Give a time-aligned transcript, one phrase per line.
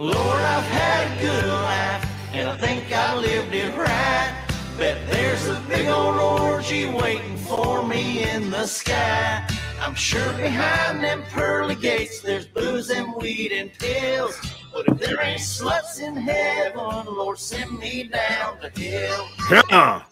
[0.00, 4.34] Lord, I've had a good life, and I think I lived it right.
[4.78, 9.46] Bet there's a big old orgy waiting for me in the sky.
[9.78, 14.40] I'm sure behind them pearly gates there's booze and weed and pills.
[14.72, 19.28] But if there ain't sluts in heaven, Lord, send me down to hell.
[19.50, 20.02] Yeah.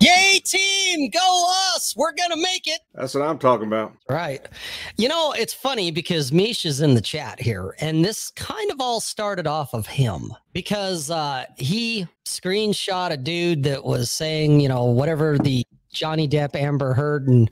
[0.00, 1.10] Yay, team!
[1.10, 1.94] Go us!
[1.96, 2.80] We're gonna make it.
[2.94, 3.94] That's what I'm talking about.
[4.08, 4.46] Right.
[4.96, 8.80] You know, it's funny because Mish is in the chat here, and this kind of
[8.80, 14.68] all started off of him because uh, he screenshot a dude that was saying, you
[14.68, 17.50] know, whatever the Johnny Depp Amber Heard, and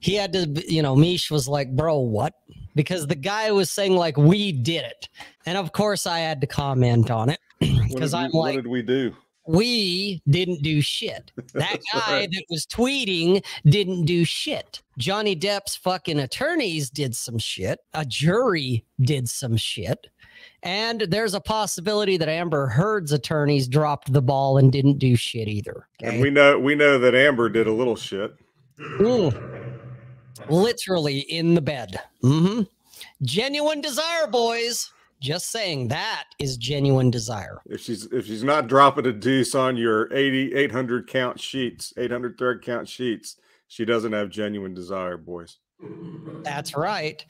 [0.00, 2.34] he had to, you know, Mish was like, bro, what?
[2.74, 5.08] Because the guy was saying, like, we did it.
[5.46, 8.70] And of course, I had to comment on it because I'm what like, what did
[8.70, 9.14] we do?
[9.46, 11.32] We didn't do shit.
[11.54, 12.30] That guy right.
[12.30, 14.82] that was tweeting didn't do shit.
[14.98, 17.78] Johnny Depp's fucking attorneys did some shit.
[17.92, 20.08] A jury did some shit.
[20.64, 25.46] And there's a possibility that Amber Heard's attorneys dropped the ball and didn't do shit
[25.46, 25.86] either.
[26.02, 28.34] And we know we know that Amber did a little shit.
[30.48, 32.00] Literally in the bed.
[32.22, 32.62] Mm-hmm.
[33.22, 34.92] Genuine desire, boys.
[35.24, 37.62] Just saying that is genuine desire.
[37.64, 42.36] If she's if she's not dropping a deuce on your 80 800 count sheets, 800
[42.36, 43.36] third count sheets,
[43.66, 45.56] she doesn't have genuine desire, boys.
[46.42, 47.24] That's right.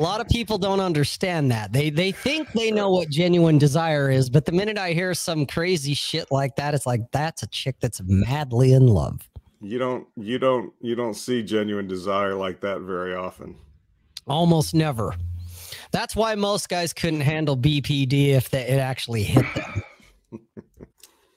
[0.00, 1.72] A lot of people don't understand that.
[1.72, 5.46] They they think they know what genuine desire is, but the minute I hear some
[5.46, 9.20] crazy shit like that, it's like that's a chick that's madly in love.
[9.60, 13.54] You don't you don't you don't see genuine desire like that very often.
[14.26, 15.14] Almost never.
[15.90, 19.82] That's why most guys couldn't handle BPD if they, it actually hit them.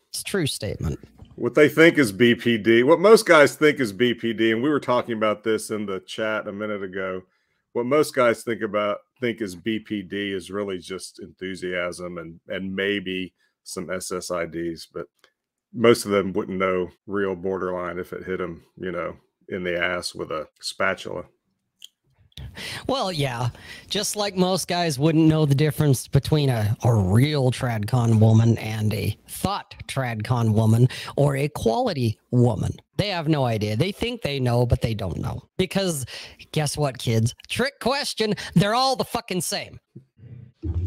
[0.10, 1.00] it's a true statement.
[1.36, 5.16] What they think is BPD, what most guys think is BPD, and we were talking
[5.16, 7.24] about this in the chat a minute ago.
[7.74, 13.34] What most guys think about think is BPD is really just enthusiasm and and maybe
[13.64, 15.08] some SSRIs, but
[15.74, 19.16] most of them wouldn't know real borderline if it hit them, you know,
[19.48, 21.24] in the ass with a spatula.
[22.88, 23.50] Well, yeah.
[23.90, 28.94] Just like most guys wouldn't know the difference between a, a real tradcon woman and
[28.94, 32.72] a thought tradcon woman or a quality woman.
[32.98, 33.76] They have no idea.
[33.76, 35.44] They think they know, but they don't know.
[35.58, 36.06] Because
[36.52, 37.34] guess what, kids?
[37.50, 38.36] Trick question.
[38.54, 39.80] They're all the fucking same.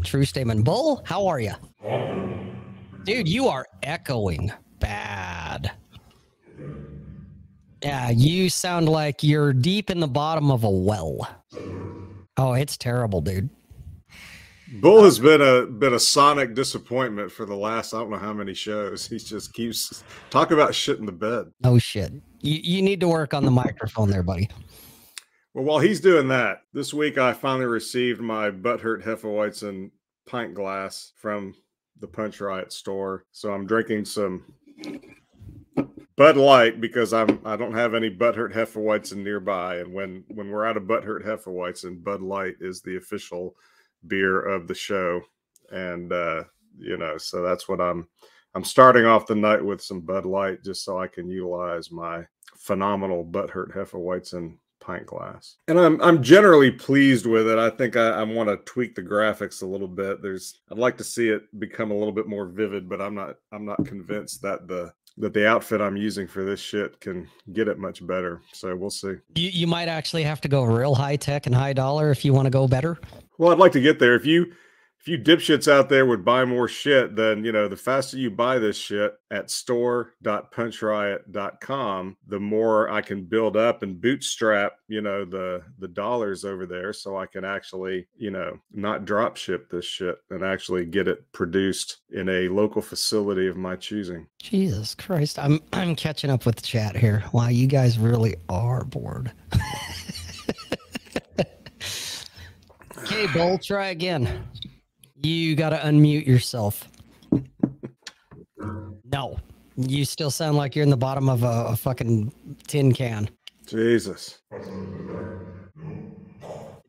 [0.03, 0.63] True statement.
[0.63, 1.53] Bull, how are you?
[3.03, 5.71] Dude, you are echoing bad.
[7.85, 11.29] Yeah, you sound like you're deep in the bottom of a well.
[12.35, 13.51] Oh, it's terrible, dude.
[14.81, 18.33] Bull has been a been a sonic disappointment for the last I don't know how
[18.33, 19.05] many shows.
[19.05, 21.51] He just keeps talk about shit in the bed.
[21.63, 22.11] Oh shit.
[22.41, 24.49] You you need to work on the microphone there, buddy.
[25.53, 29.91] Well, while he's doing that, this week I finally received my butthurt Hefeweizen
[30.25, 31.53] pint glass from
[31.99, 33.25] the Punch Riot store.
[33.31, 34.43] So I'm drinking some
[36.17, 39.77] Bud Light because I'm I don't have any butthurt Hefeweizen nearby.
[39.77, 43.55] And when when we're out of butthurt Hefeweizen, Bud Light is the official
[44.07, 45.21] beer of the show.
[45.71, 46.43] And uh,
[46.77, 48.07] you know, so that's what I'm
[48.53, 52.25] I'm starting off the night with some Bud Light just so I can utilize my
[52.57, 55.57] phenomenal butthurt Hefeweizen pint glass.
[55.67, 57.59] And I'm I'm generally pleased with it.
[57.59, 60.21] I think I, I want to tweak the graphics a little bit.
[60.21, 63.35] There's I'd like to see it become a little bit more vivid, but I'm not
[63.51, 67.67] I'm not convinced that the that the outfit I'm using for this shit can get
[67.67, 68.41] it much better.
[68.51, 69.15] So we'll see.
[69.35, 72.33] You you might actually have to go real high tech and high dollar if you
[72.33, 72.97] want to go better.
[73.37, 74.15] Well, I'd like to get there.
[74.15, 74.53] If you
[75.05, 78.31] if you dipshits out there would buy more shit, then you know the faster you
[78.31, 85.23] buy this shit at store.punchriot.com, the more I can build up and bootstrap, you know,
[85.23, 89.85] the the dollars over there so I can actually, you know, not drop ship this
[89.85, 94.25] shit and actually get it produced in a local facility of my choosing.
[94.39, 95.37] Jesus Christ.
[95.37, 97.23] I'm I'm catching up with the chat here.
[97.31, 99.31] Wow, you guys really are bored.
[102.97, 104.47] okay, Bull, try again.
[105.25, 106.87] You gotta unmute yourself.
[109.11, 109.39] No.
[109.75, 112.31] You still sound like you're in the bottom of a, a fucking
[112.67, 113.29] tin can.
[113.65, 114.39] Jesus.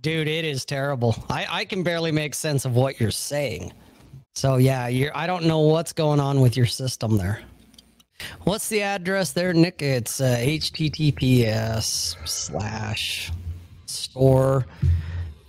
[0.02, 1.16] Dude, it is terrible.
[1.30, 3.72] I, I can barely make sense of what you're saying.
[4.34, 7.40] So yeah, you're I don't know what's going on with your system there.
[8.44, 9.80] What's the address there, Nick?
[9.80, 13.32] It's uh, https slash
[13.86, 14.66] store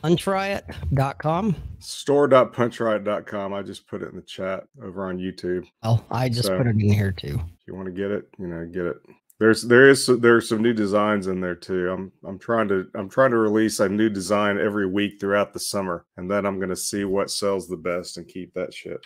[0.04, 1.56] punchriot.com.
[1.80, 3.54] Store.punchriot.com.
[3.54, 5.66] I just put it in the chat over on YouTube.
[5.84, 7.36] Oh, I just So- put it in here too.
[7.36, 8.98] If you want to get it, you know, get it.
[9.40, 11.92] There's there is there are some new designs in there too.
[11.92, 15.60] I'm I'm trying to I'm trying to release a new design every week throughout the
[15.60, 18.98] summer, and then I'm gonna see what sells the best and keep that shit.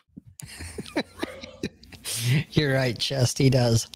[2.51, 3.37] You're right, Chest.
[3.39, 3.89] He does.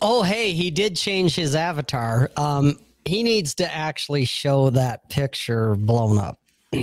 [0.00, 2.30] Oh, hey, he did change his avatar.
[2.38, 6.38] Um, he needs to actually show that picture blown up.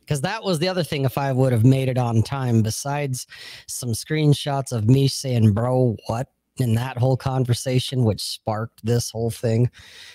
[0.00, 3.26] Because that was the other thing, if I would have made it on time, besides
[3.66, 6.28] some screenshots of me saying, bro, what?
[6.56, 9.70] In that whole conversation, which sparked this whole thing,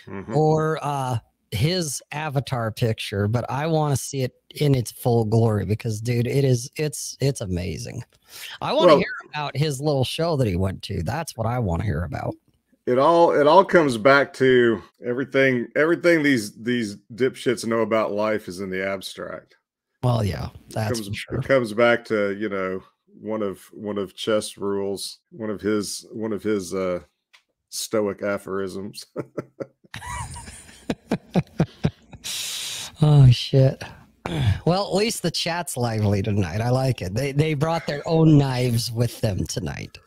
[0.07, 0.35] Mhm.
[0.35, 1.19] or uh,
[1.51, 3.27] his avatar picture.
[3.27, 7.15] But I want to see it in its full glory because, dude, it is, it's,
[7.21, 8.01] it's amazing.
[8.63, 11.03] I want to Well- hear about his little show that he went to.
[11.03, 12.33] That's what I want to hear about.
[12.85, 18.47] It all it all comes back to everything everything these these dipshits know about life
[18.47, 19.55] is in the abstract.
[20.01, 21.39] Well, yeah, that's comes, for sure.
[21.39, 22.83] It comes back to you know
[23.21, 26.99] one of one of chess rules, one of his one of his uh
[27.69, 29.05] stoic aphorisms.
[33.03, 33.83] Oh shit.
[34.65, 36.61] Well, at least the chat's lively tonight.
[36.61, 37.13] I like it.
[37.13, 39.97] They they brought their own knives with them tonight.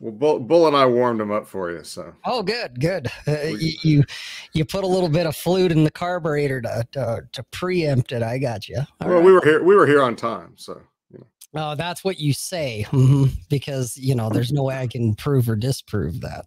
[0.00, 3.10] Well, Bull, Bull and I warmed them up for you, so Oh, good, good.
[3.26, 4.04] Uh, you, you
[4.52, 8.22] you put a little bit of fluid in the carburetor to to, to preempt it.
[8.22, 8.82] I got you.
[9.04, 10.80] well, we were here we were here on time, so
[11.10, 11.26] you know.
[11.54, 13.30] Oh, that's what you say, Mhm.
[13.48, 16.46] because you know there's no way I can prove or disprove that.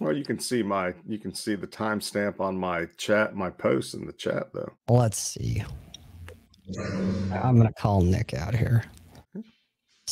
[0.00, 3.94] Well, you can see my you can see the timestamp on my chat, my post
[3.94, 4.72] in the chat though.
[4.88, 5.62] Let's see.
[7.32, 8.84] I'm gonna call Nick out here.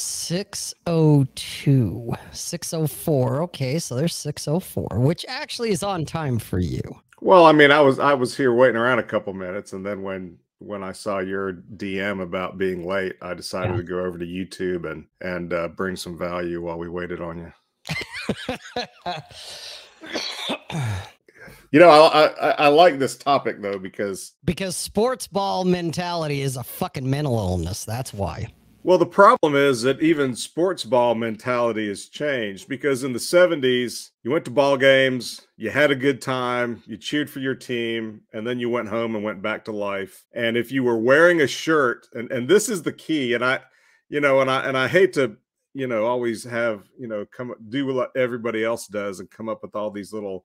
[0.01, 6.81] 602 604 okay so there's 604 which actually is on time for you
[7.21, 10.03] Well, I mean, I was I was here waiting around a couple minutes, and then
[10.03, 13.77] when when I saw your DM about being late, I decided Yeah.
[13.79, 17.39] to go over to YouTube and and uh, bring some value while we waited on
[17.39, 17.53] you.
[21.73, 26.57] You know, I, I I like this topic though because because sports ball mentality is
[26.57, 28.49] a fucking mental illness that's why
[28.83, 34.11] well, the problem is that even sports ball mentality has changed because in the '70s
[34.23, 38.23] you went to ball games, you had a good time, you cheered for your team,
[38.33, 40.25] and then you went home and went back to life.
[40.33, 43.61] And if you were wearing a shirt, and and this is the key, and I,
[44.09, 45.37] you know, and I and I hate to
[45.75, 49.63] you know always have you know come do what everybody else does and come up
[49.63, 50.45] with all these little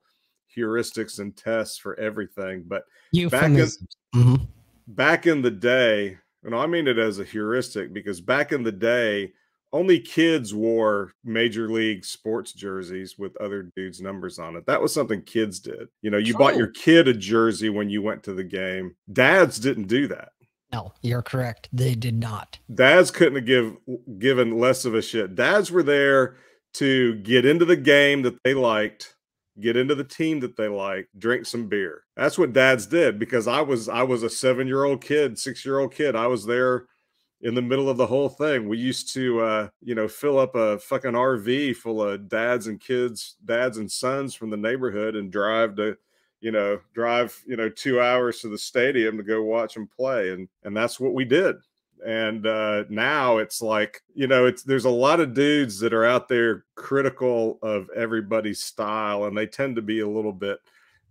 [0.56, 4.46] heuristics and tests for everything but euphemisms Mhm.
[4.86, 6.16] back in the day
[6.46, 9.30] and i mean it as a heuristic because back in the day
[9.72, 14.64] only kids wore major league sports jerseys with other dudes numbers on it.
[14.66, 15.88] That was something kids did.
[16.02, 18.94] You know you bought your kid a jersey when you went to the game.
[19.12, 20.30] Dads didn't do that.
[20.72, 21.68] No you're correct.
[21.72, 22.58] They did not.
[22.72, 23.76] Dads couldn't have give
[24.18, 25.34] given less of a shit.
[25.34, 26.36] Dads were there
[26.74, 29.15] to get into the game that they liked,
[29.60, 32.04] get into the team that they like, drink some beer.
[32.16, 36.16] That's what dads did because I was I was a 7-year-old kid, 6-year-old kid.
[36.16, 36.86] I was there
[37.42, 38.68] in the middle of the whole thing.
[38.68, 42.80] We used to uh, you know, fill up a fucking RV full of dads and
[42.80, 45.96] kids, dads and sons from the neighborhood and drive to
[46.42, 50.30] you know, drive, you know, 2 hours to the stadium to go watch them play
[50.30, 51.56] and and that's what we did
[52.04, 56.04] and uh now it's like you know it's there's a lot of dudes that are
[56.04, 60.58] out there critical of everybody's style and they tend to be a little bit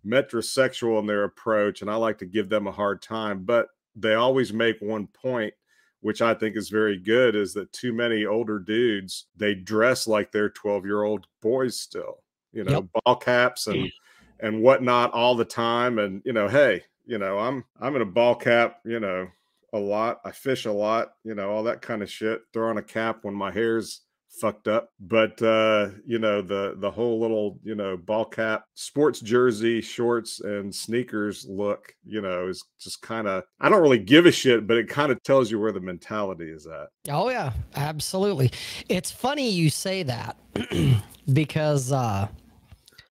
[0.06, 4.14] metrosexual in their approach and i like to give them a hard time but they
[4.14, 5.54] always make one point
[6.02, 10.31] which i think is very good is that too many older dudes they dress like
[10.31, 12.19] they're 12 year old boys still
[12.54, 13.04] you know Yep.
[13.06, 13.92] ball caps and
[14.40, 18.06] and whatnot all the time and you know hey you know i'm i'm in a
[18.06, 19.28] ball cap you know
[19.76, 20.20] a lot.
[20.26, 22.42] I fish a lot, you know, all that kind of shit.
[22.54, 24.02] Throw on a cap when my hair's
[24.40, 24.90] fucked up.
[25.00, 30.42] But uh, you know, the the whole little, you know, ball cap, sports jersey, shorts,
[30.42, 34.68] and sneakers look, you know, is just kind of I don't really give a shit,
[34.68, 36.88] but it kind of tells you where the mentality is at.
[37.10, 38.52] Oh yeah, absolutely.
[38.90, 40.38] It's funny you say that
[41.34, 42.28] because uh,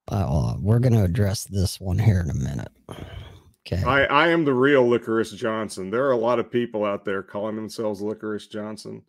[0.08, 2.72] uh we're to address this one here in a minute.
[3.66, 3.82] Okay.
[3.82, 5.90] I, I am the real Licorice Johnson.
[5.90, 9.02] There are a lot of people out there calling themselves Licorice Johnson,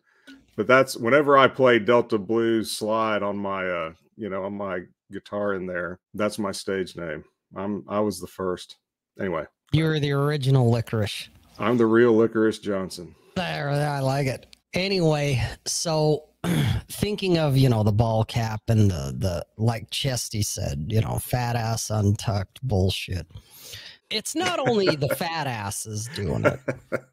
[0.56, 4.80] but that's whenever I play Delta Blues slide on my uh you know on my
[5.12, 5.98] guitar in there.
[6.14, 7.24] That's my stage name.
[7.54, 8.76] I'm I was the first.
[9.20, 11.28] Anyway, You're the original licorice.
[11.58, 13.14] I'm the real Licorice Johnson.
[13.34, 14.46] There, there, I like it.
[14.74, 16.24] Anyway, so
[16.90, 21.18] thinking of you know the ball cap and the the like Chesty said, you know,
[21.18, 23.26] fat ass untucked bullshit.
[24.10, 26.60] It's not only the fat asses doing it.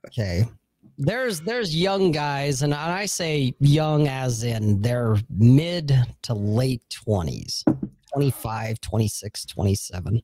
[0.07, 0.45] Okay.
[0.99, 7.65] There's there's young guys, and I say young as in they're mid to late twenties.
[8.13, 10.21] 25, 26, 27.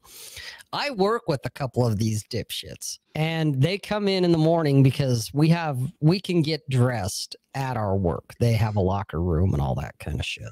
[0.71, 4.83] I work with a couple of these dipshits and they come in in the morning
[4.83, 8.35] because we have, we can get dressed at our work.
[8.39, 10.51] They have a locker room and all that kind of shit.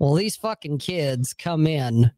[0.00, 2.10] Well, these fucking kids come in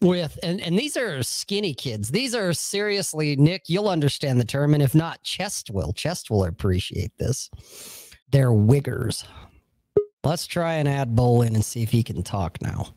[0.00, 2.10] with, and, and these are skinny kids.
[2.10, 4.72] These are seriously, Nick, you'll understand the term.
[4.72, 5.92] And if not, Chest will.
[5.92, 7.50] Chest will appreciate this.
[8.30, 9.26] They're wiggers.
[10.24, 12.94] Let's try and add Bull in and see if he can talk now.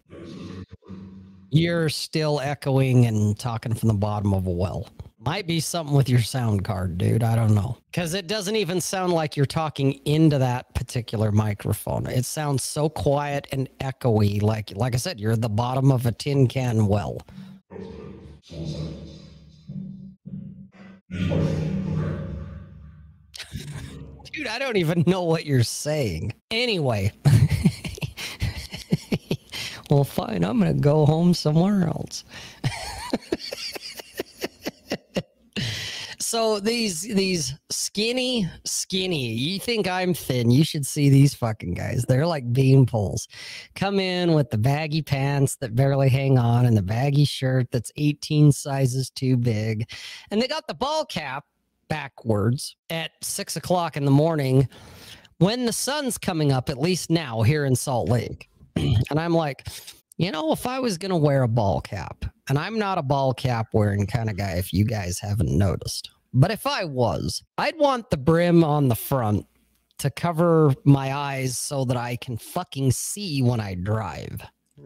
[1.50, 4.88] You're still echoing and talking from the bottom of a well.
[5.22, 7.24] Might be something with your sound card, dude.
[7.24, 7.78] I don't know.
[7.92, 12.08] Because it doesn't even sound like you're talking into that particular microphone.
[12.08, 14.42] It sounds so quiet and echoey.
[14.42, 17.22] Like like I said, you're at the bottom of a tin can well.
[24.32, 26.34] Dude, I don't even know what you're saying.
[26.50, 27.12] Anyway.
[29.90, 30.46] well, fine.
[30.46, 32.24] I'm going to go home somewhere else.
[36.30, 42.06] so these these skinny skinny you think i'm thin you should see these fucking guys.
[42.08, 43.28] They're like bean poles
[43.76, 47.92] come in with the baggy pants that barely hang on and the baggy shirt that's
[47.96, 49.90] 18 sizes too big.
[50.30, 51.46] And they got the ball cap
[51.88, 54.68] backwards at six o'clock in the morning
[55.40, 58.50] when the sun's coming up, at least now here in Salt Lake.
[58.76, 59.68] and I'm like,
[60.18, 63.04] you know, if I was going to wear a ball cap, and I'm not a
[63.04, 67.44] ball cap wearing kind of guy, if you guys haven't noticed, but if I was,
[67.58, 69.46] I'd want the brim on the front
[70.00, 74.42] to cover my eyes so that I can fucking see when I drive.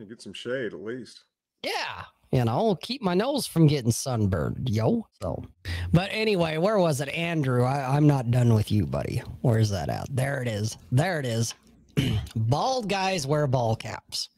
[0.09, 1.23] Get some shade at least.
[1.63, 5.05] Yeah, you know, keep my nose from getting sunburned, yo.
[5.21, 5.45] So,
[5.93, 7.63] but anyway, where was it, Andrew?
[7.63, 9.21] I, I'm not done with you, buddy.
[9.41, 10.07] Where's that at?
[10.09, 10.77] There it is.
[10.91, 11.53] There it is.
[12.35, 14.29] Bald guys wear ball caps.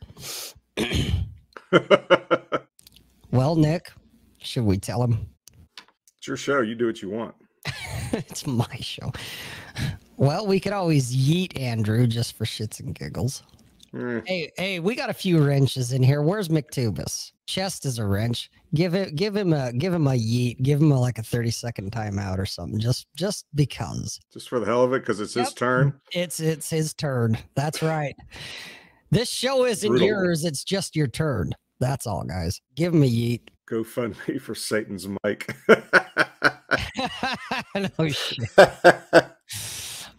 [3.31, 3.91] well, Nick,
[4.39, 5.29] should we tell him?
[6.25, 6.61] It's your show.
[6.61, 7.35] You do what you want.
[8.11, 9.11] it's my show.
[10.17, 13.43] Well, we could always yeet Andrew just for shits and giggles.
[13.95, 16.23] Eh, Hey, hey, we got a few wrenches in here.
[16.23, 17.31] Where's McTubus?
[17.45, 18.49] Chest is a wrench.
[18.73, 20.59] Give it, give him a, give him a yeet.
[20.63, 22.79] Give him a, like a thirty second timeout or something.
[22.79, 25.93] Just, just because just for the hell of it, because it's his turn.
[26.11, 27.37] it's it's his turn.
[27.53, 28.15] That's right.
[29.11, 30.07] This show isn't Brutal.
[30.07, 30.43] yours.
[30.43, 31.53] It's just your turn.
[31.79, 32.61] That's all, guys.
[32.73, 33.41] Give him a yeet.
[33.67, 35.55] Go fund me for Satan's mic.
[37.99, 38.49] no shit.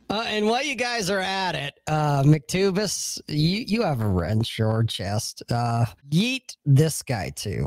[0.09, 4.61] Uh, and while you guys are at it, uh, McTubus, you you have a wrench
[4.61, 5.43] or chest.
[5.51, 7.67] Uh, yeet this guy too.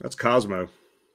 [0.00, 0.68] That's Cosmo.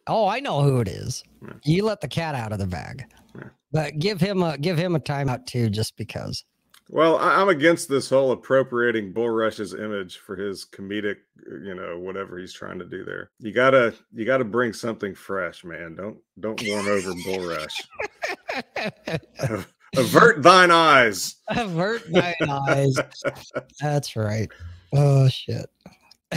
[0.07, 1.23] Oh, I know who it is.
[1.41, 1.53] Yeah.
[1.65, 3.05] You let the cat out of the bag.
[3.35, 3.49] Yeah.
[3.71, 6.45] But give him a give him a timeout too, just because.
[6.89, 11.17] Well, I'm against this whole appropriating Bull Rush's image for his comedic,
[11.51, 13.31] uh, you know, whatever he's trying to do there.
[13.39, 15.95] You gotta, you gotta bring something fresh, man.
[15.95, 17.81] Don't, don't warm over Bull Rush.
[19.97, 21.37] Avert thine eyes.
[21.47, 22.35] Avert thine
[22.67, 22.97] eyes.
[23.81, 24.51] That's right.
[24.93, 25.69] Oh shit.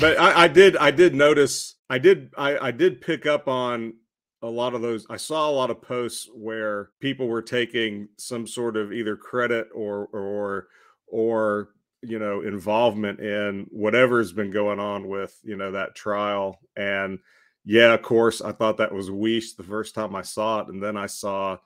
[0.00, 3.94] But I, I did, I did notice, I did, I, I did pick up on
[4.42, 5.06] a lot of those.
[5.10, 9.68] I saw a lot of posts where people were taking some sort of either credit
[9.74, 10.68] or, or,
[11.06, 11.70] or
[12.02, 17.18] you know involvement in whatever's been going on with you know that trial and
[17.64, 20.82] yeah of course i thought that was Mish the first time i saw it and
[20.82, 21.56] then i saw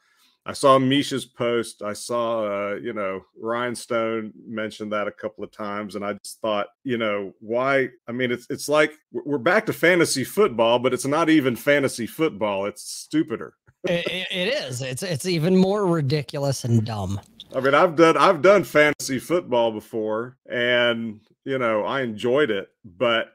[0.47, 5.45] i saw Mish's post i saw uh, you know ryan stone mentioned that a couple
[5.45, 9.39] of times and i just thought you know why i mean it's it's like we're
[9.39, 14.49] back to fantasy football but it's not even fantasy football it's stupider It, it- it
[14.55, 14.81] is.
[14.83, 17.21] It's it's even more ridiculous and dumb.
[17.55, 22.69] I mean, I've done I've done fantasy football before, and you know, I enjoyed it.
[22.85, 23.35] But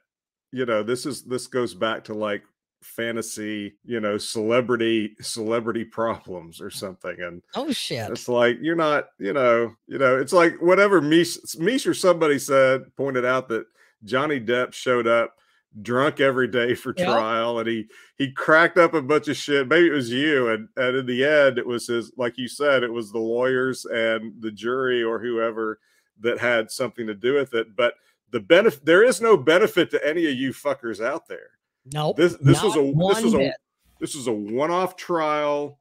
[0.53, 2.43] you know, this is this goes back to like
[2.81, 8.09] fantasy, you know, celebrity celebrity problems or something, and Oh shit.
[8.11, 12.39] it's like you're not, you know, you know, it's like whatever Mish, Mish or somebody
[12.39, 13.65] said pointed out that
[14.03, 15.33] Johnny Depp showed up
[15.81, 17.05] drunk every day for Yep.
[17.07, 20.67] trial and he he cracked up a bunch of shit maybe it was you and
[20.75, 24.33] and in the end it was his like you said it was the lawyers and
[24.41, 25.79] the jury or whoever
[26.19, 27.93] that had something to do with it but
[28.31, 31.51] the benefit there is no benefit to any of you fuckers out there
[31.93, 32.17] Nope.
[32.17, 33.53] this this was a this was a bit.
[33.99, 35.79] this was a one-off trial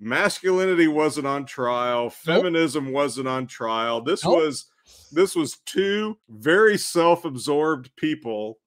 [0.00, 4.36] masculinity wasn't on trial feminism wasn't on trial this Nope.
[4.36, 4.66] was
[5.12, 8.58] this was two very self-absorbed people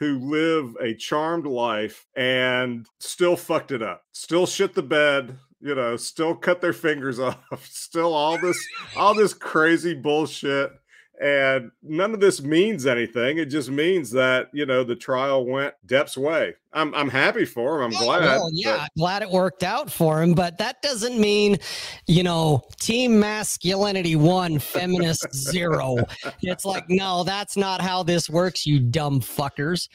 [0.00, 5.74] who live a charmed life and still fucked it up still shit the bed you
[5.74, 8.58] know still cut their fingers off still all this
[8.96, 10.72] all this crazy bullshit
[11.20, 13.38] and none of this means anything.
[13.38, 16.54] It just means that you know the trial went Depp's way.
[16.72, 17.92] I'm I'm happy for him.
[17.92, 18.20] I'm Oh, glad.
[18.22, 21.58] well, yeah, glad it worked out for him, but that doesn't mean,
[22.06, 25.96] you know, team masculinity one, feminist zero.
[26.42, 29.88] It's like, no, that's not how this works, you dumb fuckers.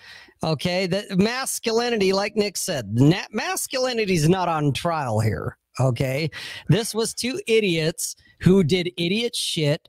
[0.44, 5.58] Okay, the masculinity, like Nick said, na- masculinity is not on trial here.
[5.80, 6.30] Okay,
[6.68, 9.88] this was two idiots who did idiot shit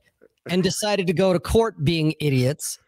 [0.49, 2.79] and decided to go to court being idiots,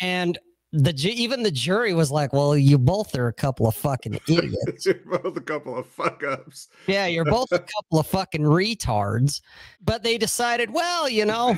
[0.00, 0.38] and
[0.72, 4.86] the even the jury was like, "Well, you both are a couple of fucking idiots."
[4.86, 6.68] You're both a couple of fuck ups.
[6.86, 9.40] Yeah, you're both a couple of fucking retards.
[9.82, 11.56] But they decided, well, you know,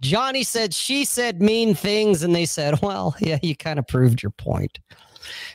[0.00, 4.22] Johnny said she said mean things, and they said, well, yeah, you kind of proved
[4.22, 4.78] your point.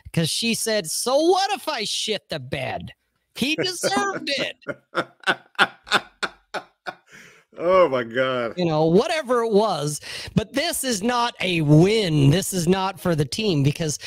[0.05, 2.91] Because she said, so what if I shit the bed?
[3.35, 4.55] He deserved it.
[7.59, 8.53] oh my god.
[8.57, 10.01] you know, whatever it was.
[10.35, 12.29] But this is not a win.
[12.31, 13.99] This is not for the team because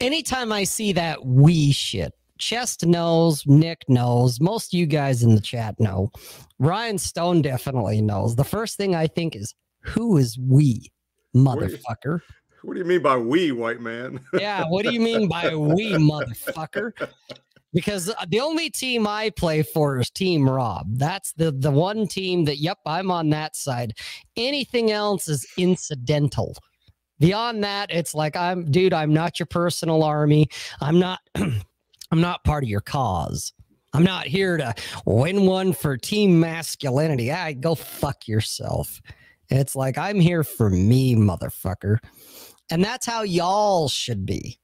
[0.00, 5.34] anytime I see that we shit, Chest knows, Nick knows, most of you guys in
[5.34, 6.10] the chat know,
[6.58, 8.36] Ryan Stone definitely knows.
[8.36, 10.90] The first thing I think is, who is we,
[11.34, 12.20] motherfucker?
[12.62, 14.20] What do you mean by we, white man?
[14.34, 16.92] yeah, what do you mean by we, motherfucker?
[17.72, 20.86] Because the only team I play for is Team Rob.
[20.96, 23.92] That's the the one team that, yep, I'm on that side.
[24.36, 26.56] Anything else is incidental.
[27.20, 30.48] Beyond that, it's like I'm, dude, I'm not your personal army.
[30.80, 33.52] I'm not, I'm not part of your cause.
[33.92, 37.32] I'm not here to win one for team masculinity.
[37.32, 39.00] I go fuck yourself.
[39.48, 41.98] It's like I'm here for me, motherfucker.
[42.70, 44.58] And that's how y'all should be.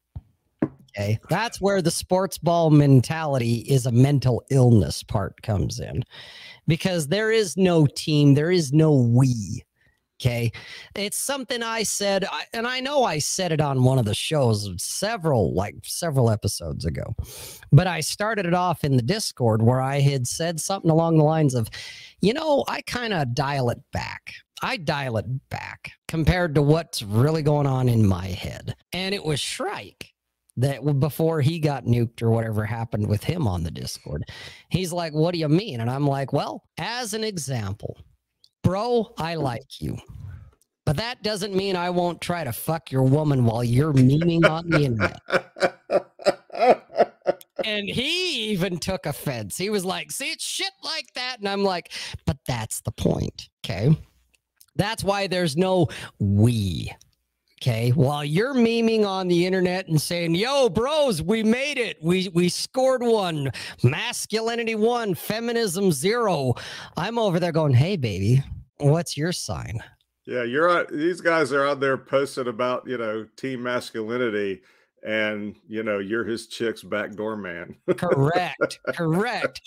[0.97, 1.19] Okay.
[1.29, 6.05] That's where the sports ball mentality is a mental illness part comes in
[6.69, 9.65] because there is no team, there is no we.
[10.21, 10.53] Okay.
[10.95, 14.71] It's something I said, and I know I said it on one of the shows
[14.79, 17.17] several, like several episodes ago,
[17.73, 21.25] but I started it off in the Discord where I had said something along the
[21.25, 21.69] lines of,
[22.21, 24.33] you know, I kind of dial it back.
[24.63, 28.77] I dial it back compared to what's really going on in my head.
[28.93, 30.14] And it was Shrike
[30.57, 34.25] that before he got nuked or whatever happened with him on the Discord.
[34.71, 35.81] He's like, What do you mean?
[35.81, 37.97] And I'm like, Well, as an example,
[38.63, 39.97] bro, I like you.
[40.87, 44.69] But that doesn't mean I won't try to fuck your woman while you're memeing on
[44.69, 45.21] the internet.
[47.65, 49.57] And he even took offense.
[49.57, 51.39] He was like, see, it's shit like that.
[51.39, 51.91] And I'm like,
[52.27, 53.49] but that's the point.
[53.65, 53.97] Okay.
[54.77, 55.89] That's why there's no
[56.19, 56.93] we.
[57.65, 57.91] Okay.
[57.91, 61.97] While you're memeing on the internet and saying, yo, bros, we made it.
[62.03, 63.51] We we scored one.
[63.83, 66.55] Masculinity one, feminism zero.
[66.99, 68.43] I'm over there going, hey, baby,
[68.81, 69.83] what's your sign?
[70.27, 74.63] yeah, you're out, these guys are out there posting about, you know, team masculinity
[75.07, 77.77] and, you know, you're his chick's backdoor man.
[77.97, 78.79] Correct.
[78.95, 79.61] correct.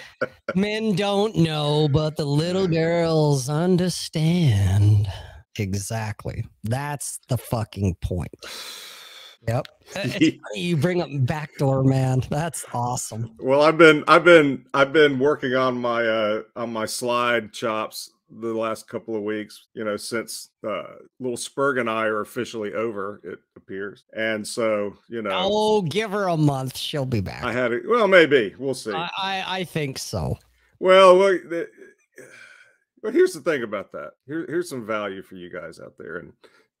[0.54, 5.08] Men don't know, but the little girls understand.
[5.60, 6.44] Exactly.
[6.64, 8.34] That's the fucking point.
[9.46, 9.66] Yep.
[9.96, 12.22] Uh, It's you bring up backdoor man.
[12.28, 13.34] That's awesome.
[13.38, 18.10] Well, I've been I've been I've been working on my uh on my slide chops
[18.30, 20.82] the last couple of weeks, you know, since uh
[21.20, 24.04] little Spurg and I are officially over, it appears.
[24.14, 26.76] And so, you know, Oh, give her a month.
[26.76, 27.44] She'll be back.
[27.44, 28.92] I had it well maybe, we'll see.
[28.92, 30.36] I, I, I think so.
[30.80, 31.38] well, well,
[33.02, 34.12] well, here's the thing about that.
[34.26, 36.32] Here, here's some value for you guys out there in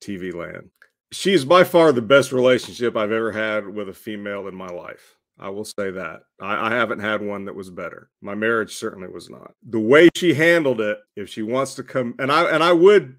[0.02, 0.70] TV land.
[1.12, 5.16] She's by far the best relationship I've ever had with a female in my life.
[5.40, 6.22] I will say that.
[6.40, 8.10] I, I haven't had one that was better.
[8.20, 9.52] My marriage certainly was not.
[9.68, 13.16] The way she handled it, if she wants to come, and I and I would,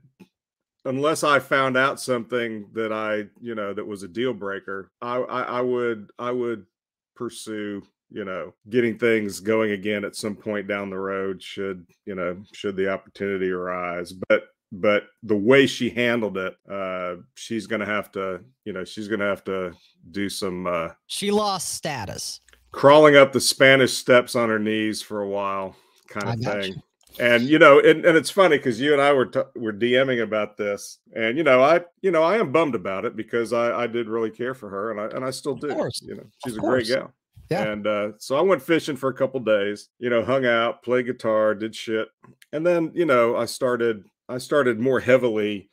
[0.85, 5.17] unless I found out something that I, you know, that was a deal breaker, I,
[5.17, 6.65] I, I would, I would
[7.15, 12.15] pursue you know getting things going again at some point down the road should you
[12.15, 17.85] know should the opportunity arise but but the way she handled it uh she's gonna
[17.85, 19.71] have to you know she's gonna have to
[20.11, 22.39] do some uh She lost status.
[22.71, 25.75] crawling up the spanish steps on her knees for a while
[26.07, 26.81] kind of thing
[27.19, 30.21] and you know and, and it's funny because you and i were t- were dming
[30.23, 33.83] about this and you know i you know i am bummed about it because i
[33.83, 36.01] i did really care for her and i and i still do course.
[36.03, 36.89] you know she's Of a great course.
[36.89, 37.13] gal
[37.49, 37.71] Yeah.
[37.71, 41.07] and uh, so I went fishing for a couple days, you know, hung out, played
[41.07, 42.07] guitar, did shit.
[42.53, 45.69] And then, you know, I started I started more heavily,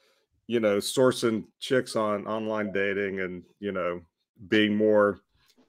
[0.47, 4.01] you know, sourcing chicks on online dating and, you know,
[4.49, 5.21] being more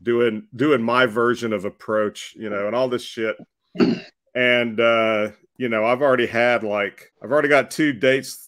[0.01, 3.37] doing doing my version of approach, you know, and all this shit.
[4.37, 8.46] And uh, you know, I've already had like I've already got two dates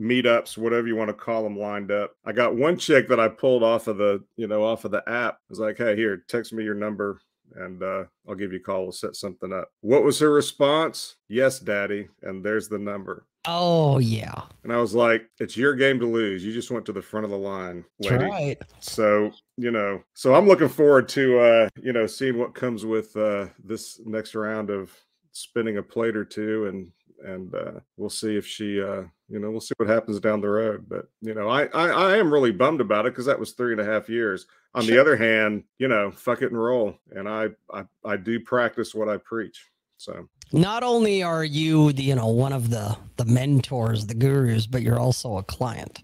[0.00, 2.12] meetups, whatever you want to call them, lined up.
[2.24, 5.02] I got one chick that I pulled off of the, you know, off of the
[5.08, 5.34] app.
[5.34, 7.20] I was like, hey, here, text me your number
[7.56, 8.82] and uh, I'll give you a call.
[8.82, 9.70] We'll set something up.
[9.80, 11.16] What was her response?
[11.28, 12.08] Yes, daddy.
[12.22, 13.26] And there's the number.
[13.44, 14.42] Oh yeah.
[14.64, 16.44] And I was like, it's your game to lose.
[16.44, 17.84] You just went to the front of the line.
[18.00, 18.24] Lady.
[18.24, 18.58] right.
[18.80, 23.16] So, you know, so I'm looking forward to uh, you know, seeing what comes with
[23.16, 24.92] uh this next round of
[25.32, 26.90] spinning a plate or two and
[27.24, 30.48] and uh we'll see if she uh you know we'll see what happens down the
[30.48, 33.52] road but you know i i, I am really bummed about it because that was
[33.52, 34.46] three and a half years.
[34.74, 38.38] On the other hand you know fuck it and roll and I, I i do
[38.38, 39.64] practice what i preach
[39.98, 40.28] so.
[40.52, 44.80] Not only are you, the, you know, one of the the mentors, the gurus, but
[44.80, 46.02] you're also a client.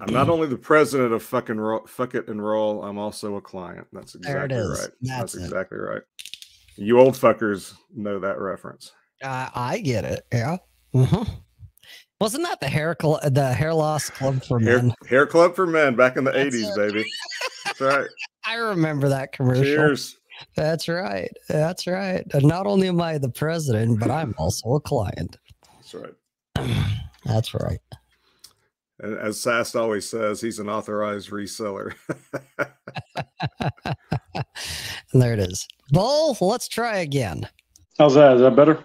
[0.00, 3.40] i'm not only the president of fucking roll, fuck it and roll i'm also a
[3.40, 3.86] client.
[3.92, 4.68] That's exactly right.
[4.78, 6.02] That's that's exactly right.
[6.76, 10.26] You old fuckers know that reference Uh, I get it.
[10.32, 10.58] Yeah.
[10.92, 11.22] hmm
[12.20, 14.94] Wasn't that the hair cl- the hair loss club for hair, men?
[15.08, 17.04] hair club for men back in the 80s baby
[17.66, 18.06] that's right
[18.44, 19.64] I remember that commercial.
[19.64, 20.16] cheers
[20.56, 21.30] That's right.
[21.48, 22.24] That's right.
[22.32, 25.36] And not only am I the president, but I'm also a client.
[25.76, 26.14] that's right
[27.24, 27.80] That's right.
[29.00, 31.94] And as Sast always says, he's an authorized reseller.
[32.58, 34.42] And
[35.22, 35.68] there it is.
[35.90, 37.48] Bull, let's try again.
[37.98, 38.34] How's that?
[38.36, 38.82] Is that better?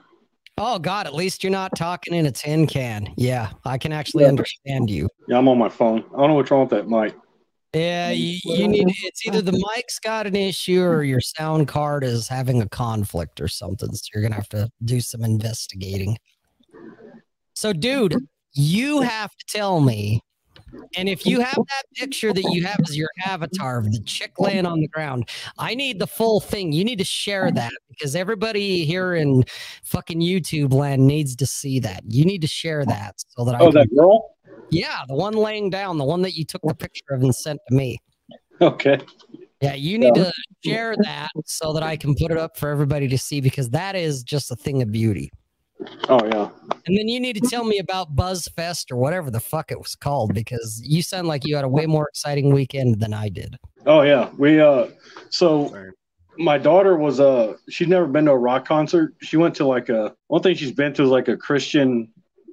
[0.58, 3.14] Oh God, at least you're not talking in a tin can.
[3.18, 4.30] Yeah, I can actually Yeah.
[4.30, 5.10] understand you.
[5.28, 6.04] Yeah, I'm on my phone.
[6.14, 7.16] I don't know what's wrong with that mic.
[7.74, 12.04] Yeah, you, you need it's either the mic's got an issue or your sound card
[12.04, 13.92] is having a conflict or something.
[13.94, 16.18] So you're gonna have to do some investigating.
[17.56, 18.16] So, dude,
[18.54, 20.22] you have to tell me.
[20.96, 24.34] And if you have that picture that you have as your avatar of the chick
[24.40, 26.72] laying on the ground, I need the full thing.
[26.72, 29.44] You need to share that because everybody here in
[29.84, 32.04] fucking YouTube land needs to see that.
[32.08, 34.36] You need to share that so that I Oh, that girl?
[34.70, 37.60] yeah, the one laying down, the one that you took the picture of and sent
[37.70, 38.00] to me.
[38.62, 39.00] Okay.
[39.62, 40.32] Yeah, you need to
[40.64, 43.96] share that so that I can put it up for everybody to see because that
[43.96, 45.32] is just a thing of beauty.
[46.10, 46.50] Oh, yeah.
[46.86, 49.96] And then you need to tell me about BuzzFest or whatever the fuck it was
[49.96, 53.58] called because you sound like you had a way more exciting weekend than I did.
[53.86, 54.30] Oh, yeah.
[54.38, 54.88] We, uh,
[55.30, 55.92] so Same.
[56.38, 59.16] my daughter was, uh, she'd never been to a rock concert.
[59.22, 62.12] She went to like a, one thing she's been to is like a Christian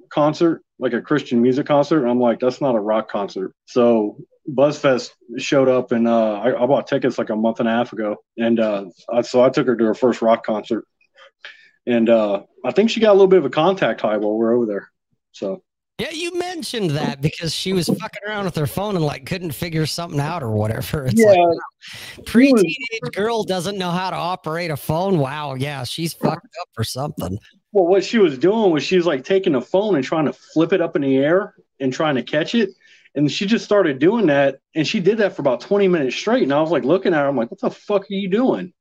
[0.09, 2.01] concert, like a Christian music concert.
[2.01, 3.53] And I'm like, that's not a rock concert.
[3.65, 4.17] So
[4.49, 7.93] BuzzFest showed up and, uh, I, I bought tickets like a month and a half
[7.93, 8.17] ago.
[8.37, 10.85] And, uh, I, so I took her to her first rock concert.
[11.87, 14.37] And, uh, I think she got a little bit of a contact high while we
[14.37, 14.91] we're over there.
[15.31, 15.63] So,
[15.97, 19.51] Yeah, you mentioned that because she was fucking around with her phone and like couldn't
[19.51, 21.05] figure something out or whatever.
[21.05, 25.17] It's like pre-teenage girl doesn't know how to operate a phone.
[25.19, 27.37] Wow, yeah, she's fucked up or something.
[27.71, 30.33] Well, what she was doing was she was like taking a phone and trying to
[30.33, 32.69] flip it up in the air and trying to catch it.
[33.15, 34.59] And she just started doing that.
[34.75, 36.43] And she did that for about 20 minutes straight.
[36.43, 38.73] And I was like looking at her, I'm like, what the fuck are you doing?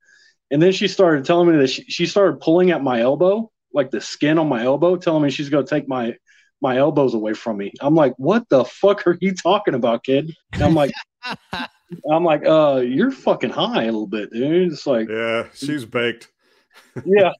[0.50, 3.90] And then she started telling me that she, she started pulling at my elbow, like
[3.90, 6.16] the skin on my elbow, telling me she's going to take my
[6.62, 7.72] my elbows away from me.
[7.80, 10.34] I'm like, what the fuck are you talking about, kid?
[10.52, 10.92] And I'm like,
[12.10, 14.72] I'm like, uh, you're fucking high a little bit, dude.
[14.72, 16.28] It's like, yeah, she's baked.
[17.04, 17.32] yeah.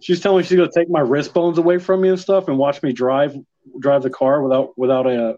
[0.00, 2.56] She's telling me she's gonna take my wrist bones away from me and stuff, and
[2.56, 3.36] watch me drive
[3.78, 5.36] drive the car without without a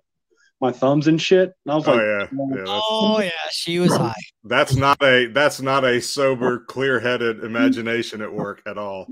[0.63, 1.53] my thumbs and shit.
[1.67, 2.57] And I was Oh like, yeah, yeah.
[2.57, 4.15] That's, Oh yeah, she was high.
[4.45, 9.07] that's not a that's not a sober, clear-headed imagination at work at all.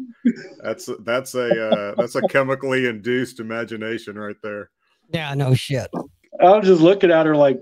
[0.62, 4.70] That's that's a uh, that's a chemically induced imagination right there.
[5.12, 5.90] Yeah, no shit.
[6.40, 7.60] I was just looking at her like,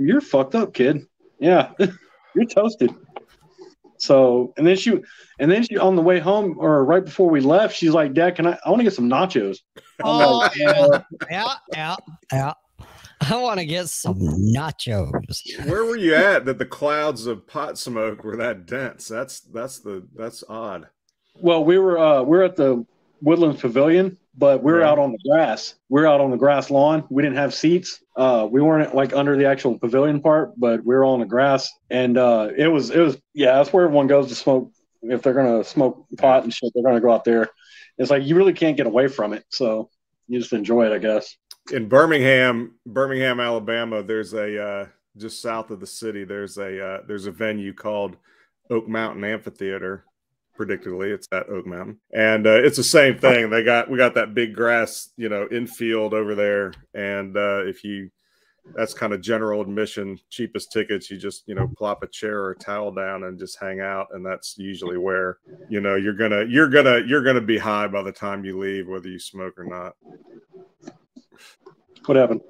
[0.00, 1.06] you're fucked up, kid.
[1.38, 1.72] Yeah,
[2.34, 2.92] you're toasted.
[3.98, 4.98] So, and then she,
[5.38, 8.34] and then she on the way home or right before we left, she's like, Dad,
[8.36, 8.58] can I?
[8.64, 9.58] I want to get some nachos.
[10.02, 11.96] Oh yeah, yeah, yeah,
[12.32, 12.52] yeah.
[13.30, 15.10] I want to get some nachos.
[15.68, 19.08] Where were you at that the clouds of pot smoke were that dense?
[19.08, 20.88] That's that's the that's odd.
[21.40, 22.84] Well, we were uh we are at the
[23.22, 24.90] Woodlands Pavilion, but we're Yeah.
[24.90, 25.74] out on the grass.
[25.88, 27.04] We are out on the grass lawn.
[27.10, 28.00] We didn't have seats.
[28.14, 31.70] Uh, we weren't like under the actual pavilion part, but we were on the grass,
[31.90, 34.70] and uh, it was it was yeah, that's where everyone goes to smoke.
[35.02, 37.48] If they're gonna smoke pot and shit, they're gonna go out there.
[37.98, 39.88] It's like you really can't get away from it, so
[40.28, 41.36] you just enjoy it, I guess.
[41.72, 46.24] In Birmingham, Birmingham, Alabama, there's a uh, just south of the city.
[46.24, 48.16] There's a uh, there's a venue called
[48.70, 50.04] Oak Mountain Amphitheater.
[50.58, 53.50] Predictably, it's at Oak Mountain, and uh, it's the same thing.
[53.50, 57.84] They got we got that big grass, you know, infield over there, and uh, if
[57.84, 58.10] you
[58.74, 61.10] that's kind of general admission, cheapest tickets.
[61.10, 64.08] You just you know plop a chair or a towel down and just hang out,
[64.12, 68.02] and that's usually where you know you're gonna you're gonna you're gonna be high by
[68.02, 69.94] the time you leave, whether you smoke or not.
[72.06, 72.40] What happened?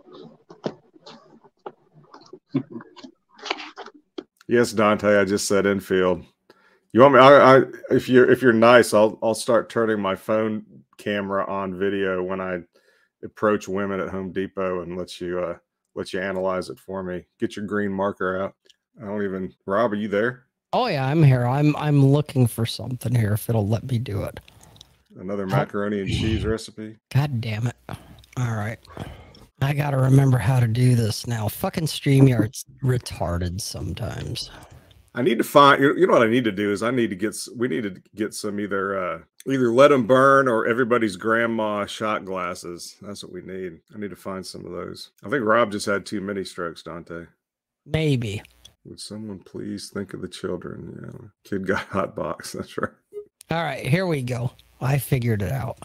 [4.48, 5.18] Yes, Dante.
[5.18, 6.24] I just said infield.
[6.92, 7.20] You want me?
[7.20, 10.64] I, I if you're if you're nice, I'll I'll start turning my phone
[10.98, 12.60] camera on video when I
[13.24, 15.56] approach women at Home Depot and let you uh
[15.94, 17.26] let you analyze it for me.
[17.40, 18.54] Get your green marker out.
[19.02, 19.52] I don't even.
[19.66, 20.46] Rob, are you there?
[20.72, 21.44] Oh yeah, I'm here.
[21.44, 24.40] I'm I'm looking for something here if it'll let me do it.
[25.18, 26.98] Another macaroni and cheese recipe.
[27.12, 27.76] God damn it.
[28.36, 28.78] All right.
[29.62, 31.48] I gotta remember how to do this now.
[31.48, 34.50] Fucking StreamYard's retarded sometimes.
[35.14, 35.82] I need to find.
[35.82, 37.34] You you know what I need to do is I need to get.
[37.56, 39.18] We need to get some either uh
[39.50, 42.96] either let them burn or everybody's grandma shot glasses.
[43.00, 43.80] That's what we need.
[43.94, 45.12] I need to find some of those.
[45.24, 47.24] I think Rob just had too many strokes, Dante.
[47.86, 48.42] Maybe.
[48.84, 51.00] Would someone please think of the children?
[51.02, 52.52] Yeah, kid got hot box.
[52.58, 52.90] That's right.
[53.50, 54.52] All right, here we go.
[54.80, 55.78] I figured it out.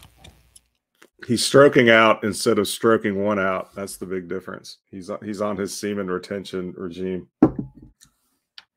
[1.26, 3.74] He's stroking out instead of stroking one out.
[3.74, 4.78] That's the big difference.
[4.90, 7.28] He's on- he's on his semen retention regime.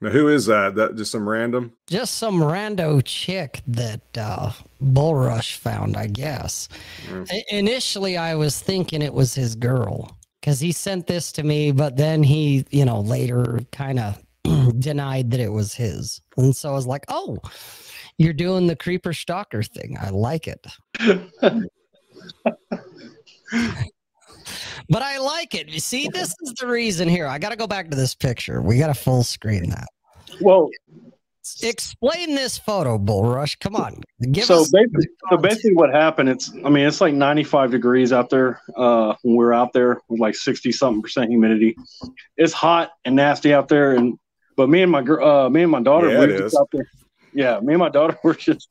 [0.01, 0.75] Now, who is that?
[0.75, 1.73] That just some random?
[1.87, 6.67] Just some rando chick that uh, Bullrush found, I guess.
[7.07, 7.27] Mm.
[7.31, 11.71] I- initially, I was thinking it was his girl because he sent this to me,
[11.71, 14.21] but then he, you know, later kind of
[14.79, 16.21] denied that it was his.
[16.37, 17.37] And so I was like, oh,
[18.17, 19.97] you're doing the creeper stalker thing.
[19.99, 20.67] I like it.
[24.87, 25.69] But I like it.
[25.69, 27.25] You see, this is the reason here.
[27.25, 28.61] I got to go back to this picture.
[28.61, 29.87] We got to full screen that.
[30.41, 30.69] Well,
[31.61, 33.55] Explain this photo, Bullrush.
[33.57, 34.01] Come on.
[34.31, 36.29] Give so us basically, so basically, what happened?
[36.29, 40.19] It's I mean, it's like 95 degrees out there uh, when we're out there with
[40.19, 41.75] like 60 something percent humidity.
[42.35, 44.17] It's hot and nasty out there, and
[44.57, 46.69] but me and my girl, uh, me and my daughter, Yeah, we it just out
[46.71, 46.89] there.
[47.31, 48.67] Yeah, me and my daughter were just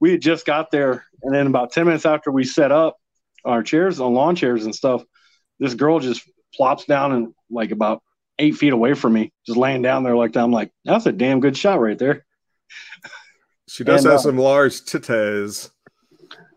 [0.00, 2.96] we had just got there, and then about 10 minutes after we set up
[3.44, 5.02] our chairs on lawn chairs and stuff,
[5.58, 6.22] this girl just
[6.54, 8.02] plops down and like about
[8.38, 10.40] eight feet away from me, just laying down there like that.
[10.42, 12.24] I'm like, that's a damn good shot right there.
[13.68, 15.70] She does And, have uh, some large titties.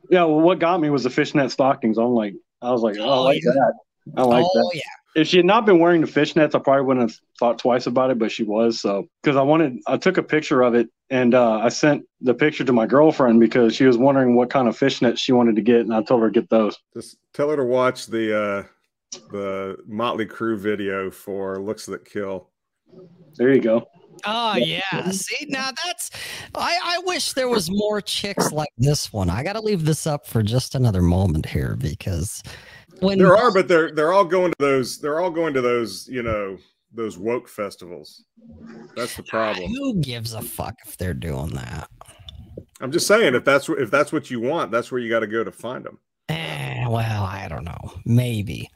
[0.09, 1.97] Yeah, well, what got me was the fishnet stockings.
[1.97, 3.51] I'm like, I was like, oh, I Oh, like yeah.
[3.53, 3.73] that.
[4.17, 4.49] I like that.
[4.55, 4.75] oh, that.
[4.75, 4.81] yeah.
[5.15, 8.11] If she had not been wearing the fishnets, I probably wouldn't have thought twice about
[8.11, 8.79] it, but she was.
[8.79, 12.33] So, because I wanted, I took a picture of it and uh, I sent the
[12.33, 15.61] picture to my girlfriend because she was wondering what kind of fishnets she wanted to
[15.61, 16.77] get, and I told her to get those.
[16.93, 18.63] Just tell her to watch the uh
[19.31, 22.49] the Motley Crue video for "Looks That Kill."
[23.37, 23.87] There you go.
[24.25, 25.09] Oh yeah.
[25.11, 26.11] See, now that's
[26.53, 29.29] I, I wish there was more chicks like this one.
[29.29, 32.43] I gotta leave this up for just another moment here because
[33.01, 34.99] when There are, but they're they're all going to those.
[34.99, 36.07] They're all going to those.
[36.07, 36.57] You know,
[36.93, 38.23] those woke festivals.
[38.95, 39.71] That's the problem.
[39.71, 41.89] who gives a fuck if they're doing that?
[42.81, 45.27] I'm just saying, if that's if that's what you want, that's where you got to
[45.27, 45.99] go to find them.
[46.29, 47.93] Eh, well, I don't know.
[48.05, 48.69] Maybe.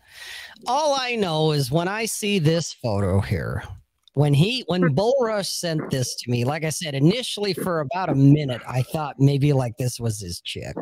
[0.66, 3.64] All I know is when I see this photo here,
[4.14, 4.94] when he when hmm.
[4.94, 9.16] Bullrush sent this to me, like I said, initially for about a minute, I thought
[9.20, 10.76] maybe like this was his chick.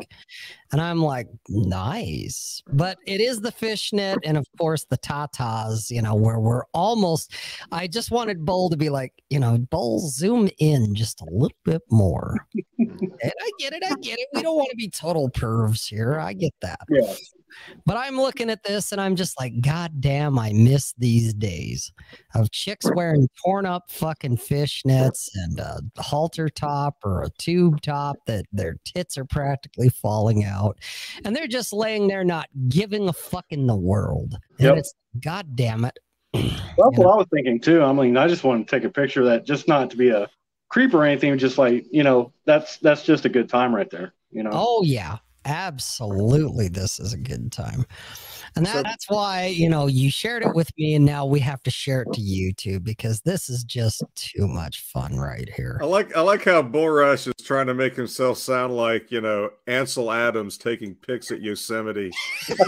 [0.70, 2.62] And I'm like, nice.
[2.66, 7.34] But it is the fishnet and of course the tatas, you know, where we're almost
[7.70, 11.56] I just wanted Bull to be like, you know, Bull, zoom in just a little
[11.64, 12.36] bit more.
[12.78, 14.28] and I get it, I get it.
[14.34, 16.18] We don't want to be total pervs here.
[16.18, 16.80] I get that.
[16.90, 17.14] Yeah.
[17.86, 21.92] But I'm looking at this and I'm just like, God damn, I miss these days
[22.34, 28.16] of chicks wearing torn up fucking fishnets and a halter top or a tube top
[28.26, 30.78] that their tits are practically falling out.
[31.24, 34.36] And they're just laying there not giving a fuck in the world.
[34.58, 34.76] And Yep.
[34.78, 35.98] it's, God damn it.
[36.32, 36.88] That's Yeah.
[37.04, 37.82] what I was thinking too.
[37.82, 40.08] I mean, I just wanted to take a picture of that, just not to be
[40.08, 40.28] a
[40.70, 44.14] creep or anything, just like you know, that's that's just a good time right there.
[44.30, 44.50] You know.
[44.54, 46.68] Oh yeah, absolutely.
[46.68, 47.84] This is a good time,
[48.56, 51.62] and that, that's why you know you shared it with me, and now we have
[51.64, 55.78] to share it to you too because this is just too much fun right here.
[55.82, 59.50] I like I like how Bullrush is trying to make himself sound like you know
[59.66, 62.12] Ansel Adams taking pics at Yosemite.
[62.50, 62.60] I'm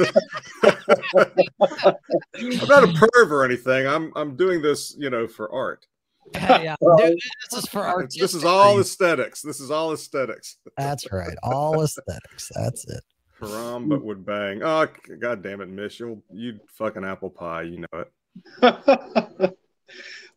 [2.68, 3.87] not a perv or anything.
[3.87, 5.87] I'm I'm doing this you know for art.
[6.35, 7.18] Yeah, Well, dude,
[7.51, 8.20] this is for artistic.
[8.20, 8.87] This is all reasons.
[8.87, 9.42] aesthetics.
[9.42, 10.57] This is all aesthetics.
[10.77, 12.51] That's right, all aesthetics.
[12.55, 13.03] That's it.
[13.40, 14.62] Haram but would bang.
[14.62, 14.87] Oh
[15.18, 16.01] god damn it, Mish.
[16.01, 17.62] You'll you fucking apple pie.
[17.62, 18.12] You know it.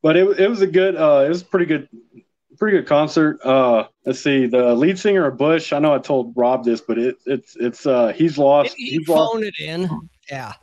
[0.02, 1.88] but it, it was a good uh it was a pretty good
[2.60, 6.34] pretty good concert uh let's see the lead singer of bush i know i told
[6.36, 9.90] rob this but it, it's it's uh he's lost He he's lost it in.
[10.30, 10.54] Yeah.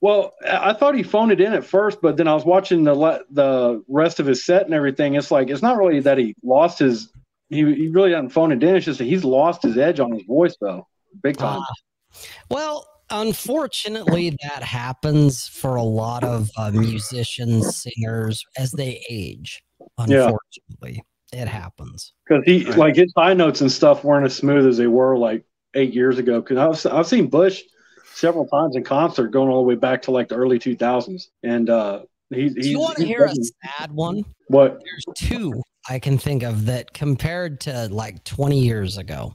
[0.00, 2.84] Well i I thought he phoned it in at first but then i was watching
[2.84, 6.18] the le- the rest of his set and everything it's like it's not really that
[6.18, 7.12] he lost his
[7.48, 10.12] he, he really doesn't phone it in it's just that he's lost his edge on
[10.12, 10.86] his voice though
[11.22, 11.74] big time Ah.
[12.50, 19.62] well, unfortunately, that happens for a lot of uh, musicians, singers as they age.
[20.06, 20.24] Yeah.
[20.30, 22.12] Unfortunately, it happens.
[22.26, 25.44] because he like his high notes and stuff weren't as smooth as they were like
[25.74, 26.40] eight years ago.
[26.40, 27.62] Because I've I've seen Bush
[28.18, 31.30] several times in concert going all the way back to like the early two thousands,
[31.42, 34.24] and uh, he's Do you want to hear a sad one?
[34.48, 39.34] what There's two I can think of that compared to like 20 years ago.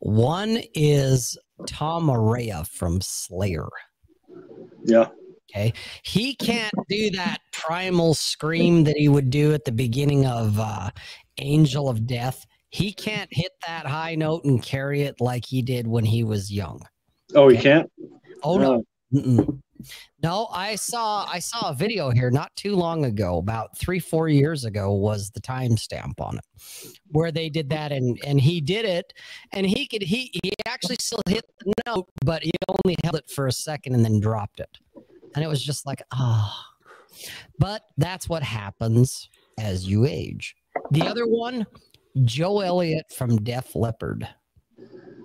[0.00, 3.68] One is Tom Araya from Slayer.
[4.84, 5.08] yeah
[5.54, 5.72] Okay.
[6.02, 10.90] He can't do that primal scream that he would do at the beginning of uh,
[11.38, 12.44] Angel of Death.
[12.70, 16.52] He can't hit that high note and carry it like he did when he was
[16.52, 16.84] young.
[17.34, 17.90] Oh he can't
[18.44, 18.84] Oh no.
[19.12, 19.60] Mm-mm.
[20.22, 24.28] No, I saw I saw a video here not too long ago, about three, four
[24.28, 28.84] years ago, was the timestamp on it, where they did that and and he did
[28.84, 29.12] it,
[29.52, 33.28] and he could he he actually still hit the note, but he only held it
[33.28, 34.78] for a second and then dropped it,
[35.34, 36.66] and it was just like ah.
[37.58, 40.54] But that's what happens as you age.
[40.90, 41.66] The other one,
[42.24, 44.28] Joe Elliott from Def Leppard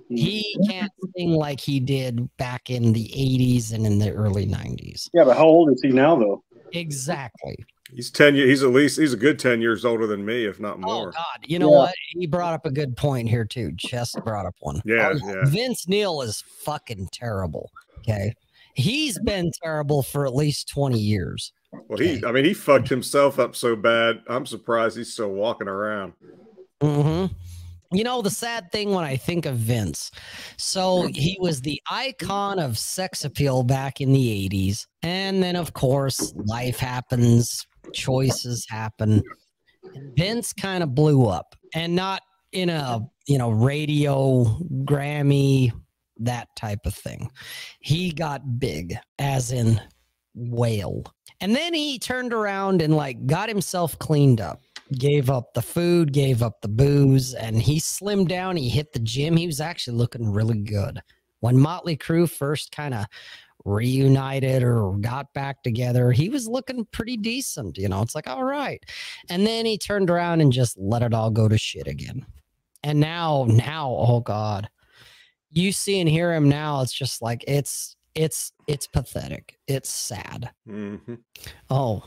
[0.09, 5.09] he can't sing like he did back in the 80s and in the early 90s
[5.13, 6.43] yeah but how old is he now though
[6.73, 7.55] exactly
[7.91, 8.35] He's ten.
[8.35, 8.47] years.
[8.49, 11.07] He's at least he's a good ten years older than me, if not more.
[11.07, 11.77] oh god you know Yeah.
[11.79, 14.79] what he brought up a good point here too chest brought up one.
[14.85, 15.45] Yeah, Oh, yeah.
[15.45, 18.31] vince neil is fucking terrible okay
[18.75, 21.51] he's been terrible for at least 20 years
[21.87, 22.23] Well, he.
[22.23, 24.21] I mean, he fucked himself up so bad.
[24.27, 26.13] I'm surprised he's still walking around.
[26.81, 27.25] hmm
[27.91, 30.11] You know, the sad thing when I think of Vince,
[30.57, 31.15] so mm.
[31.15, 34.85] he was the icon of sex appeal back in the 80s.
[35.01, 39.23] And then, of course, life happens, choices happen.
[40.15, 42.21] Vince kind of blew up and not
[42.51, 44.43] in a, you know, radio,
[44.83, 45.71] Grammy,
[46.17, 47.31] that type of thing.
[47.79, 49.81] He got big, as in
[50.35, 51.03] whale.
[51.41, 54.61] And then he turned around and like got himself cleaned up
[54.97, 58.55] gave up the food, gave up the booze, and he slimmed down.
[58.55, 59.37] He hit the gym.
[59.37, 61.01] He was actually looking really good.
[61.41, 63.05] When Motley Crue first kind of
[63.65, 67.77] reunited or got back together, he was looking pretty decent.
[67.77, 68.83] You know, it's like, all right.
[69.29, 72.25] And then he turned around and just let it all go to shit again.
[72.83, 74.69] And now, now, oh God,
[75.51, 76.81] you see and hear him now.
[76.81, 79.57] It's just like, it's, it's, it's pathetic.
[79.67, 80.51] It's sad.
[80.65, 80.95] hmm
[81.69, 82.03] Oh,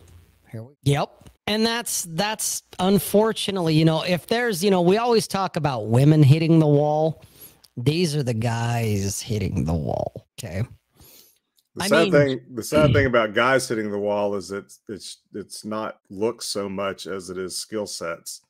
[0.53, 1.31] here we Yep.
[1.49, 6.23] And that's that's unfortunately, you know, if there's, you know, we always talk about women
[6.23, 7.25] hitting the wall.
[7.77, 10.29] These are the guys hitting the wall.
[10.38, 10.62] Okay.
[11.75, 14.81] The I sad mean- thing, the sad thing about guys hitting the wall is it's
[14.88, 18.43] it's it's not looks so much as it is skill sets.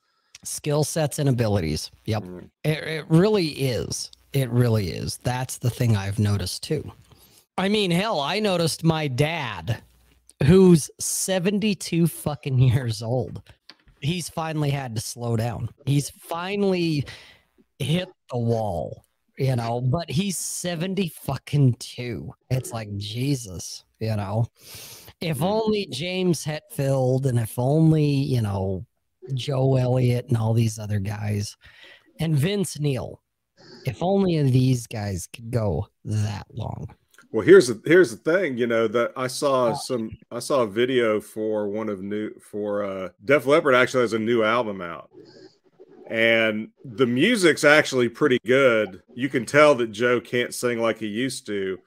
[0.45, 1.91] Skill sets and abilities.
[2.07, 2.25] Yep.
[2.25, 2.51] Mm.
[2.65, 4.11] It, it really is.
[4.33, 5.19] It really is.
[5.23, 6.91] That's the thing I've noticed too.
[7.57, 9.83] I mean, hell, I noticed my dad,
[10.47, 13.43] who's 72 fucking years old,
[14.01, 15.69] he's finally had to slow down.
[15.87, 17.05] He's finally
[17.79, 19.05] hit the wall,
[19.39, 22.33] you know, but he's 70 fucking two.
[22.51, 24.47] It's like, Jesus, you know,
[25.21, 25.45] if hmm.
[25.45, 28.85] only James Hetfield and if only, you know,
[29.35, 31.57] Joe Elliott and all these other guys
[32.19, 33.21] and Vince Neil.
[33.87, 36.95] If only these guys could go that long.
[37.33, 40.67] Well, here's the here's the thing, you know, that I saw some I saw a
[40.67, 45.11] video for one of new for uh Def Leppard actually has a new album out.
[46.11, 49.03] And the music's actually pretty good.
[49.15, 51.79] You can tell that Joe can't sing like he used to,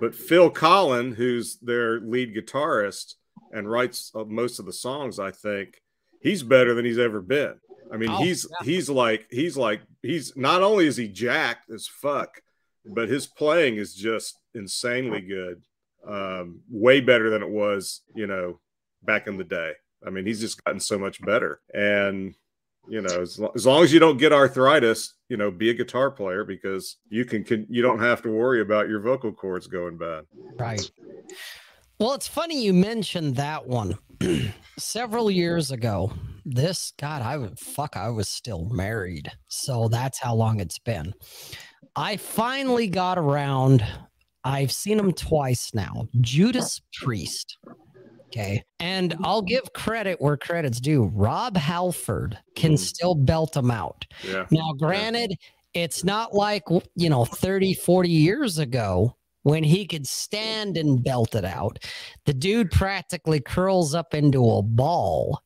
[0.00, 3.14] but Phil Collen, who's their lead guitarist
[3.52, 5.82] and writes uh, most of the songs, I think,
[6.20, 7.54] he's better than he's ever been.
[7.92, 8.64] I mean, Oh, he's yeah.
[8.64, 12.42] he's like he's like he's not only is he jacked as fuck,
[12.86, 15.62] but his playing is just insanely good.
[16.06, 18.60] Um, way better than it was, you know,
[19.02, 19.72] back in the day.
[20.06, 21.60] I mean, he's just gotten so much better.
[21.72, 22.34] And
[22.88, 25.74] you know, as, lo- as long as you don't get arthritis, you know, be a
[25.74, 29.66] guitar player because you can, can you don't have to worry about your vocal cords
[29.66, 30.24] going bad.
[30.58, 30.90] Right.
[31.98, 33.98] Well, it's funny you mentioned that one.
[34.78, 36.12] Several years ago,
[36.44, 39.30] this God, I would fuck, I was still married.
[39.48, 41.14] So that's how long it's been.
[41.96, 43.86] I finally got around.
[44.44, 46.08] I've seen him twice now.
[46.20, 47.56] Judas Priest.
[48.26, 48.62] Okay.
[48.80, 51.04] And I'll give credit where credit's due.
[51.14, 52.78] Rob Halford can Mhm.
[52.78, 54.04] still belt him out.
[54.26, 54.46] Yeah.
[54.50, 55.34] Now, granted,
[55.72, 56.64] it's not like,
[56.96, 61.78] you know, 30, 40 years ago when he could stand and belt it out.
[62.26, 65.40] The dude practically curls up into a ball,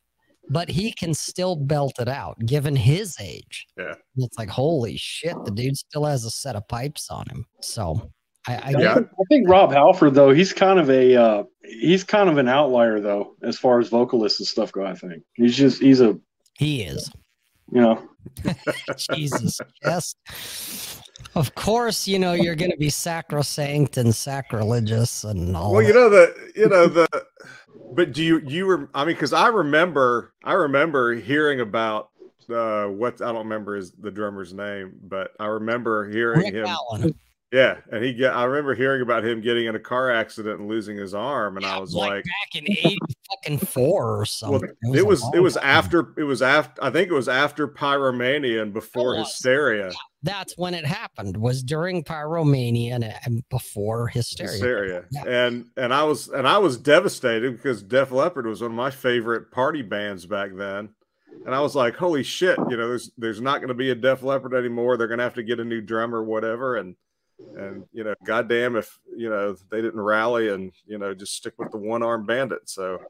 [0.49, 3.67] but he can still belt it out given his age.
[3.77, 3.95] Yeah.
[4.17, 7.45] It's like, holy shit, the dude still has a set of pipes on him.
[7.61, 8.11] So
[8.49, 8.95] I, I I, Yeah.
[8.95, 12.49] think, I think Rob Halford though he's kind of a uh, he's kind of an
[12.49, 14.85] outlier though as far as vocalists and stuff go.
[14.85, 16.19] I think he's just he's a
[16.59, 17.11] he is.
[17.73, 18.09] you know
[19.13, 19.59] Jesus.
[19.85, 20.15] yes.
[21.35, 25.93] Of course, you know, you're going to be sacrosanct and sacrilegious and all Well, you
[25.93, 27.07] know the you know the
[27.93, 32.11] but do you you were I mean because I remember I remember hearing about
[32.51, 36.67] uh what I don't remember is the drummer's name, but I remember hearing Rick him
[36.67, 37.15] Allen.
[37.51, 40.69] Yeah, and he get I remember hearing about him getting in a car accident and
[40.69, 42.99] losing his arm, and I was like, back in 80
[43.31, 44.71] fucking four or well, something.
[44.95, 48.75] it was it was after it was after I think it was after Pyromania and
[48.75, 49.29] before was.
[49.29, 49.93] Hysteria.
[50.23, 54.53] That's when it happened, was during Pyromania and, and before Hysteria.
[54.53, 55.05] Hysteria.
[55.11, 55.25] Yeah.
[55.27, 58.91] And and I was and I was devastated because Def Leppard was one of my
[58.91, 60.91] favorite party bands back then.
[61.47, 63.95] And I was like, holy shit, you know, there's there's not going to be a
[63.95, 64.99] Def Leppard anymore.
[64.99, 66.77] They're going to have to get a new drummer, or whatever.
[66.77, 66.97] And
[67.57, 71.55] and you know, goddamn if you know they didn't rally and you know just stick
[71.59, 72.69] with the one armed bandit.
[72.69, 72.99] So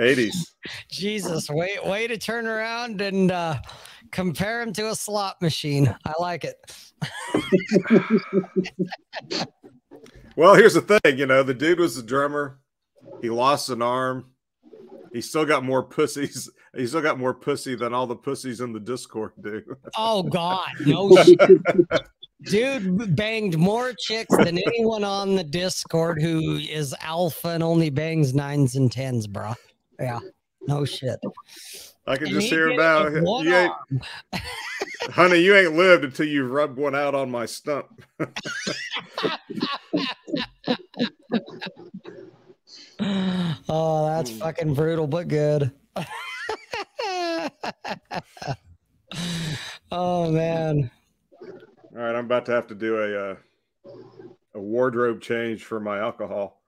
[0.00, 0.34] 80s.
[0.90, 3.58] Jesus, way way to turn around and uh,
[4.10, 5.94] compare him to a slot machine.
[6.04, 6.56] I like it.
[10.36, 12.58] Well, here's the thing, you know, the dude was the drummer.
[13.22, 14.32] He lost an arm.
[15.10, 16.50] He still got more pussies.
[16.76, 19.62] He still got more pussy than all the pussies in the Discord do.
[19.96, 21.38] Oh God, no shit.
[22.42, 28.34] Dude banged more chicks than anyone on the Discord who is alpha and only bangs
[28.34, 29.54] nines and tens, bro.
[29.98, 30.20] Yeah,
[30.68, 31.18] no shit.
[32.06, 33.20] I can And just he hear about it now.
[33.20, 33.72] with one You ain't,
[35.10, 37.86] honey, you ain't lived until you rubbed one out on my stump.
[43.68, 44.38] Oh, that's Hmm.
[44.38, 45.70] fucking brutal, but good.
[49.90, 50.90] Oh man.
[51.42, 53.36] All right, I'm about to have to do a uh,
[54.54, 56.60] a wardrobe change for my alcohol.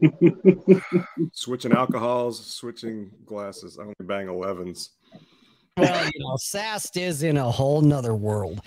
[1.32, 3.78] switching alcohols, switching glasses.
[3.78, 4.90] I only bang 11s.
[5.76, 8.60] Well, you know, Sast is in a whole nother world.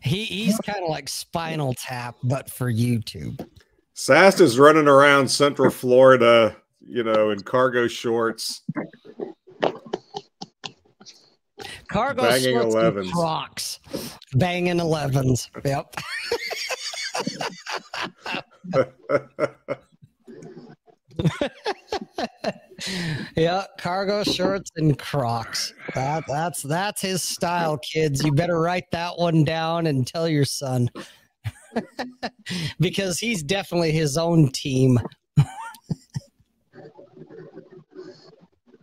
[0.00, 3.44] He he's kind of like Spinal Tap, but for YouTube.
[3.94, 8.62] Sast is running around Central Florida, you know, in cargo shorts.
[11.90, 13.10] Cargo Banging shorts and 11s.
[13.10, 13.80] Crocs,
[14.34, 15.48] banging 11s.
[15.64, 15.96] Yep.
[23.36, 25.74] yeah, cargo shorts and Crocs.
[25.94, 28.24] That that's that's his style, kids.
[28.24, 30.88] You better write that one down and tell your son.
[32.80, 35.00] because he's definitely his own team.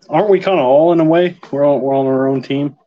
[0.09, 2.77] aren't we kind of all in a way we're all, we're on our own team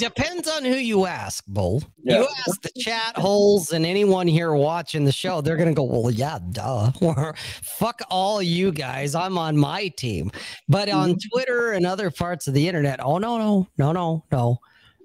[0.00, 1.82] Depends on who you ask, Bull.
[2.02, 2.20] Yeah.
[2.20, 6.10] You ask the chat holes and anyone here watching the show, they're gonna go, Well,
[6.10, 6.90] yeah, duh.
[7.02, 9.14] Or fuck all you guys.
[9.14, 10.32] I'm on my team.
[10.68, 11.28] But on mm-hmm.
[11.30, 14.58] Twitter and other parts of the internet, oh no, no, no, no, no.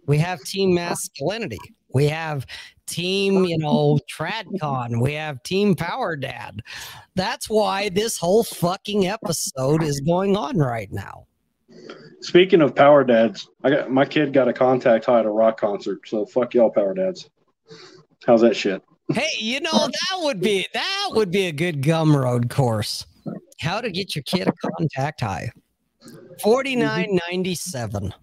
[0.07, 1.59] We have team masculinity.
[1.93, 2.45] We have
[2.87, 5.01] team, you know, TradCon.
[5.01, 6.61] We have team Power Dad.
[7.15, 11.27] That's why this whole fucking episode is going on right now.
[12.21, 15.59] Speaking of power dads i got my kid got a contact high at a rock
[15.59, 17.29] concert so fuck y'all power dads
[18.25, 18.81] how's that shit
[19.13, 23.05] Hey, you know that would be that would be a good Gumroad course.
[23.61, 25.51] How to get your kid a contact high.
[26.41, 28.13] Forty nine ninety seven.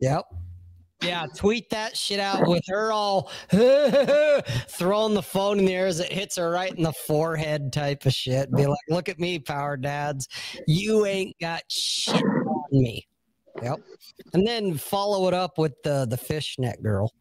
[0.00, 0.24] Yep.
[1.02, 6.00] Yeah, tweet that shit out with her all throwing the phone in the air as
[6.00, 8.50] it hits her right in the forehead type of shit.
[8.52, 10.26] Be like, look at me, power dads.
[10.66, 13.06] You ain't got shit on me.
[13.62, 13.80] Yep.
[14.32, 17.12] And then follow it up with the the fishnet girl.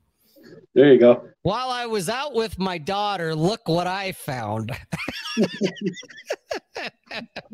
[0.73, 4.71] there you go While I was out with my daughter, look what I found.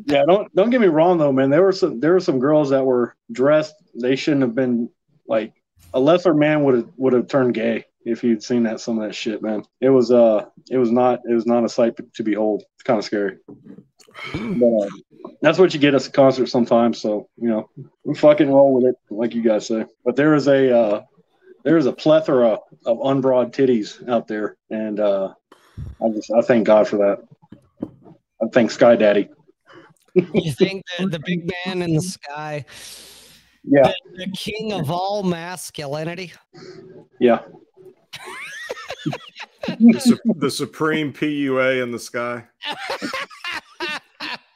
[0.06, 2.70] yeah don't don't get me wrong though man there were some there were some girls
[2.70, 4.88] that were dressed they shouldn't have been
[5.26, 5.61] like
[5.94, 9.06] a lesser man would have would have turned gay if you'd seen that some of
[9.06, 9.64] that shit man.
[9.80, 12.98] It was uh it was not it was not a sight to behold it's kind
[12.98, 13.38] of scary.
[14.34, 14.88] But uh,
[15.40, 17.70] that's what you get at a concert sometimes so you know
[18.04, 19.84] we fucking roll with it like you guys say.
[20.04, 21.02] But there is a uh
[21.64, 25.32] there is a plethora of unbroad titties out there and uh
[26.04, 27.22] i just i thank god for that.
[28.42, 29.28] I thank sky daddy.
[30.14, 32.66] You think the, the big man in the sky,
[33.64, 36.32] yeah the king of all masculinity?
[37.20, 37.40] yeah
[39.78, 42.44] The, su- the supreme PUA in the sky.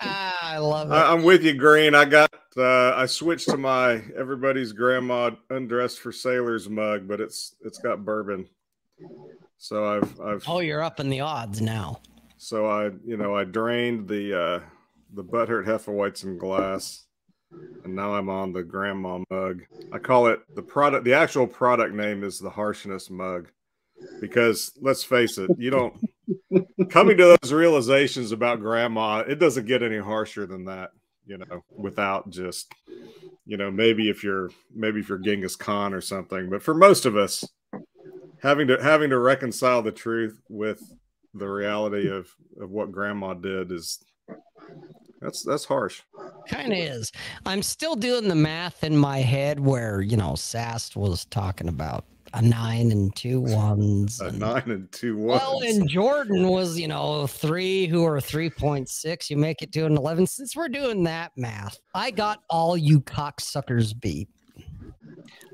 [0.01, 0.95] I love it.
[0.95, 1.95] I, I'm with you, Green.
[1.95, 7.55] I got uh, I switched to my everybody's grandma undressed for sailors mug, but it's
[7.65, 8.49] it's got bourbon.
[9.59, 12.01] So I've I've oh, you're up in the odds now.
[12.37, 14.61] so I you know I drained the uh,
[15.15, 17.06] the butthurt Hefeweizen glass,
[17.85, 19.63] and now I'm on the grandma mug.
[19.93, 21.05] I call it the product.
[21.05, 23.49] The actual product name is the harshness mug,
[24.21, 25.95] because let's face it, you don't
[26.91, 29.19] coming to those realizations about grandma.
[29.21, 30.91] It doesn't get any harsher than that,
[31.27, 32.73] you know, without just
[33.47, 36.51] you know maybe if you're maybe if you're Genghis Khan or something.
[36.51, 37.45] But for most of us,
[38.43, 40.83] having to having to reconcile the truth with
[41.35, 44.03] the reality of of what grandma did is
[45.21, 46.03] that's that's harsh.
[46.49, 47.13] Kind of is.
[47.45, 52.05] I'm still doing the math in my head where, you know, Sast was talking about
[52.35, 54.21] a nine and two ones.
[54.21, 55.41] A and- nine and two ones.
[55.41, 59.31] Well, and Jordan was, you know, three who are 3.6.
[59.31, 60.27] You make it to an 11.
[60.27, 64.29] Since we're doing that math, I got all you cocksuckers beat.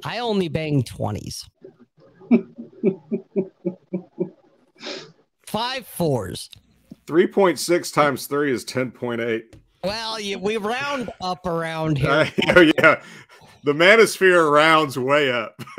[0.04, 1.44] I only banged 20s.
[5.46, 6.48] Five fours.
[7.06, 9.56] Three point six times three is ten point eight.
[9.84, 12.10] Well, you, we round up around here.
[12.10, 13.02] Uh, oh yeah,
[13.64, 15.62] the manosphere rounds way up.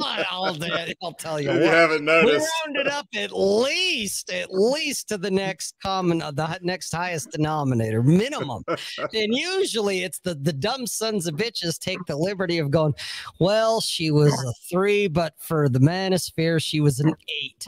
[0.00, 0.56] I'll,
[1.02, 1.68] I'll tell you you what.
[1.68, 2.46] haven't noticed.
[2.66, 7.30] we rounded up at least at least to the next common uh, the next highest
[7.32, 8.62] denominator minimum
[9.12, 12.94] and usually it's the the dumb sons of bitches take the liberty of going
[13.40, 17.66] well she was a three but for the manosphere she was an eight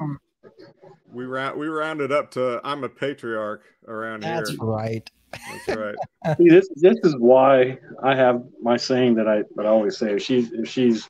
[1.13, 4.59] We round we rounded up to I'm a patriarch around that's here.
[4.59, 5.95] That's right That's right.
[6.39, 10.15] See, this this is why I have my saying that I that I always say
[10.15, 11.09] if she's if she's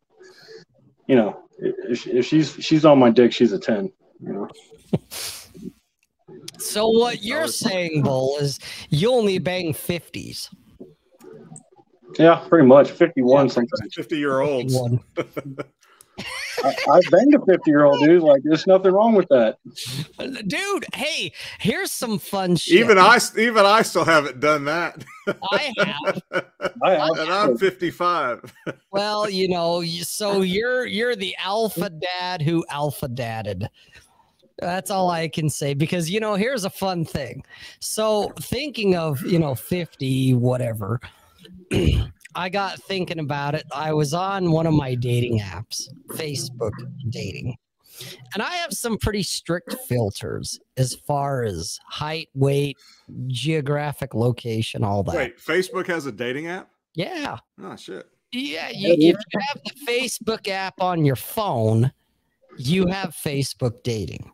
[1.06, 4.48] you know if, if she's she's on my dick she's a ten you know?
[6.58, 8.60] So what you're saying bull is
[8.90, 10.50] you only bang 50s
[12.18, 12.90] yeah pretty much.
[12.90, 14.76] Fifty one sometimes Fifty year olds.
[16.62, 16.74] One.
[16.88, 19.58] I, I banged a fifty year old dude like there's nothing wrong with that
[20.46, 25.04] dude hey here's some fun shit Even I even I still haven't done that.
[25.52, 26.22] i have
[26.82, 28.52] I have and I'm 55.
[28.92, 33.68] Well, you know, so you're you're the alpha dad who alpha dadded.
[34.58, 37.44] That's all I can say because you know, here's a fun thing.
[37.78, 41.00] So thinking of, you know, 50 whatever.
[42.34, 43.64] I got thinking about it.
[43.74, 46.72] I was on one of my dating apps, Facebook
[47.08, 47.56] dating.
[48.34, 52.78] And I have some pretty strict filters as far as height, weight,
[53.26, 55.14] geographic location, all that.
[55.14, 56.70] Wait, Facebook has a dating app?
[56.94, 57.38] Yeah.
[57.62, 58.06] Oh shit.
[58.32, 61.92] Yeah, you, if you have the Facebook app on your phone,
[62.56, 64.30] you have Facebook dating.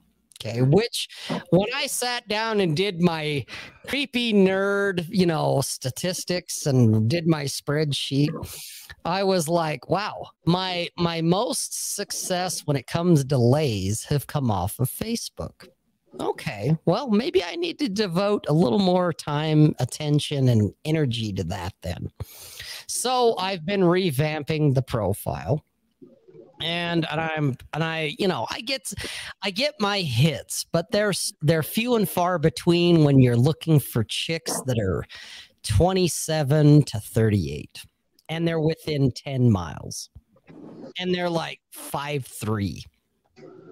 [0.47, 1.09] Okay, which
[1.51, 3.44] when I sat down and did my
[3.86, 8.30] creepy nerd, you know, statistics and did my spreadsheet,
[9.05, 14.51] I was like, wow, my my most success when it comes to delays have come
[14.51, 15.68] off of Facebook.
[16.20, 21.44] Okay, well, maybe I need to devote a little more time, attention, and energy to
[21.44, 22.11] that then.
[22.86, 25.62] So I've been revamping the profile.
[26.63, 28.93] And, and I'm and I you know I get
[29.43, 34.05] I get my hits but there's they're few and far between when you're looking for
[34.05, 35.05] chicks that are
[35.65, 37.83] 27 to 38
[38.29, 40.09] and they're within 10 miles
[40.99, 42.83] and they're like five three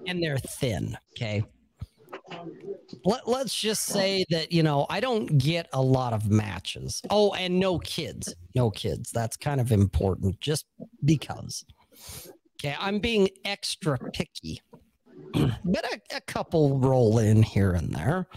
[0.05, 1.43] and they're thin okay?
[3.03, 7.01] Let, let's just say that you know i don't get a lot of matches.
[7.09, 9.11] Oh and no kids no kids.
[9.11, 10.65] That's kind of important just
[11.03, 11.65] because
[12.65, 14.61] okay i'm being extra picky.
[15.65, 18.27] But a, a couple roll in here and there.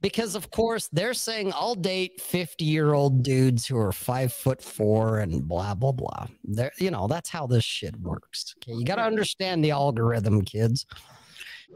[0.00, 4.62] Because of course they're saying i'll date 50 year old dudes who are five foot
[4.62, 6.26] four and blah blah blah.
[6.44, 8.54] They're you know that's how this shit works.
[8.58, 10.86] Okay you got to understand the algorithm kids.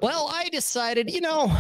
[0.03, 1.53] Well i decided you know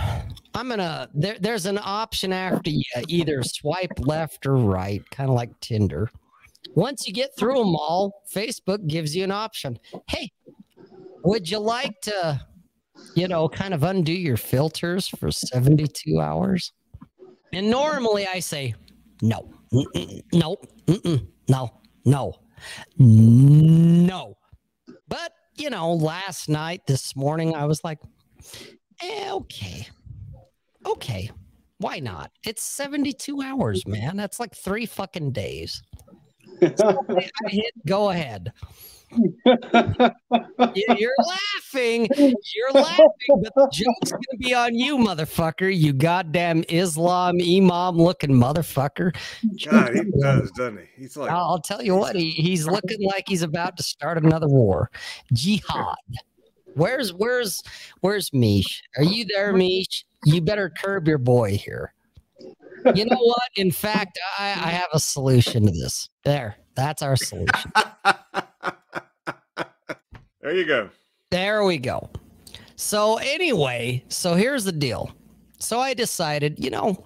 [0.55, 5.37] i'm gonna there, there's an option after you either swipe left or right kind of
[5.37, 6.11] like tinder
[6.75, 10.31] once you get through them all facebook gives you an option hey
[11.25, 12.41] would you like to
[13.15, 16.73] you know, kind of undo your filters for 72 hours.
[17.53, 18.75] And normally I say,
[19.23, 20.57] no, mm-mm, no,
[20.87, 21.71] mm-mm, no,
[22.05, 22.35] no,
[22.99, 24.37] no.
[25.09, 27.99] But, you know, last night, this morning, I was like,
[29.01, 29.87] eh, okay,
[30.85, 31.31] okay,
[31.79, 32.33] why not?
[32.45, 34.17] It's 72 hours, man.
[34.17, 35.83] That's like three fucking days.
[36.63, 38.53] I hit go ahead.
[40.75, 42.09] You- You're laughing.
[42.17, 45.75] You're laughing, but the joke's gonna be on you, motherfucker.
[45.77, 49.15] You goddamn Islam imam looking motherfucker.
[49.65, 50.85] God, he does, doesn't he?
[51.03, 54.19] He's like, I'll, I'll tell you what, he, he's looking like he's about to start
[54.19, 54.91] another war.
[55.33, 55.95] Jihad.
[56.75, 57.63] Where's where's
[58.01, 58.83] where's Mish?
[58.97, 60.05] Are you there, Mish?
[60.25, 61.94] You better curb your boy here.
[62.95, 63.49] You know what?
[63.57, 66.09] In fact, I, I have a solution to this.
[66.25, 67.73] There, that's our solution.
[70.43, 70.91] there you go.
[71.31, 72.11] There we go.
[72.77, 75.11] So anyway, so here's the deal.
[75.59, 77.05] So I decided, you know,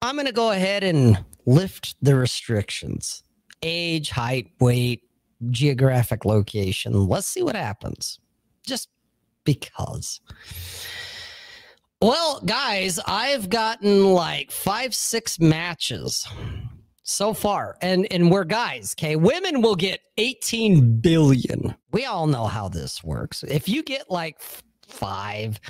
[0.00, 3.22] I'm going to go ahead and lift the restrictions.
[3.62, 5.02] Age, height, weight,
[5.50, 7.08] geographic location.
[7.08, 8.18] Let's see what happens.
[8.64, 8.88] Just
[9.44, 10.20] because.
[12.02, 16.26] Well, guys, I've gotten like 5 6 matches
[17.04, 19.14] so far and and we're guys okay?
[19.14, 21.76] Women will get 18 billion.
[21.92, 23.44] We all know how this works.
[23.44, 24.40] If you get like
[24.88, 25.60] five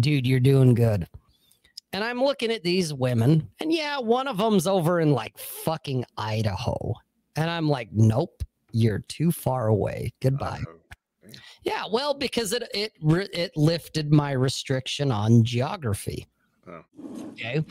[0.00, 1.06] dude you're doing good.
[1.92, 6.04] And i'm looking at these women and yeah one of them's over in like fucking
[6.16, 6.94] idaho.
[7.36, 10.12] And i'm like nope you're too far away.
[10.20, 10.62] Goodbye.
[10.66, 10.85] Uh-oh.
[11.62, 12.92] Yeah well because it it
[13.32, 16.26] it lifted my restriction on geography
[16.68, 16.82] Oh.
[17.28, 17.62] okay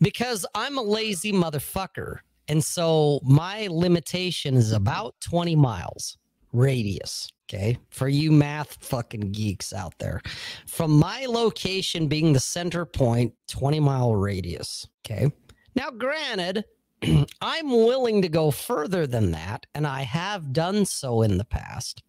[0.00, 6.16] because i'm a lazy motherfucker and so my limitation is about 20 miles
[6.56, 7.30] radius.
[7.48, 7.78] Okay.
[7.90, 10.20] For you math fucking geeks out there,
[10.66, 14.88] from my location being the center point, 20 mile radius.
[15.04, 15.30] Okay.
[15.76, 16.64] Now, granted,
[17.40, 22.02] I'm willing to go further than that, and I have done so in the past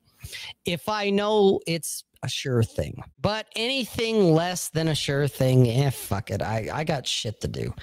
[0.66, 3.02] if I know it's a sure thing.
[3.22, 6.42] But anything less than a sure thing, eh, fuck it.
[6.42, 7.74] I, I got shit to do.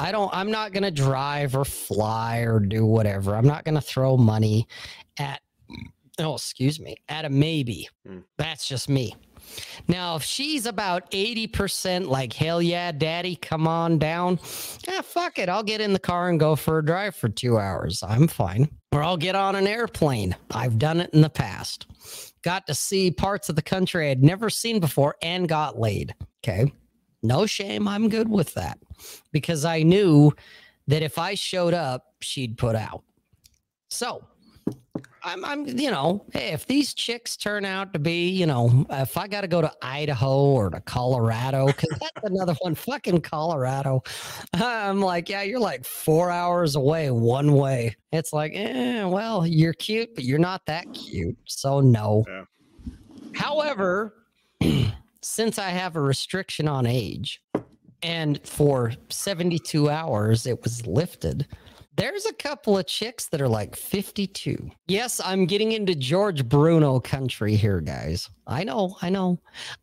[0.00, 3.34] I don't I'm not going to drive or fly or do whatever.
[3.34, 4.68] I'm not going to throw money
[5.18, 5.40] at
[6.20, 7.88] oh, excuse me, at a maybe.
[8.06, 8.18] Hmm.
[8.36, 9.14] That's just me.
[9.86, 14.38] Now, if she's about 80% like, hell yeah, daddy, come on down,
[14.86, 15.48] yeah, fuck it.
[15.48, 18.02] I'll get in the car and go for a drive for two hours.
[18.02, 18.68] I'm fine.
[18.92, 20.34] Or I'll get on an airplane.
[20.50, 21.86] I've done it in the past.
[22.42, 26.14] Got to see parts of the country I'd never seen before and got laid.
[26.42, 26.72] Okay.
[27.22, 27.88] No shame.
[27.88, 28.78] I'm good with that
[29.32, 30.32] because I knew
[30.86, 33.02] that if I showed up, she'd put out.
[33.90, 34.24] So
[35.22, 39.16] I'm, I'm, you know, hey, if these chicks turn out to be, you know, if
[39.18, 44.02] I got to go to Idaho or to Colorado, because that's another one, fucking Colorado.
[44.54, 47.96] I'm like, yeah, you're like four hours away one way.
[48.12, 51.36] It's like, eh, well, you're cute, but you're not that cute.
[51.44, 52.24] So no.
[52.26, 52.44] Yeah.
[53.34, 54.14] However,
[55.22, 57.42] since I have a restriction on age,
[58.02, 61.46] and for 72 hours it was lifted.
[61.98, 64.70] There's a couple of chicks that are like 52.
[64.86, 68.30] Yes, I'm getting into George Bruno country here, guys.
[68.46, 69.40] I know, I know,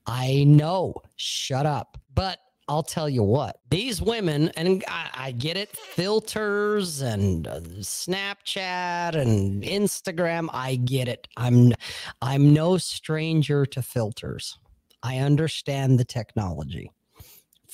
[0.08, 0.96] I know.
[1.18, 1.98] Shut up.
[2.14, 2.40] But
[2.70, 9.14] I'll tell you what, these women, and I, I get it, filters and uh, Snapchat
[9.16, 10.48] and Instagram.
[10.54, 11.28] I get it.
[11.36, 11.74] I'm,
[12.22, 14.58] I'm no stranger to filters.
[15.04, 16.92] I understand the technology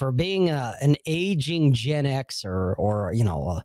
[0.01, 3.63] for being a, an aging Gen Xer or, you know, a,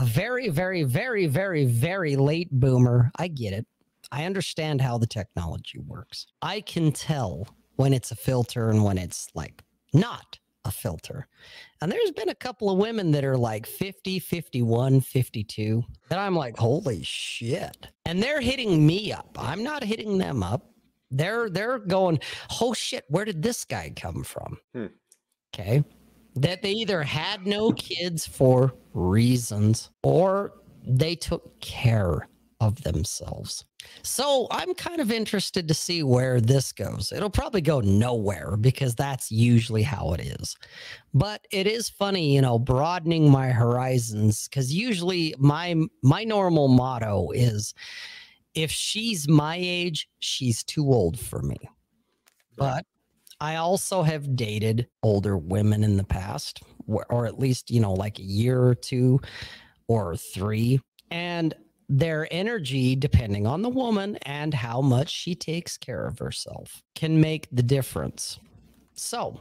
[0.00, 3.10] a very, very, very, very, very late boomer.
[3.16, 3.66] I get it.
[4.10, 6.26] I understand how the technology works.
[6.40, 7.46] I can tell
[7.76, 9.62] when it's a filter and when it's like
[9.92, 11.28] not a filter.
[11.82, 16.34] And there's been a couple of women that are like 50, 51, 52 that I'm
[16.34, 17.88] like, holy shit.
[18.06, 19.36] And they're hitting me up.
[19.38, 20.70] I'm not hitting them up.
[21.10, 22.20] They're they're going,
[22.58, 24.56] oh shit, where did this guy come from?
[24.74, 24.86] Hmm.
[25.54, 25.84] Okay.
[26.36, 30.54] That they either had no kids for reasons or
[30.86, 32.28] they took care
[32.60, 33.64] of themselves.
[34.02, 37.12] So I'm kind of interested to see where this goes.
[37.12, 40.56] It'll probably go nowhere because that's usually how it is.
[41.14, 47.30] But it is funny, you know, broadening my horizons because usually my my normal motto
[47.30, 47.74] is
[48.54, 51.58] if she's my age, she's too old for me.
[52.56, 52.84] But
[53.40, 58.18] I also have dated older women in the past, or at least, you know, like
[58.18, 59.20] a year or two
[59.86, 60.80] or three.
[61.10, 61.54] And
[61.88, 67.20] their energy, depending on the woman and how much she takes care of herself, can
[67.20, 68.38] make the difference.
[68.94, 69.40] So,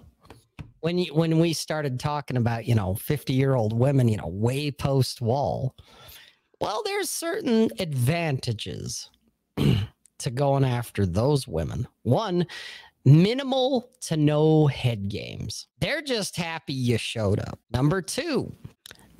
[0.79, 4.27] when you when we started talking about, you know, 50 year old women, you know,
[4.27, 5.75] way post wall,
[6.61, 9.09] well, there's certain advantages
[10.19, 11.87] to going after those women.
[12.03, 12.45] One,
[13.07, 15.67] minimal to no head games.
[15.79, 17.57] They're just happy you showed up.
[17.71, 18.53] Number two,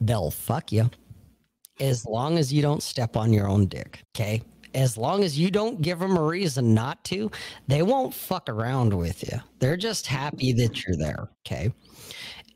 [0.01, 0.89] they'll fuck you
[1.79, 4.03] as long as you don't step on your own dick.
[4.15, 4.41] Okay.
[4.75, 7.31] as long as you don't give them a reason not to,
[7.67, 9.39] they won't fuck around with you.
[9.59, 11.29] They're just happy that you're there.
[11.45, 11.73] Okay.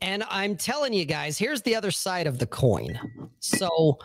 [0.00, 2.98] And I'm telling you guys, here's the other side of the coin.
[3.40, 3.98] So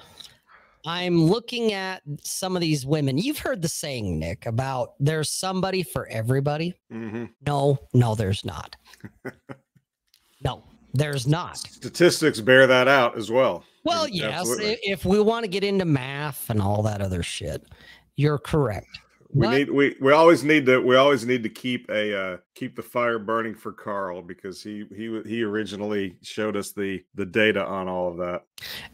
[0.87, 3.17] I'm looking at some of these women.
[3.17, 6.75] You've heard the saying, Nick, about there's somebody for everybody.
[6.89, 8.77] hmm No, no, there's not.
[10.45, 10.63] no,
[10.93, 11.57] there's not.
[11.57, 13.65] Statistics bear that out as well.
[13.83, 14.79] Well, yes, absolutely.
[14.83, 17.65] if we want to get into math and all that other shit,
[18.15, 18.87] you're correct.
[19.37, 22.75] We need we we always need to we always need to keep a uh keep
[22.75, 27.65] the fire burning for Carl because he he he originally showed us the the data
[27.65, 28.43] on all of that.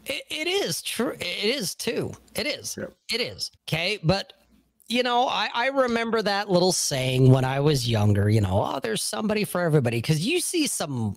[0.06, 1.12] It, it is true.
[1.12, 2.12] It is too.
[2.34, 2.76] It is.
[2.76, 2.94] Yep.
[3.12, 3.50] It is.
[3.66, 3.98] Okay.
[4.02, 4.32] But,
[4.88, 8.80] you know, I, I remember that little saying when I was younger, you know, oh,
[8.80, 10.00] there's somebody for everybody.
[10.02, 11.16] Cause you see some,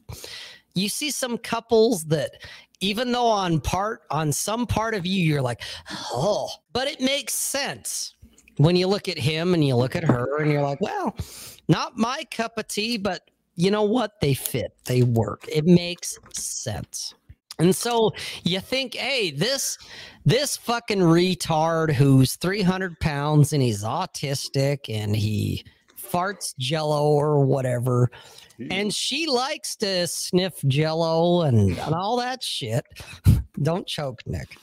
[0.73, 2.31] you see some couples that,
[2.79, 5.61] even though on part, on some part of you, you're like,
[6.11, 8.13] oh, but it makes sense
[8.57, 11.15] when you look at him and you look at her and you're like, well,
[11.67, 14.19] not my cup of tea, but you know what?
[14.21, 15.45] They fit, they work.
[15.47, 17.13] It makes sense.
[17.59, 18.11] And so
[18.43, 19.77] you think, hey, this
[20.25, 25.63] this fucking retard who's 300 pounds and he's autistic and he
[25.99, 28.11] farts jello or whatever,
[28.69, 32.85] and she likes to sniff jello and, and all that shit.
[33.63, 34.55] Don't choke, Nick.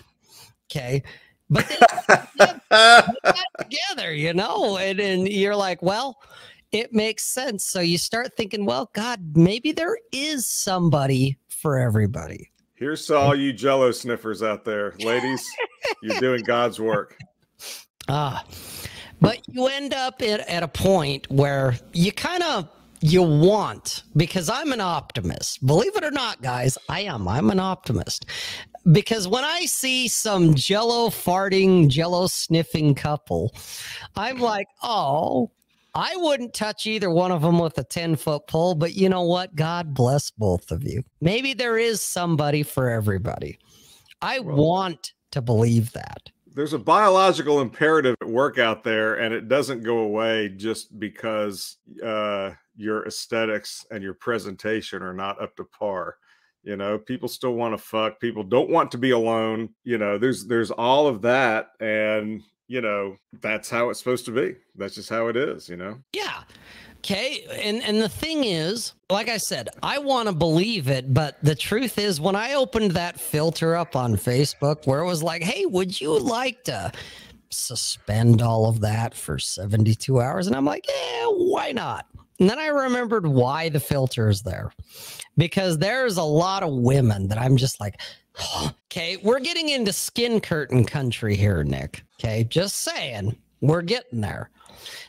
[0.70, 1.02] Okay.
[1.50, 1.76] But they
[2.70, 6.18] that together, you know, and, and you're like, well,
[6.72, 7.64] it makes sense.
[7.64, 12.50] So you start thinking, well, God, maybe there is somebody for everybody.
[12.74, 15.48] Here's to all you Jello sniffers out there, ladies.
[16.02, 17.16] You're doing God's work.
[18.08, 18.44] Ah,
[19.20, 22.68] but you end up at, at a point where you kind of
[23.04, 25.64] you want because I'm an optimist.
[25.66, 27.28] Believe it or not, guys, I am.
[27.28, 28.24] I'm an optimist
[28.92, 33.54] because when I see some Jello farting, Jello sniffing couple,
[34.16, 35.50] I'm like, oh.
[35.96, 39.22] I wouldn't touch either one of them with a 10 foot pole, but you know
[39.22, 39.54] what?
[39.54, 41.04] God bless both of you.
[41.20, 43.60] Maybe there is somebody for everybody.
[44.20, 46.30] I Well- want to believe that.
[46.52, 51.76] There's a biological imperative at work out there, and it doesn't go away just because
[52.04, 56.16] uh, your aesthetics and your presentation are not up to par.
[56.62, 58.20] You know, people still want to fuck.
[58.20, 59.70] People don't want to be alone.
[59.84, 64.30] You know, there's there's all of that, and you know that's how it's supposed to
[64.30, 64.56] be.
[64.74, 65.68] That's just how it is.
[65.68, 65.98] You know.
[66.14, 66.42] Yeah.
[66.98, 67.44] Okay.
[67.62, 71.54] And and the thing is, like I said, I want to believe it, but the
[71.54, 75.66] truth is when I opened that filter up on Facebook where it was like, "Hey,
[75.66, 76.90] would you like to
[77.50, 82.06] suspend all of that for 72 hours?" And I'm like, "Yeah, why not?"
[82.40, 84.72] And then I remembered why the filter is there.
[85.36, 88.00] Because there's a lot of women that I'm just like,
[88.86, 92.02] okay, we're getting into skin curtain country here, Nick.
[92.20, 94.50] Okay, just saying, we're getting there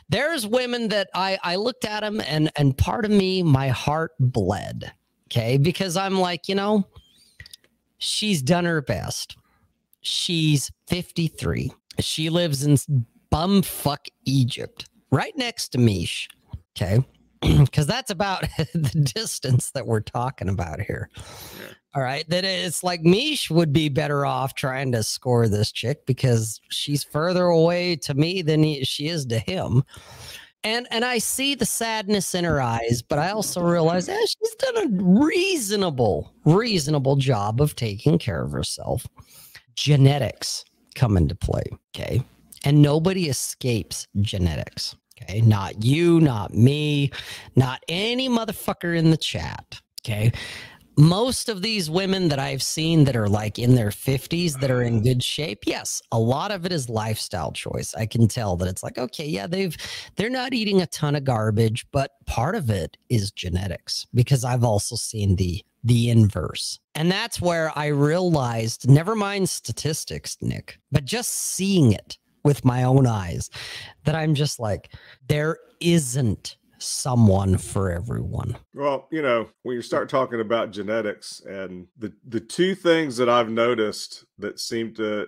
[0.08, 4.12] there's women that I I looked at them and and part of me my heart
[4.20, 4.92] bled.
[5.28, 6.86] Okay, because I'm like, you know,
[7.98, 9.36] she's done her best.
[10.00, 11.72] She's 53.
[11.98, 12.76] She lives in
[13.32, 16.28] bumfuck Egypt, right next to Mish.
[16.76, 17.04] Okay.
[17.64, 18.42] Because that's about
[18.74, 21.08] the distance that we're talking about here.
[21.16, 21.74] Yeah.
[21.94, 22.28] All right.
[22.28, 27.04] That it's like Mish would be better off trying to score this chick because she's
[27.04, 29.82] further away to me than he, she is to him.
[30.64, 34.54] And and I see the sadness in her eyes, but I also realize eh, she's
[34.56, 39.06] done a reasonable, reasonable job of taking care of herself.
[39.76, 40.64] Genetics
[40.96, 41.62] come into play.
[41.94, 42.22] Okay.
[42.64, 44.96] And nobody escapes genetics.
[45.22, 45.40] Okay.
[45.40, 47.10] Not you, not me,
[47.54, 49.80] not any motherfucker in the chat.
[50.04, 50.32] Okay
[50.96, 54.82] most of these women that I've seen that are like in their 50s that are
[54.82, 57.94] in good shape, yes, a lot of it is lifestyle choice.
[57.94, 59.76] I can tell that it's like, okay, yeah, they've
[60.16, 64.64] they're not eating a ton of garbage, but part of it is genetics because I've
[64.64, 66.80] also seen the the inverse.
[66.94, 72.84] And that's where I realized, never mind statistics, Nick, but just seeing it with my
[72.84, 73.50] own eyes,
[74.04, 74.92] that I'm just like,
[75.28, 78.56] there isn't someone for everyone.
[78.72, 83.28] Well, you know, when you start talking about genetics and the the two things that
[83.28, 85.26] I've noticed that seem to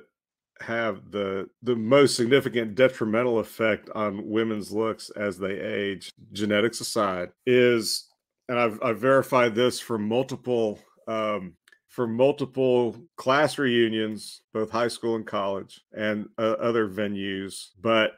[0.60, 7.30] have the the most significant detrimental effect on women's looks as they age, genetics aside,
[7.46, 8.08] is
[8.48, 11.54] and I've I've verified this for multiple um
[11.98, 18.12] for multiple class reunions, both high school and college, and uh, other venues, but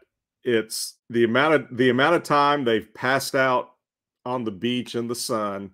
[0.45, 3.71] it's the amount of the amount of time they've passed out
[4.27, 5.71] on the beach in the sun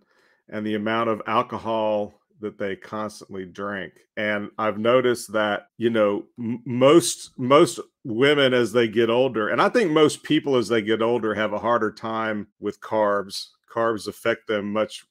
[0.49, 6.25] and the amount of alcohol that they constantly drink and i've noticed that you know
[6.39, 10.83] m- most most women as they get older and i think most people as they
[10.83, 13.49] get older have a harder time with carbs.
[13.75, 15.05] Carbs affect them much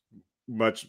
[0.48, 0.88] much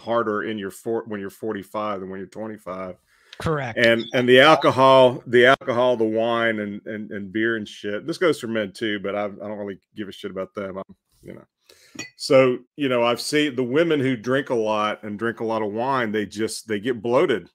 [0.00, 2.96] harder in your for when you're 45 than when you're 25
[3.38, 3.78] Correct.
[3.78, 8.18] and and the alcohol the alcohol the wine and and, and beer and shit this
[8.18, 10.78] goes for men too but I, I don't really give a shit about them.
[10.78, 11.44] I'm, you know.
[12.16, 15.62] So you know i've seen the women who drink a lot and drink a lot
[15.62, 17.48] of wine they just they get bloated.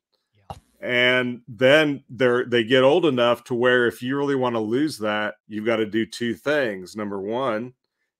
[0.49, 0.57] Yeah.
[0.81, 4.97] and then they're they get old enough to where if you really want to lose
[4.99, 6.95] that you've got to do two things.
[6.95, 7.73] Number one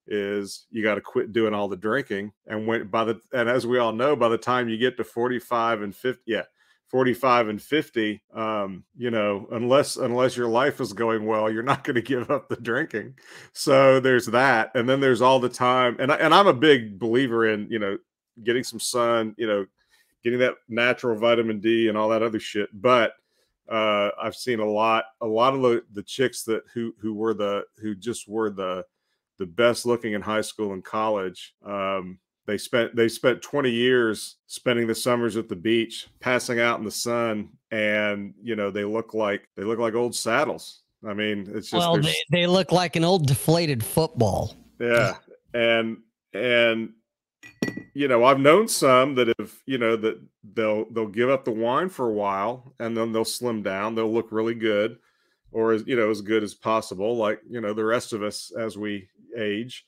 [0.08, 3.66] is you got to quit doing all the drinking and when by the and as
[3.66, 6.42] we all know by the time you get to 45 and 50 yeah
[6.88, 11.82] 45 and 50 um you know unless unless your life is going well you're not
[11.82, 13.14] going to give up the drinking.
[13.52, 17.48] So there's that and then there's all the time and and I'm a big believer
[17.48, 17.98] in you know
[18.44, 19.66] getting some sun you know
[20.22, 23.14] getting that natural vitamin D and all that other shit but
[23.68, 27.34] uh I've seen a lot a lot of the the chicks that who who were
[27.34, 28.84] the who just were the
[29.38, 34.36] the best looking in high school and college um they spent they spent 20 years
[34.46, 38.84] spending the summers at the beach passing out in the sun and you know they
[38.84, 42.72] look like they look like old saddles i mean it's just well, they, they look
[42.72, 44.54] like an old deflated football.
[44.80, 45.14] yeah
[45.54, 45.98] and
[46.32, 46.90] and
[47.94, 50.20] you know i've known some that have you know that
[50.54, 54.12] they'll they'll give up the wine for a while and then they'll slim down they'll
[54.12, 54.98] look really good
[55.52, 58.52] or as you know as good as possible like you know the rest of us
[58.58, 59.84] as we age.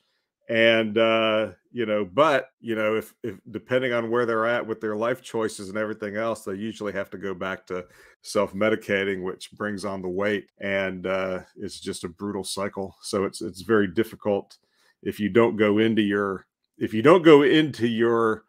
[0.51, 4.81] And uh you know but you know if if depending on where they're at with
[4.81, 7.85] their life choices and everything else they usually have to go back to
[8.23, 12.97] self-medicating which brings on the weight and uh it's just a brutal cycle.
[13.03, 14.57] So it's it's very difficult
[15.03, 16.47] if you don't go into your
[16.79, 18.45] if you don't go into your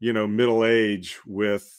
[0.00, 1.74] you know middle age with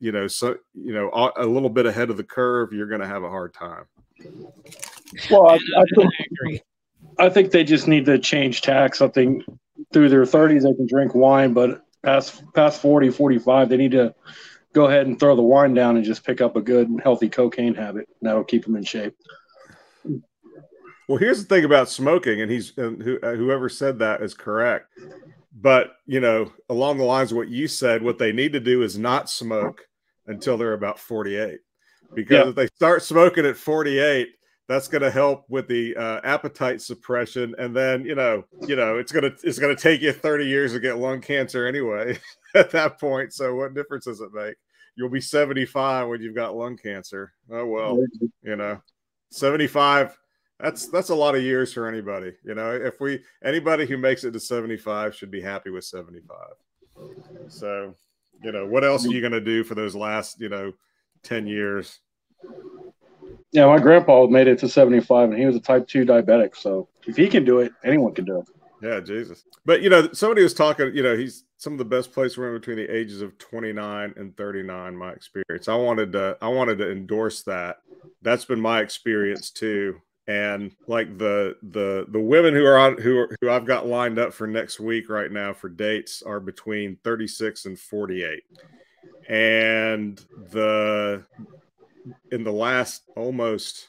[0.00, 3.00] you know so you know a, a little bit ahead of the curve you're going
[3.00, 3.84] to have a hard time
[5.30, 6.62] Well, I, I think I agree.
[7.18, 8.94] I think they just need to change tack.
[8.94, 9.42] Something
[9.92, 14.14] through their 30s, they can drink wine, but past past 40, 45, they need to
[14.72, 17.28] go ahead and throw the wine down and just pick up a good, and healthy
[17.28, 18.08] cocaine habit.
[18.22, 19.14] That'll keep them in shape.
[21.08, 24.34] Well, here's the thing about smoking, and he's and who, uh, whoever said that is
[24.34, 24.92] correct.
[25.52, 28.82] But you know, along the lines of what you said, what they need to do
[28.82, 29.88] is not smoke
[30.26, 31.60] until they're about 48,
[32.14, 32.48] because Yeah.
[32.48, 34.28] if they start smoking at 48,
[34.68, 38.98] that's going to help with the uh, appetite suppression, and then you know, you know,
[38.98, 42.18] it's gonna it's gonna take you 30 years to get lung cancer anyway
[42.54, 43.32] at that point.
[43.32, 44.56] So what difference does it make?
[44.94, 47.32] You'll be 75 when you've got lung cancer.
[47.50, 48.04] Oh well
[48.42, 48.80] you know
[49.30, 50.18] 75
[50.60, 54.24] that's that's a lot of years for anybody you know if we anybody who makes
[54.24, 56.36] it to 75 should be happy with 75
[57.48, 57.94] so
[58.42, 60.72] you know what else are you going to do for those last you know
[61.22, 62.00] 10 years.
[63.52, 66.54] Yeah, my grandpa made it to 75 and he was a type 2 diabetic.
[66.56, 68.48] So if he can do it, anyone can do it.
[68.82, 69.44] yeah jesus.
[69.64, 72.48] But you know somebody was talking you know he's some of the best players were
[72.54, 75.68] in between the ages of 29 and 39 my experience.
[75.68, 77.78] I wanted to i wanted to endorse that.
[78.22, 80.00] That's been my experience too.
[80.26, 84.18] And like the the the women who are on who are, who I've got lined
[84.18, 88.42] up for next week right now for dates are between 36 and 48
[89.28, 91.24] and the
[92.32, 93.88] in the last almost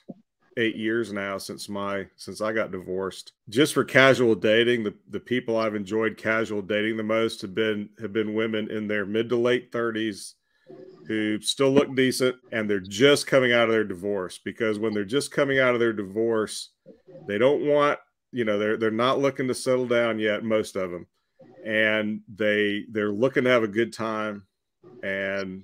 [0.58, 3.32] eight years now since my since I got divorced.
[3.48, 7.90] Just for casual dating, the the people I've enjoyed casual dating the most have been
[8.02, 10.36] have been women in their mid to late thirties
[11.08, 15.04] who still look decent and they're just coming out of their divorce because when they're
[15.04, 16.72] just coming out of their divorce,
[17.28, 17.98] they don't want
[18.32, 21.08] you know they're they're not looking to settle down yet most of them
[21.66, 24.44] and they they're looking to have a good time
[25.04, 25.64] and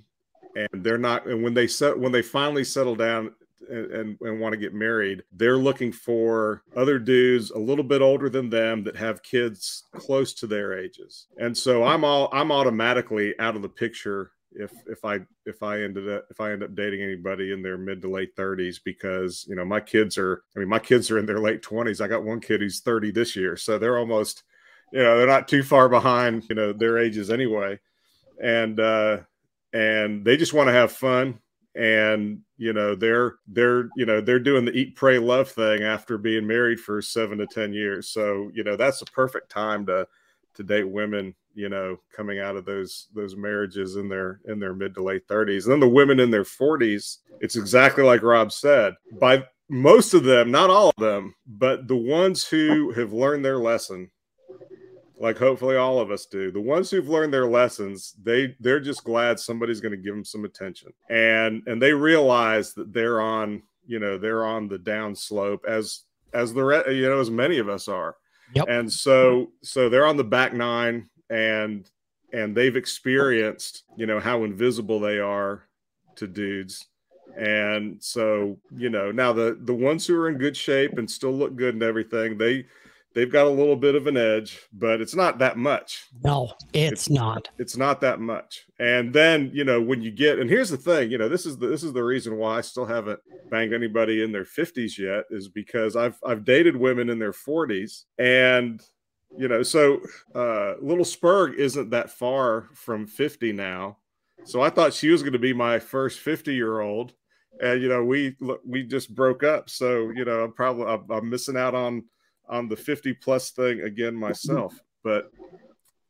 [0.56, 3.32] and they're not and when they set when they finally settle down
[3.68, 8.02] and, and, and want to get married they're looking for other dudes a little bit
[8.02, 11.26] older than them that have kids close to their ages.
[11.38, 15.82] And so i'm all i'm automatically out of the picture if if i if i
[15.82, 19.44] ended up if i end up dating anybody in their mid to late 30s because
[19.48, 22.08] you know my kids are i mean my kids are in their late 20s i
[22.08, 23.56] got one kid who's 30 this year.
[23.56, 24.44] So they're almost
[24.92, 27.78] you know they're not too far behind you know their ages anyway
[28.42, 29.18] and uh
[29.72, 31.38] and they just want to have fun.
[31.74, 36.16] And you know they're they're you know they're doing the eat pray love thing after
[36.16, 38.08] being married for seven to ten years.
[38.08, 40.08] So you know that's the perfect time to
[40.54, 44.74] to date women you know coming out of those those marriages in their in their
[44.74, 48.52] mid to late 30s and then the women in their 40s it's exactly like rob
[48.52, 53.44] said by most of them not all of them but the ones who have learned
[53.44, 54.10] their lesson
[55.18, 56.50] like hopefully all of us do.
[56.50, 60.24] The ones who've learned their lessons, they they're just glad somebody's going to give them
[60.24, 65.14] some attention, and and they realize that they're on you know they're on the down
[65.14, 66.02] slope as
[66.34, 68.16] as the re- you know as many of us are,
[68.54, 68.66] Yep.
[68.68, 71.88] and so so they're on the back nine and
[72.32, 75.62] and they've experienced you know how invisible they are
[76.16, 76.84] to dudes
[77.38, 81.32] and so you know now the the ones who are in good shape and still
[81.32, 82.64] look good and everything they
[83.16, 86.04] they've got a little bit of an edge but it's not that much.
[86.22, 87.48] No, it's not.
[87.58, 88.66] it's not that much.
[88.78, 91.58] And then you know when you get and here's the thing you know this is
[91.58, 93.18] the, this is the reason why i still haven't
[93.50, 98.04] banged anybody in their 50s yet is because i've i've dated women in their 40s
[98.18, 98.82] and
[99.36, 100.00] you know so
[100.34, 103.96] uh little spurg isn't that far from 50 now.
[104.44, 107.14] So i thought she was going to be my first 50 year old
[107.60, 108.36] and you know we
[108.66, 109.70] we just broke up.
[109.70, 112.04] So you know i'm probably i'm, I'm missing out on
[112.48, 114.74] on the 50 plus thing again myself.
[115.04, 115.30] But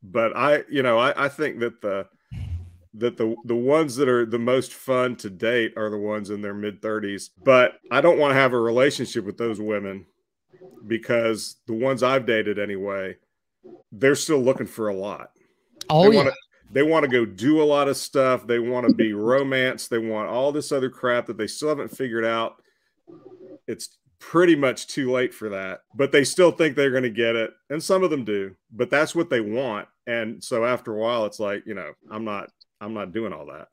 [0.02, 2.06] but i you know I, I think that the
[2.94, 6.40] that the the ones that are the most fun to date are the ones in
[6.40, 10.06] their mid 30s but i don't want to have a relationship with those women
[10.86, 13.14] because the ones i've dated anyway
[13.92, 15.30] they're still looking for a lot.
[15.88, 16.24] Oh they yeah.
[16.24, 16.34] want to
[16.72, 18.46] they want to go do a lot of stuff.
[18.46, 19.88] They want to be romance.
[19.88, 22.62] They want all this other crap that they still haven't figured out.
[23.66, 27.36] It's pretty much too late for that but they still think they're going to get
[27.36, 30.98] it and some of them do but that's what they want and so after a
[30.98, 32.50] while it's like you know i'm not
[32.80, 33.68] i'm not doing all that.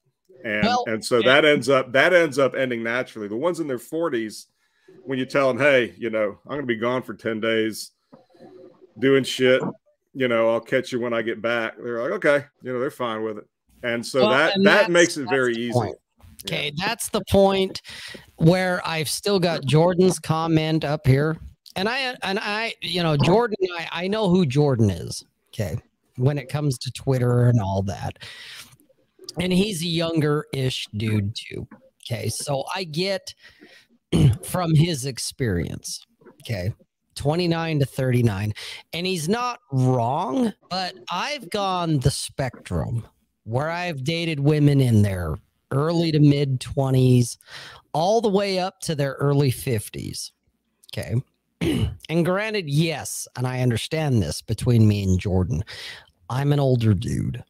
[0.46, 3.30] And Well, and so that ends up that ends up ending naturally.
[3.30, 4.48] The ones in their 40s
[5.06, 7.92] when you tell them hey you know i'm going to be gone for 10 days
[9.00, 9.62] doing shit
[10.14, 12.92] you know i'll catch you when i get back they're like okay you know they're
[12.92, 13.48] fine with it.
[13.84, 15.74] And so Well, that and that makes it very easy.
[15.74, 15.98] point.
[16.46, 17.82] Okay, that's the point
[18.36, 21.38] where I've still got Jordan's comment up here.
[21.76, 25.24] And I and I, you know, Jordan, I, I know who Jordan is.
[25.54, 25.78] Okay.
[26.18, 28.20] When it comes to Twitter and all that.
[29.40, 31.68] And he's a younger-ish dude too.
[32.04, 32.30] Okay.
[32.30, 33.34] So I get
[34.44, 36.06] from his experience.
[36.42, 36.74] Okay.
[37.16, 38.54] 29 to 39.
[38.94, 43.06] And he's not wrong, but I've gone the spectrum
[43.44, 45.36] where I've dated women in their
[45.74, 47.38] early to mid 20s,
[47.94, 50.32] all the way up to their early 50s.
[50.96, 51.16] Okay.
[52.10, 55.64] and granted, yes, and I understand this between me and Jordan,
[56.30, 57.44] I'm an older dude.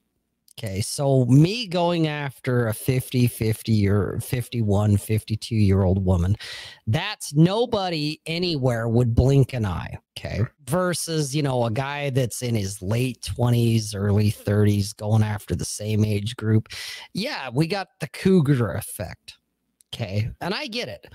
[0.58, 0.82] Okay.
[0.82, 6.36] So me going after a 50, 50 or 51, 52 year old woman,
[6.86, 9.97] that's nobody anywhere would blink an eye.
[10.18, 10.41] Okay.
[10.70, 15.66] Versus, you know, a guy that's in his late 20s, early 30s going after the
[15.66, 16.70] same age group.
[17.14, 19.38] Yeah, we got the cougar effect.
[19.94, 20.30] Okay.
[20.41, 21.08] And I get it.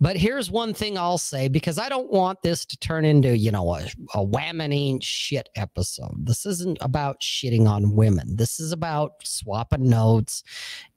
[0.00, 3.50] But here's one thing I'll say because I don't want this to turn into, you
[3.50, 6.26] know, a, a shit episode.
[6.26, 8.36] This isn't about shitting on women.
[8.36, 10.42] This is about swapping notes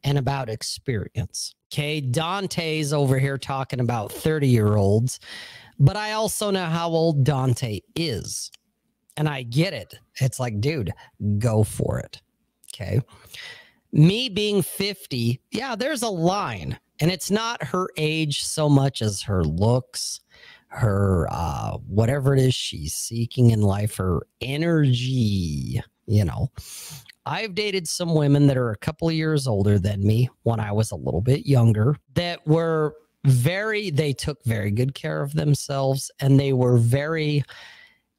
[0.04, 1.56] and about experience.
[1.72, 2.02] Okay.
[2.02, 5.20] Dante's over here talking about 30 year olds,
[5.78, 8.52] but I also know how old Dante is.
[9.18, 9.94] And I get it.
[10.22, 10.94] It's like, dude,
[11.40, 12.22] go for it.
[12.74, 13.02] Okay.
[13.92, 16.80] Me being 50, yeah, there's a line.
[17.00, 20.22] And it's not her age so much as her looks,
[20.68, 26.50] her uh whatever it is she's seeking in life, her energy, you know.
[27.26, 30.72] I've dated some women that are a couple of years older than me when I
[30.72, 32.96] was a little bit younger that were
[33.26, 37.44] very they took very good care of themselves and they were very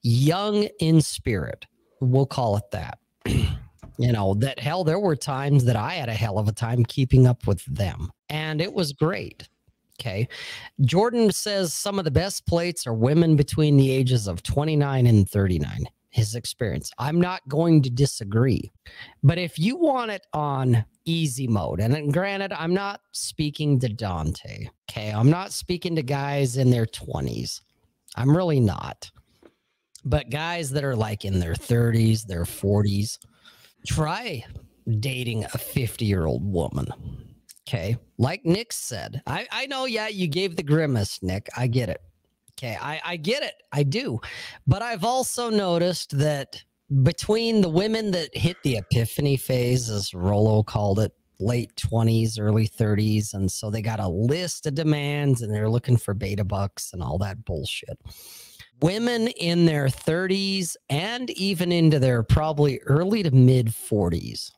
[0.03, 1.67] young in spirit.
[2.01, 2.99] We'll call it that.
[4.01, 6.85] you know, that hell, there were times that I had a hell of a time
[6.85, 9.47] keeping up with them, and it was great.
[10.01, 10.27] Okay.
[10.81, 15.29] Jordan says some of the best plates are women between the ages of 29 and
[15.29, 15.85] 39.
[16.09, 16.91] His experience.
[16.99, 18.73] I'm not going to disagree.
[19.23, 24.69] But if you want it on easy mode, and granted, I'm not speaking to Dante.
[24.91, 25.11] Okay.
[25.11, 27.61] I'm not speaking to guys in their 20s.
[28.17, 29.11] I'm really not.
[30.05, 33.19] But guys that are like in their 30s, their 40s,
[33.87, 34.45] try
[34.99, 36.89] dating a 50 year old woman.
[37.69, 37.97] Okay.
[38.19, 41.49] Like Nick said, I, I know, yeah, you gave the grimace, Nick.
[41.57, 42.01] I get it.
[42.53, 42.77] Okay.
[42.81, 43.55] I, I get it.
[43.73, 44.21] I do.
[44.67, 46.63] But I've also noticed that
[47.03, 52.69] between the women that hit the epiphany phase, as Rollo called it, late 20s, early
[52.69, 53.33] 30s.
[53.33, 57.03] And so they got a list of demands and they're looking for beta bucks and
[57.03, 57.99] all that bullshit
[58.83, 64.51] women in their 30s and even into their probably early to mid 40s.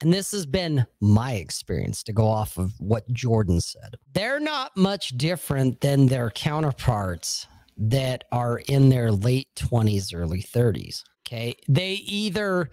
[0.00, 3.96] And this has been my experience to go off of what Jordan said.
[4.12, 11.02] They're not much different than their counterparts that are in their late 20s, early 30s.
[11.26, 11.56] Okay.
[11.68, 12.70] They either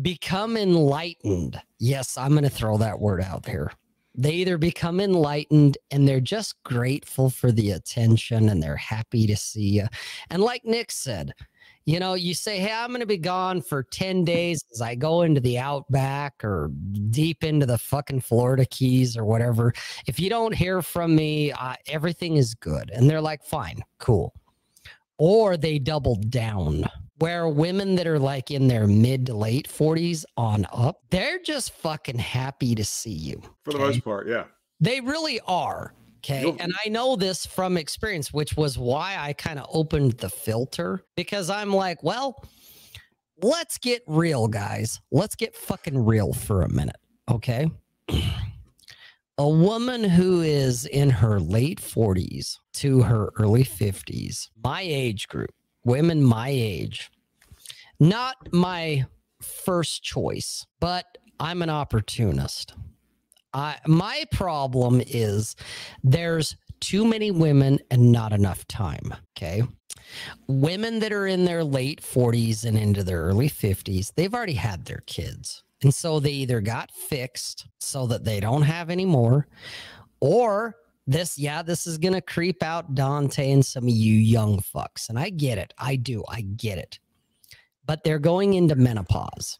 [0.00, 1.60] become enlightened.
[1.78, 3.72] Yes, I'm going to throw that word out there.
[4.18, 9.36] They either become enlightened and they're just grateful for the attention and they're happy to
[9.36, 9.86] see you.
[10.28, 11.32] And like Nick said,
[11.84, 14.96] you know, you say, Hey, I'm going to be gone for 10 days as I
[14.96, 16.68] go into the outback or
[17.10, 19.72] deep into the fucking Florida Keys or whatever.
[20.06, 22.90] If you don't hear from me, uh, everything is good.
[22.90, 24.34] And they're like, Fine, cool.
[25.16, 26.84] Or they double down
[27.18, 31.72] where women that are like in their mid to late 40s on up, they're just
[31.72, 33.42] fucking happy to see you.
[33.64, 33.86] For the okay?
[33.86, 34.44] most part, yeah.
[34.80, 35.94] They really are.
[36.18, 36.42] Okay.
[36.42, 40.28] You'll- And I know this from experience, which was why I kind of opened the
[40.30, 42.44] filter because I'm like, well,
[43.42, 45.00] let's get real, guys.
[45.10, 46.96] Let's get fucking real for a minute.
[47.30, 47.70] Okay.
[49.40, 55.50] A woman who is in her late 40s to her early 50s, my age group,
[55.88, 57.10] women my age,
[57.98, 59.06] not my
[59.40, 62.74] first choice, but I'm an opportunist.
[63.54, 65.56] I, my problem is
[66.04, 69.14] there's too many women and not enough time.
[69.36, 69.62] Okay.
[70.46, 74.84] Women that are in their late 40s and into their early 50s, they've already had
[74.84, 75.64] their kids.
[75.82, 79.46] And so they either got fixed so that they don't have any more,
[80.20, 80.76] or
[81.08, 85.08] this, yeah, this is going to creep out Dante and some of you young fucks.
[85.08, 85.72] And I get it.
[85.78, 86.22] I do.
[86.28, 86.98] I get it.
[87.86, 89.58] But they're going into menopause.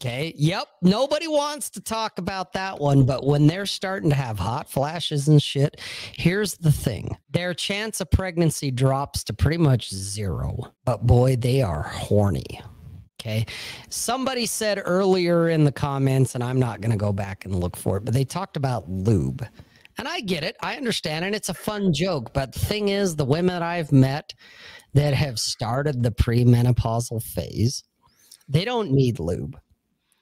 [0.00, 0.32] Okay.
[0.36, 0.68] Yep.
[0.82, 3.04] Nobody wants to talk about that one.
[3.04, 5.80] But when they're starting to have hot flashes and shit,
[6.12, 10.72] here's the thing their chance of pregnancy drops to pretty much zero.
[10.84, 12.60] But boy, they are horny.
[13.20, 13.46] Okay.
[13.88, 17.76] Somebody said earlier in the comments, and I'm not going to go back and look
[17.76, 19.44] for it, but they talked about lube.
[19.98, 20.56] And I get it.
[20.62, 21.24] I understand.
[21.24, 22.32] And it's a fun joke.
[22.32, 24.32] But the thing is, the women I've met
[24.94, 27.82] that have started the premenopausal phase,
[28.48, 29.58] they don't need lube.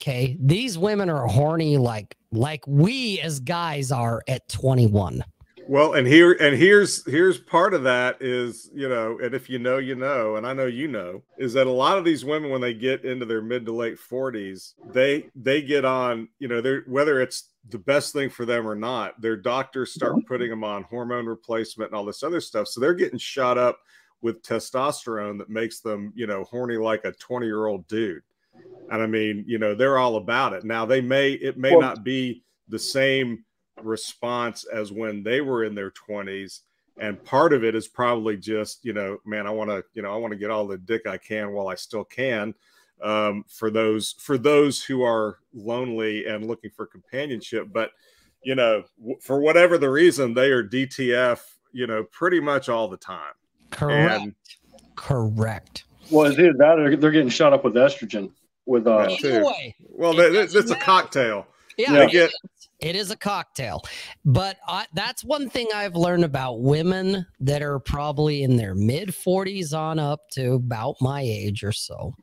[0.00, 0.36] Okay.
[0.40, 5.24] These women are horny like like we as guys are at 21.
[5.68, 9.58] Well, and here and here's here's part of that is you know, and if you
[9.58, 12.50] know, you know, and I know you know, is that a lot of these women
[12.50, 16.60] when they get into their mid to late forties, they they get on, you know,
[16.60, 20.64] they're whether it's the best thing for them or not, their doctors start putting them
[20.64, 23.78] on hormone replacement and all this other stuff, so they're getting shot up
[24.22, 28.22] with testosterone that makes them, you know, horny like a twenty year old dude.
[28.90, 30.64] And I mean, you know, they're all about it.
[30.64, 33.44] Now they may it may Well- not be the same
[33.82, 36.60] response as when they were in their 20s
[36.98, 40.10] and part of it is probably just you know man i want to you know
[40.10, 42.54] i want to get all the dick i can while i still can
[43.02, 47.90] um, for those for those who are lonely and looking for companionship but
[48.42, 51.40] you know w- for whatever the reason they are dtf
[51.72, 53.34] you know pretty much all the time
[53.70, 54.22] Correct.
[54.22, 54.34] and
[54.94, 55.84] Correct.
[56.10, 58.30] Well, it's either that or they're getting shot up with estrogen.
[58.64, 59.16] With uh, Yeah.
[59.16, 59.46] Either too.
[59.46, 59.74] way.
[59.90, 62.34] well It that, doesn't that's a cocktail Yeah, They it get- is.
[62.78, 63.82] It is a cocktail.
[64.24, 69.08] But I, that's one thing I've learned about women that are probably in their mid
[69.10, 72.14] 40s on up to about my age or so.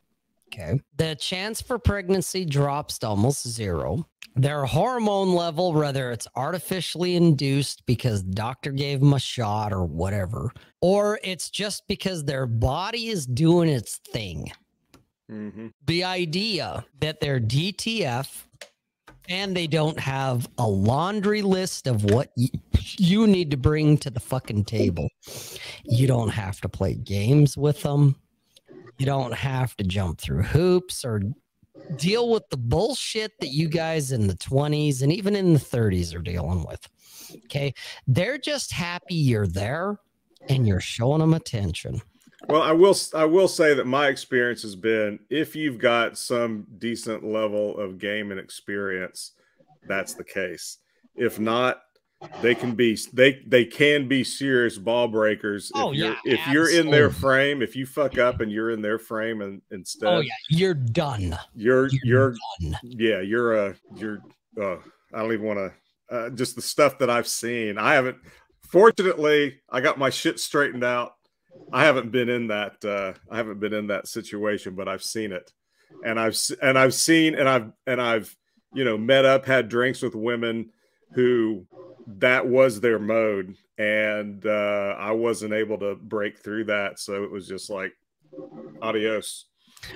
[0.54, 0.80] Okay.
[0.96, 4.06] The chance for pregnancy drops to almost zero.
[4.36, 9.84] Their hormone level, whether it's artificially induced because the doctor gave them a shot or
[9.84, 10.50] whatever,
[10.80, 14.50] or it's just because their body is doing its thing
[15.30, 15.72] Mhm.
[15.86, 18.46] the idea that they're DTF
[19.28, 22.48] and they don't have a laundry list of what y-
[22.98, 25.08] you need to bring to the fucking table.
[25.84, 28.16] You don't have to play games with them.
[28.98, 31.20] You don't have to jump through hoops or
[31.96, 36.14] deal with the bullshit that you guys in the 20s and even in the 30s
[36.14, 36.88] are dealing with.
[37.46, 37.74] Okay.
[38.06, 39.98] They're just happy you're there
[40.48, 42.00] and you're showing them attention.
[42.48, 46.66] Well, I will I will say that my experience has been if you've got some
[46.78, 49.32] decent level of game and experience,
[49.88, 50.78] that's the case.
[51.16, 51.83] If not,
[52.42, 56.40] they can be they they can be serious ball breakers if Oh, you're yeah, if
[56.48, 60.08] you're in their frame, if you fuck up and you're in their frame and instead
[60.08, 60.32] Oh, yeah.
[60.50, 61.38] You're done.
[61.54, 62.78] you're You're you're done.
[62.82, 64.18] yeah, you're a you're
[64.60, 64.76] uh
[65.12, 67.78] I don't even want to uh, just the stuff that I've seen.
[67.78, 68.18] I haven't
[68.68, 71.14] fortunately I got my shit straightened out.
[71.72, 75.32] I haven't been in that uh I haven't been in that situation, but I've seen
[75.32, 75.52] it.
[76.04, 78.34] And I've and I've seen and I've and I've
[78.72, 80.70] you know met up had drinks with women
[81.12, 81.64] who
[82.06, 87.30] that was their mode and uh I wasn't able to break through that so it
[87.30, 87.92] was just like
[88.82, 89.46] adios.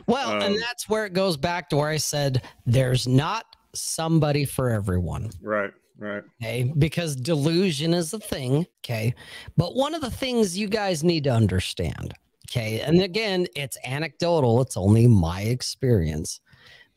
[0.07, 3.45] Well, Um, and that's where it goes back to where I said there's not
[3.75, 5.31] somebody for everyone.
[5.41, 6.23] Right, right.
[6.43, 6.73] Okay.
[6.79, 8.67] Because delusion is a thing.
[8.85, 9.15] Okay.
[9.57, 12.15] But one of the things you guys need to understand.
[12.51, 12.81] Okay.
[12.81, 16.41] And again, it's anecdotal, it's only my experience.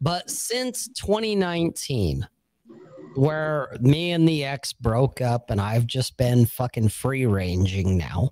[0.01, 2.27] But since 2019,
[3.15, 8.31] where me and the ex broke up, and I've just been fucking free ranging now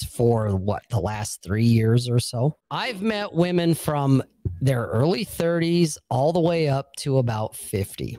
[0.00, 4.22] for what the last three years or so, I've met women from
[4.60, 8.18] their early 30s all the way up to about 50.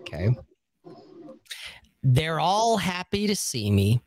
[0.00, 0.30] Okay.
[2.02, 4.00] They're all happy to see me.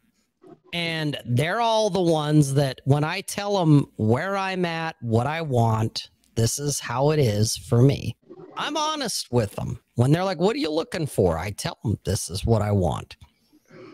[0.73, 5.41] And they're all the ones that when I tell them where I'm at, what I
[5.41, 8.17] want, this is how it is for me.
[8.57, 9.79] I'm honest with them.
[9.95, 11.37] When they're like, What are you looking for?
[11.37, 13.17] I tell them this is what I want.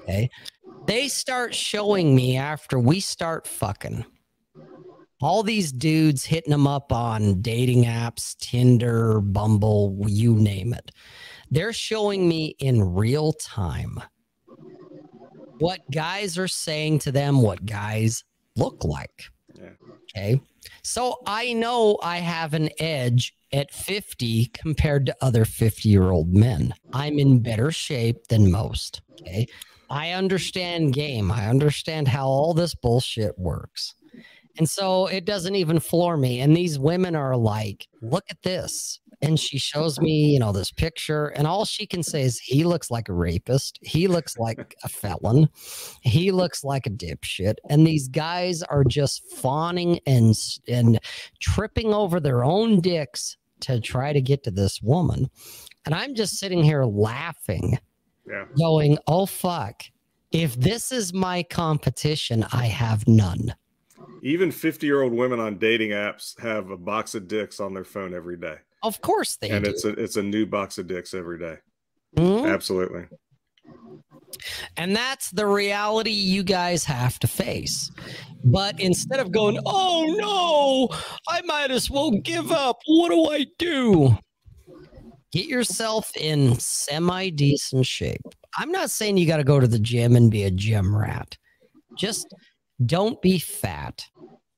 [0.01, 0.29] Okay.
[0.85, 4.05] They start showing me after we start fucking
[5.21, 10.91] all these dudes hitting them up on dating apps, Tinder, Bumble, you name it.
[11.51, 13.99] They're showing me in real time
[15.59, 18.23] what guys are saying to them, what guys
[18.55, 19.25] look like.
[19.53, 19.71] Yeah.
[20.15, 20.41] Okay.
[20.83, 26.33] So I know I have an edge at 50 compared to other 50 year old
[26.33, 26.73] men.
[26.93, 29.01] I'm in better shape than most.
[29.21, 29.47] Okay.
[29.89, 31.31] I understand game.
[31.31, 33.95] I understand how all this bullshit works.
[34.57, 36.41] And so it doesn't even floor me.
[36.41, 38.99] And these women are like, look at this.
[39.21, 42.63] And she shows me, you know, this picture, and all she can say is, he
[42.63, 43.77] looks like a rapist.
[43.81, 45.49] He looks like a felon.
[46.01, 47.55] He looks like a dipshit.
[47.69, 50.33] And these guys are just fawning and
[50.69, 50.99] and
[51.41, 55.29] tripping over their own dicks to try to get to this woman.
[55.85, 57.77] And I'm just sitting here laughing,
[58.27, 58.45] Yeah.
[58.57, 59.83] going, oh, fuck.
[60.31, 63.55] If this is my competition, I have none.
[64.21, 67.85] Even 50 year old women on dating apps have a box of dicks on their
[67.85, 68.55] phone every day.
[68.83, 69.71] Of course they and do.
[69.71, 71.57] it's a it's a new box of dicks every day.
[72.15, 72.51] Mhm.
[72.53, 73.05] Absolutely.
[74.77, 77.91] And that's the reality you guys have to face.
[78.43, 80.97] But instead of going, oh no,
[81.27, 82.77] I might as well give up.
[82.87, 84.17] What do I do?
[85.31, 88.21] Get yourself in semi decent shape.
[88.57, 91.37] I'm not saying you got to go to the gym and be a gym rat.
[91.97, 92.33] Just
[92.85, 94.05] don't be fat.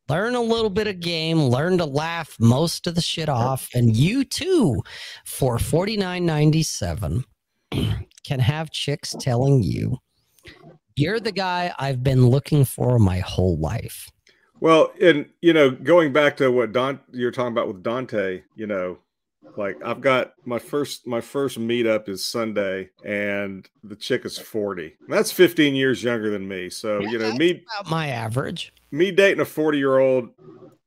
[0.09, 3.95] Learn a little bit of game, learn to laugh most of the shit off, and
[3.95, 4.81] you too,
[5.25, 7.23] for $49.97,
[8.23, 9.97] can have chicks telling you,
[10.95, 14.09] you're the guy I've been looking for my whole life.
[14.59, 18.67] Well, and you know, going back to what Don you're talking about with Dante, you
[18.67, 18.99] know,
[19.57, 24.95] like I've got my first my first meetup is Sunday, and the chick is 40.
[25.07, 26.69] That's 15 years younger than me.
[26.69, 28.71] So you know, Yeah, me About my average.
[28.91, 30.29] me dating a 40 year old,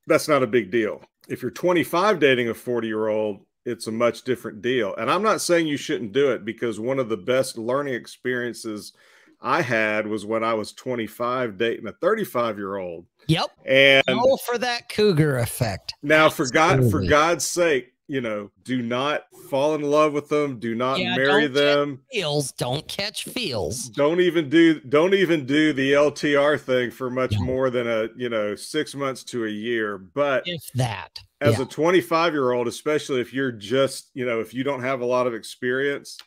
[0.07, 1.03] that's not a big deal.
[1.29, 4.95] If you're 25 dating a 40 year old, it's a much different deal.
[4.97, 8.93] And I'm not saying you shouldn't do it because one of the best learning experiences
[9.41, 13.07] I had was when I was 25 dating a 35 year old.
[13.27, 13.47] Yep.
[13.67, 15.95] And Go for that cougar effect.
[16.03, 20.59] now, for God, for God's sake, you know, do not fall in love with them.
[20.59, 22.03] Do not Yeah, marry them.
[22.13, 23.89] Feels don't catch feels.
[23.91, 27.45] Don't even do don't even do the LTR thing for much No.
[27.47, 29.97] more than a you know six months to a year.
[29.99, 31.19] But If that.
[31.41, 31.63] as Yeah.
[31.65, 35.07] a 25 year old, especially if you're just you know if you don't have a
[35.07, 36.19] lot of experience,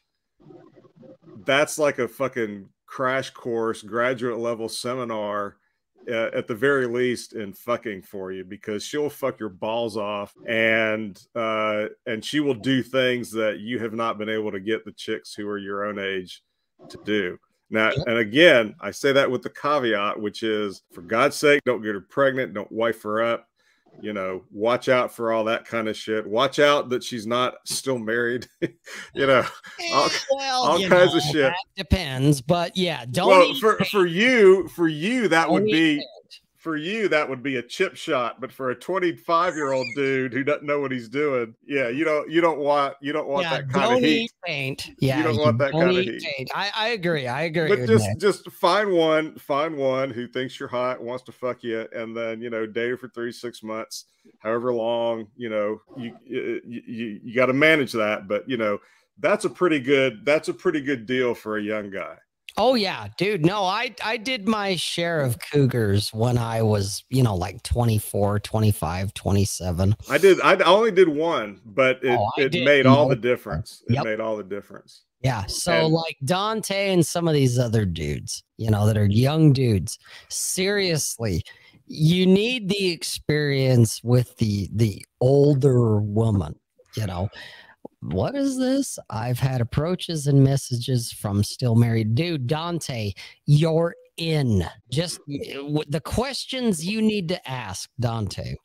[1.45, 5.57] that's like a fucking crash course, graduate level seminar.
[6.09, 10.33] Uh, at the very least in fucking for you because she'll fuck your balls off
[10.47, 14.85] and uh and she will do things that you have not been able to get
[14.85, 16.43] the chicks who are your own age
[16.87, 17.37] to do.
[17.69, 21.81] Now and again i say that with the caveat which is for god's sake don't
[21.81, 23.46] get her pregnant don't wife her up
[24.01, 27.55] you know watch out for all that kind of shit watch out that she's not
[27.65, 29.43] still married you know
[29.93, 31.43] all- Eh, well, all kinds of shit.
[31.51, 33.89] that depends, but yeah, don't well for paint.
[33.89, 36.05] for you for you that would Don't eat be paint.
[36.67, 40.33] For you that would be a chip shot but for a 25 year old dude
[40.33, 43.43] who doesn't know what he's doing yeah you don't you don't want you don't want
[43.43, 44.91] yeah, that kind of heat eat paint.
[44.99, 46.21] Yeah, you don't want that don't kinda heat.
[46.21, 46.49] paint.
[46.53, 47.25] I, I agree.
[47.25, 47.69] I agree.
[47.69, 48.17] but just that.
[48.19, 52.41] just find one find one who thinks you're hot wants to fuck you and then
[52.41, 54.05] you know date her for three six months
[54.39, 58.77] however long you know you you, you, you got to manage that but you know
[59.19, 62.17] that's a pretty good that's a pretty good deal for a young guy
[62.55, 63.45] Oh yeah, dude.
[63.45, 68.39] No, I I did my share of cougars when I was, you know, like 24,
[68.39, 69.95] 25, 27.
[70.09, 73.93] i did i only did one but it, Oh, it made all the difference it
[73.95, 74.05] Yep.
[74.05, 75.45] made all the difference Yeah.
[75.47, 79.53] So And- like Dante and some of these other dudes, you know, that are young
[79.53, 79.99] dudes,
[80.29, 81.43] seriously,
[81.85, 86.55] you need the experience with the the older woman,
[86.95, 87.29] you know.
[88.01, 88.99] What is this?
[89.09, 93.13] I've had approaches and messages from still married dude Dante.
[93.45, 94.65] You're in.
[94.91, 95.79] Just mm.
[95.79, 98.55] eh, the questions you need to ask, Dante.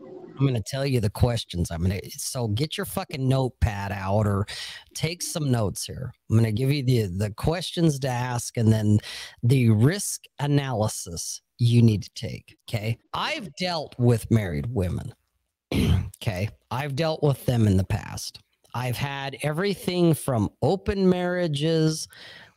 [0.00, 1.70] I'm going to tell you the questions.
[1.70, 4.46] I'm going to so get your fucking notepad out or
[4.94, 6.12] take some notes here.
[6.30, 9.00] I'm going to give you the the questions to ask and then
[9.42, 12.56] the risk analysis you need to take.
[12.68, 12.98] Okay.
[13.12, 15.12] I've dealt with married women.
[15.74, 16.48] okay.
[16.70, 18.38] I've dealt with them in the past.
[18.78, 22.06] I've had everything from open marriages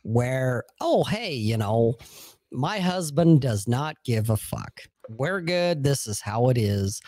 [0.02, 1.96] where, oh, hey, you know,
[2.52, 4.82] my husband does not give a fuck.
[5.08, 5.82] We're good.
[5.82, 7.02] This is how it is.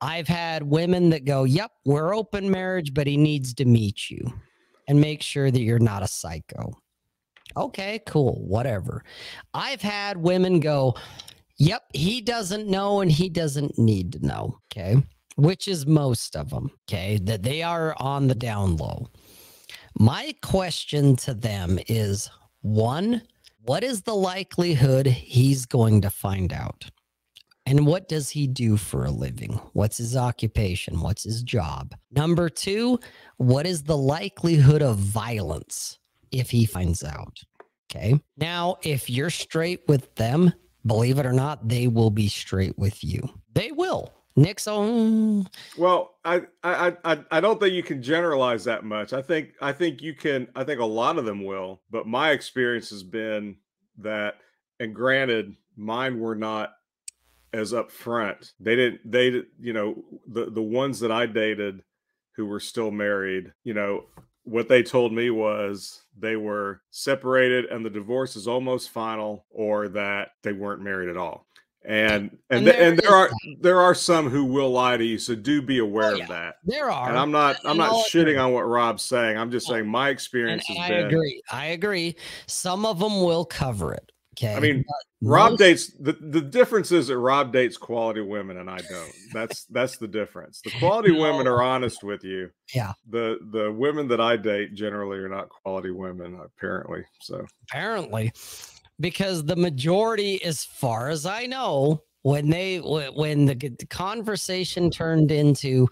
[0.00, 4.32] I've had women that go, Yep, we're open marriage, but he needs to meet you
[4.88, 6.72] and make sure that you're not a psycho.
[7.58, 9.04] Okay, cool, whatever.
[9.52, 10.94] I've had women go,
[11.58, 14.60] Yep, he doesn't know and he doesn't need to know.
[14.72, 14.96] Okay,
[15.36, 16.70] which is most of them.
[16.88, 19.08] Okay, that they are on the down low.
[19.98, 22.28] My question to them is
[22.60, 23.22] one,
[23.64, 26.90] what is the likelihood he's going to find out?
[27.64, 29.54] And what does he do for a living?
[29.72, 31.00] What's his occupation?
[31.00, 31.94] What's his job?
[32.12, 33.00] Number two,
[33.38, 35.98] what is the likelihood of violence
[36.30, 37.40] if he finds out?
[37.90, 38.20] Okay.
[38.36, 40.52] Now, if you're straight with them,
[40.84, 43.28] believe it or not, they will be straight with you.
[43.52, 44.12] They will.
[44.36, 45.48] Nixon.
[45.78, 49.12] Well, I, I I I don't think you can generalize that much.
[49.12, 50.48] I think I think you can.
[50.54, 51.80] I think a lot of them will.
[51.90, 53.56] But my experience has been
[53.98, 54.34] that,
[54.78, 56.74] and granted, mine were not
[57.54, 58.52] as upfront.
[58.60, 59.10] They didn't.
[59.10, 61.82] They you know the the ones that I dated
[62.36, 63.52] who were still married.
[63.64, 64.04] You know
[64.44, 69.88] what they told me was they were separated and the divorce is almost final, or
[69.88, 71.46] that they weren't married at all.
[71.86, 73.56] And and and there, and there are that.
[73.60, 76.22] there are some who will lie to you, so do be oh, aware oh, yeah.
[76.24, 76.56] of that.
[76.64, 79.38] There are, and I'm not I'm not shitting on what Rob's saying.
[79.38, 80.64] I'm just saying my experience.
[80.68, 81.42] And, and I been, agree.
[81.50, 82.16] I agree.
[82.46, 84.10] Some of them will cover it.
[84.36, 84.54] Okay.
[84.54, 84.84] I mean,
[85.22, 85.58] Rob most...
[85.58, 89.12] dates the, the difference is that Rob dates quality women and I don't.
[89.32, 90.60] That's that's the difference.
[90.62, 91.22] The quality no.
[91.22, 92.50] women are honest with you.
[92.74, 92.92] Yeah.
[93.08, 97.04] The the women that I date generally are not quality women, apparently.
[97.20, 98.32] So apparently,
[99.00, 103.54] because the majority, as far as I know, when they when the,
[103.88, 105.88] conversation turned into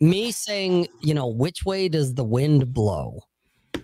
[0.00, 3.20] me saying, you know, which way does the wind blow?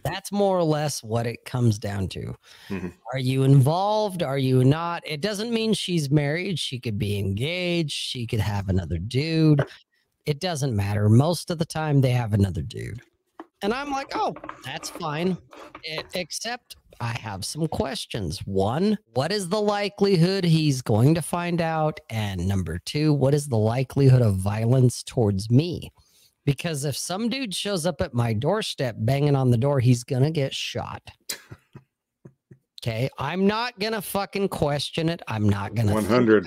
[0.03, 2.35] That's more or less what it comes down to.
[2.69, 2.89] Mm-hmm.
[3.13, 4.23] Are you involved?
[4.23, 5.03] Are you not?
[5.07, 6.59] It doesn't mean she's married.
[6.59, 7.93] She could be engaged.
[7.93, 9.65] She could have another dude.
[10.27, 11.09] It doesn't matter.
[11.09, 13.01] Most of the time, they have another dude.
[13.63, 14.35] And I'm like, oh,
[14.65, 15.37] that's fine.
[15.83, 18.41] It, except I have some questions.
[18.41, 21.99] One, what is the likelihood he's going to find out?
[22.11, 25.91] And number two, what is the likelihood of violence towards me?
[26.47, 30.31] because if some dude shows up at my doorstep banging on the door, he's gonna
[30.31, 31.03] get shot.
[32.87, 35.21] Okay, I'm not gonna fucking question it.
[35.27, 36.47] I'm not gonna 100.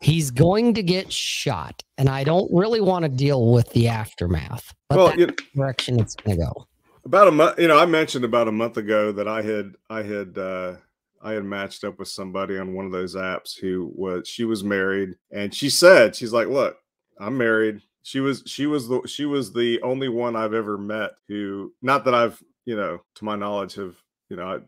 [0.00, 4.74] He's going to get shot, and I don't really want to deal with the aftermath.
[4.88, 6.66] But well, you know, direction it's gonna go.
[7.04, 10.02] About a month, you know, I mentioned about a month ago that I had I
[10.02, 10.74] had uh
[11.22, 14.64] I had matched up with somebody on one of those apps who was she was
[14.64, 16.76] married, and she said she's like, "Look,
[17.20, 21.12] I'm married she was she was the she was the only one I've ever met
[21.28, 23.94] who not that I've you know to my knowledge have
[24.28, 24.58] you know I,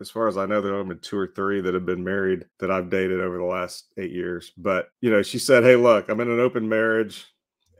[0.00, 2.46] as far as I know there have been two or three that have been married
[2.58, 6.08] that I've dated over the last eight years but you know she said hey look
[6.08, 7.26] I'm in an open marriage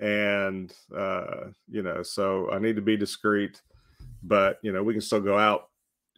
[0.00, 3.60] and uh you know so I need to be discreet
[4.22, 5.68] but you know we can still go out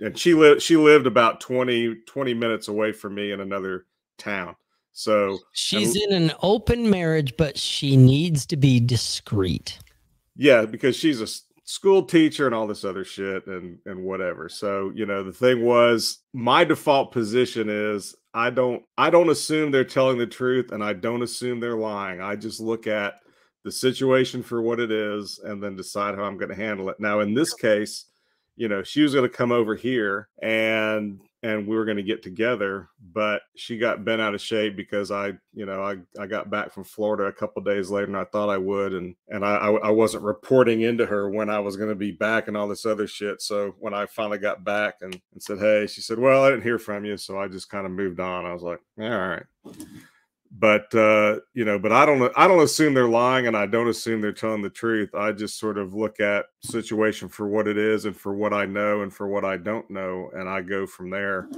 [0.01, 3.87] and she lived she lived about 20 20 minutes away from me in another
[4.19, 4.57] town
[4.93, 9.79] so she's in an open marriage, but she needs to be discreet.
[10.37, 11.27] Yeah, because she's a
[11.65, 14.49] school teacher and all this other shit and and whatever.
[14.49, 19.71] So, you know, the thing was my default position is I don't I don't assume
[19.71, 22.21] they're telling the truth and I don't assume they're lying.
[22.21, 23.15] I just look at
[23.65, 26.99] the situation for what it is and then decide how I'm going to handle it.
[26.99, 28.07] Now, in this case,
[28.57, 32.03] you know, she was going to come over here and and we were going to
[32.03, 36.27] get together but she got bent out of shape because i you know i, I
[36.27, 39.45] got back from florida a couple days later and i thought i would and and
[39.45, 42.69] I, I wasn't reporting into her when i was going to be back and all
[42.69, 46.19] this other shit so when i finally got back and, and said hey she said
[46.19, 48.47] well i didn't hear from you so i just kind of moved on.
[48.47, 49.45] I was like all right
[50.59, 53.89] but uh, you know, but I don't I don't assume they're lying, and I don't
[53.89, 55.15] assume they're telling the truth.
[55.15, 58.67] I just sort of look at situation for what it is, and for what I
[58.67, 61.49] know, and for what I don't know, and I go from there.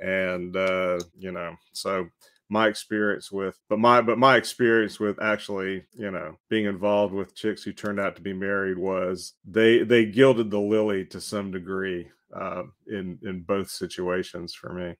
[0.00, 2.08] And uh, you know, so
[2.48, 7.34] my experience with but my but my experience with actually you know being involved with
[7.34, 11.50] chicks who turned out to be married was they they gilded the lily to some
[11.52, 14.96] degree uh, in in both situations for me.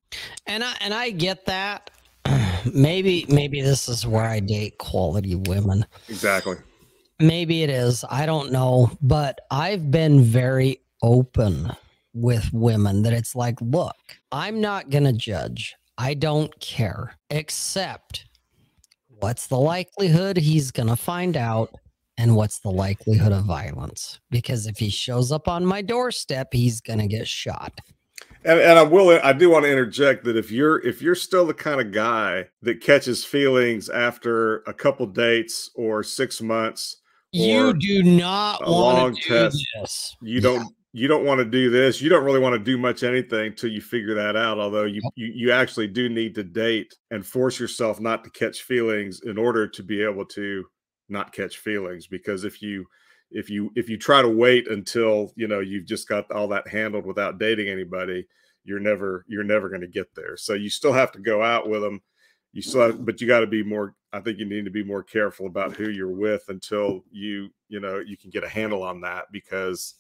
[0.47, 1.91] And I and I get that.
[2.73, 5.87] Maybe maybe this is where I date quality women.
[6.09, 6.57] Exactly.
[7.19, 8.05] Maybe it is.
[8.11, 11.71] I don't know, but I've been very open
[12.15, 13.97] with women that it's like, look,
[14.33, 15.77] I'm not going to judge.
[15.99, 18.27] I don't care, except
[19.21, 21.75] what's the likelihood he's going to find out
[22.19, 24.21] and what's the likelihood of violence?
[24.31, 27.81] Because if he shows up on my doorstep, he's going to get shot.
[28.45, 31.47] And, and I will I do want to interject that if you're if you're still
[31.47, 37.03] the kind of guy that catches feelings after a couple dates or 6 months
[37.33, 40.17] you do not want to do test, this.
[40.21, 42.03] You don't you don't want to do this.
[42.03, 44.59] You don't really want to do much anything until you figure that out.
[44.59, 48.63] Although you, you you actually do need to date and force yourself not to catch
[48.63, 50.65] feelings in order to be able to
[51.09, 52.07] not catch feelings.
[52.07, 52.85] Because if you
[53.35, 56.69] if you if you try to wait until you know you've just got all that
[56.69, 58.27] handled without dating anybody,
[58.65, 60.37] you're never you're never going to get there.
[60.37, 62.01] So you still have to go out with them.
[62.53, 63.95] You still have, but you got to be more.
[64.13, 67.81] I think you need to be more careful about who you're with until you you
[67.81, 69.95] know you can get a handle on that because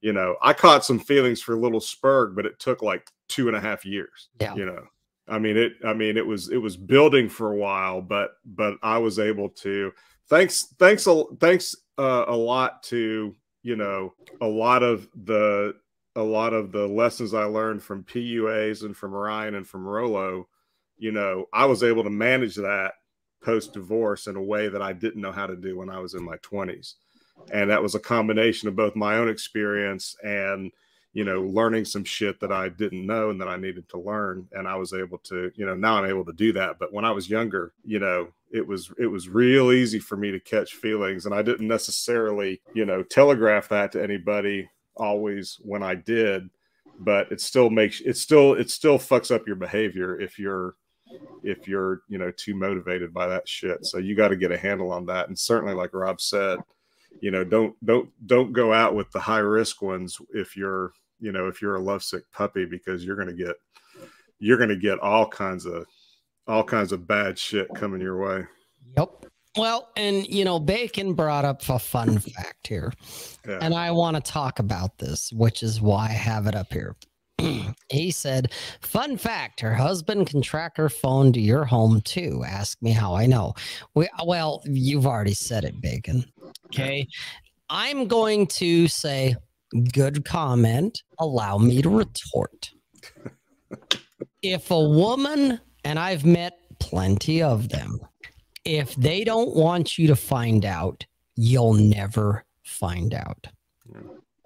[0.00, 3.56] you know, I caught some feelings for little Spurg, but it took like two and
[3.56, 4.28] a half years.
[4.40, 4.54] Yeah.
[4.54, 4.84] You know,
[5.26, 5.72] I mean it.
[5.84, 9.48] I mean it was it was building for a while, but but I was able
[9.50, 9.92] to.
[10.28, 11.08] Thanks, thanks,
[11.40, 15.74] thanks uh, a lot to you know a lot of the
[16.16, 20.48] a lot of the lessons I learned from PUAs and from Ryan and from Rollo.
[20.96, 22.94] You know, I was able to manage that
[23.42, 26.14] post divorce in a way that I didn't know how to do when I was
[26.14, 26.96] in my twenties
[27.50, 30.72] and that was a combination of both my own experience and
[31.12, 34.46] you know learning some shit that i didn't know and that i needed to learn
[34.52, 37.04] and i was able to you know now i'm able to do that but when
[37.04, 40.74] i was younger you know it was it was real easy for me to catch
[40.74, 46.48] feelings and i didn't necessarily you know telegraph that to anybody always when i did
[47.00, 50.74] but it still makes it still it still fucks up your behavior if you're
[51.42, 54.58] if you're you know too motivated by that shit so you got to get a
[54.58, 56.58] handle on that and certainly like rob said
[57.20, 61.32] you know don't don't don't go out with the high risk ones if you're you
[61.32, 63.56] know if you're a lovesick puppy because you're going to get
[64.38, 65.84] you're going to get all kinds of
[66.46, 68.44] all kinds of bad shit coming your way.
[68.96, 69.26] Yep.
[69.56, 72.92] Well and you know bacon brought up a fun fact here.
[73.46, 73.58] Yeah.
[73.60, 76.96] and i want to talk about this which is why i have it up here
[77.90, 82.42] he said, Fun fact her husband can track her phone to your home too.
[82.46, 83.54] Ask me how I know.
[83.94, 86.24] We, well, you've already said it, Bacon.
[86.66, 87.06] Okay.
[87.70, 89.36] I'm going to say,
[89.92, 91.02] good comment.
[91.18, 92.70] Allow me to retort.
[94.42, 98.00] if a woman, and I've met plenty of them,
[98.64, 101.04] if they don't want you to find out,
[101.36, 103.46] you'll never find out.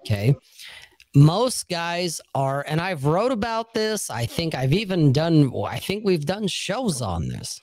[0.01, 0.35] Okay
[1.15, 6.03] most guys are and i've wrote about this i think i've even done i think
[6.03, 7.59] we've done shows on this.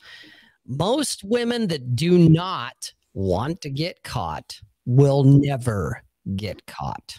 [0.67, 6.03] Most women that do not want to get caught will never
[6.37, 7.19] get caught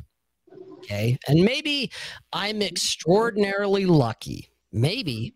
[0.78, 1.18] okay?
[1.28, 1.92] And maybe
[2.32, 5.34] i'm extraordinarily lucky maybe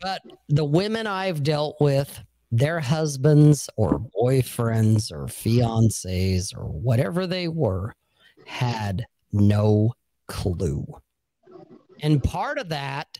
[0.00, 7.48] but the women i've dealt with their husbands or boyfriends or fiancés or whatever they
[7.48, 7.94] were
[8.46, 9.92] had no
[10.28, 10.86] clue.
[12.02, 13.18] And part of that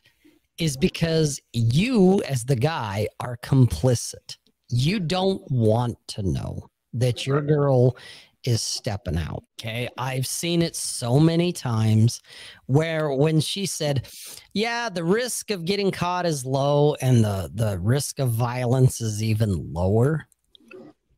[0.59, 4.37] is because you, as the guy, are complicit.
[4.69, 7.97] You don't want to know that your girl
[8.45, 9.45] is stepping out.
[9.59, 9.89] Okay.
[9.99, 12.23] I've seen it so many times
[12.67, 14.09] where when she said,
[14.53, 19.23] Yeah, the risk of getting caught is low and the, the risk of violence is
[19.23, 20.27] even lower.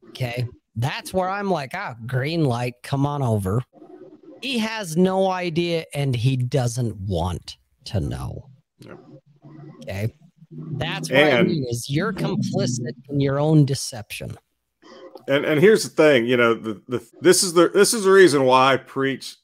[0.09, 0.47] Okay.
[0.77, 3.63] That's where I'm like, ah, green light, come on over.
[4.43, 8.49] He has no idea and he doesn't want to know.
[9.83, 10.15] Okay.
[10.51, 14.37] That's what and, I mean is you're complicit in your own deception.
[15.29, 18.11] And and here's the thing, you know, the, the this is the this is the
[18.11, 19.37] reason why I preach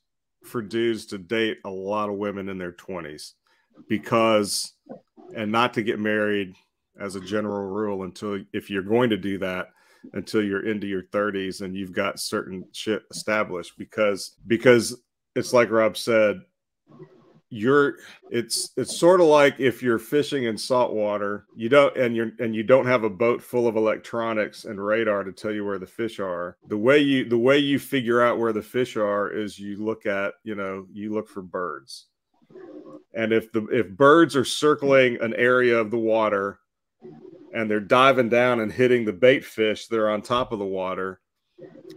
[0.45, 3.33] for dudes to date a lot of women in their 20s
[3.89, 4.73] because
[5.35, 6.55] and not to get married
[6.99, 9.69] as a general rule until if you're going to do that
[10.13, 15.03] until you're into your 30s and you've got certain shit established because because
[15.35, 16.41] it's like Rob said
[17.49, 17.95] you're
[18.31, 22.33] it's it's sort of like if you're fishing in salt water you don't and you're
[22.41, 25.79] and you don't have a boat full of electronics and radar to tell you where
[25.79, 26.57] the fish are.
[26.67, 30.07] The way you the way you figure out where the fish are is you look
[30.07, 32.07] at you know you look for birds.
[33.15, 36.59] And if the if birds are circling an area of the water
[37.57, 40.65] and they're diving down and hitting the bait fish that are on top of the
[40.67, 41.21] water,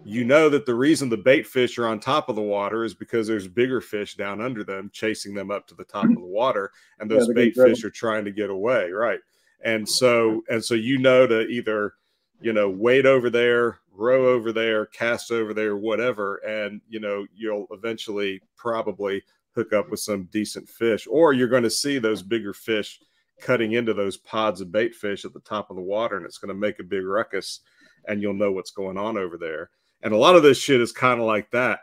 [0.05, 2.93] you know that the reason the bait fish are on top of the water is
[2.93, 6.21] because there's bigger fish down under them chasing them up to the top of the
[6.21, 9.19] water and those Yeah, bait fish are trying to get away right?
[9.61, 11.95] And so and so you know to either
[12.39, 17.27] you know wait over there row over there cast over there whatever and you know
[17.35, 19.21] you'll eventually probably
[19.53, 23.01] hook up with some decent fish or you're going to see those bigger fish
[23.41, 26.37] cutting into those pods of bait fish at the top of the water and it's
[26.37, 27.61] going to make a big ruckus
[28.07, 29.69] and you'll know what's going on over there.
[30.01, 31.79] And a lot of this shit is kind of like that.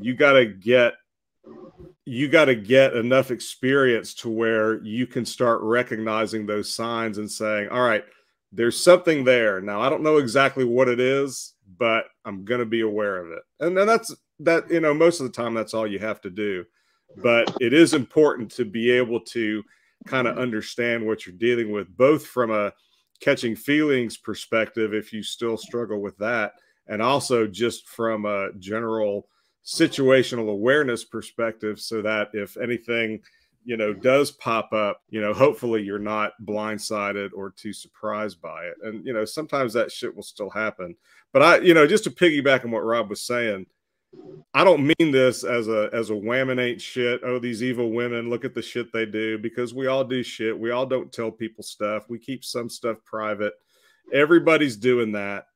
[0.00, 0.94] You got to get
[2.04, 7.30] you got to get enough experience to where you can start recognizing those signs and
[7.30, 8.04] saying all right
[8.50, 9.60] there's something there.
[9.60, 13.30] Now i don't know exactly what it is but i'm going to be aware of
[13.30, 13.42] it.
[13.60, 16.30] And then that's that you know most of the time that's all you have to
[16.30, 16.64] do.
[17.16, 19.62] But it is important to be able to
[20.06, 22.72] kind of understand what you're dealing with both from a
[23.20, 26.52] catching feelings perspective if you still struggle with that
[26.86, 29.28] and also just from a general
[29.64, 33.20] situational awareness perspective so that if anything
[33.64, 38.64] you know does pop up you know hopefully you're not blindsided or too surprised by
[38.64, 38.74] it.
[38.82, 40.96] And you know sometimes that shit will still happen.
[41.32, 43.66] But i you know just to piggyback on what rob was saying
[44.54, 48.30] i don't mean this as a as a whammon ain't shit oh these evil women
[48.30, 50.58] look at the shit they do because we all do shit.
[50.58, 52.08] We all don't tell people stuff.
[52.08, 53.52] We keep some stuff private.
[54.12, 55.46] Everybody's doing that.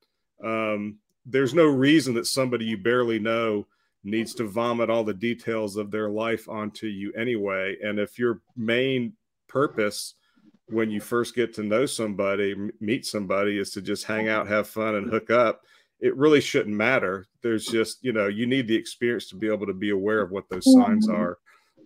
[0.43, 3.65] Um there's no reason that somebody you barely know
[4.03, 7.77] needs to vomit all the details of their life onto you anyway.
[7.81, 9.13] And if your main
[9.47, 10.15] purpose
[10.67, 14.67] when you first get to know somebody, meet somebody, is to just hang out, have
[14.67, 15.61] fun, and hook up,
[16.03, 17.25] it really shouldn't matter.
[17.41, 20.31] There's just, you know, you need the experience to be able to be aware of
[20.31, 21.19] what those signs mm-hmm.
[21.19, 21.37] are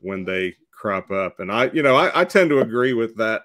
[0.01, 1.39] when they crop up.
[1.39, 3.43] And I, you know, I, I tend to agree with that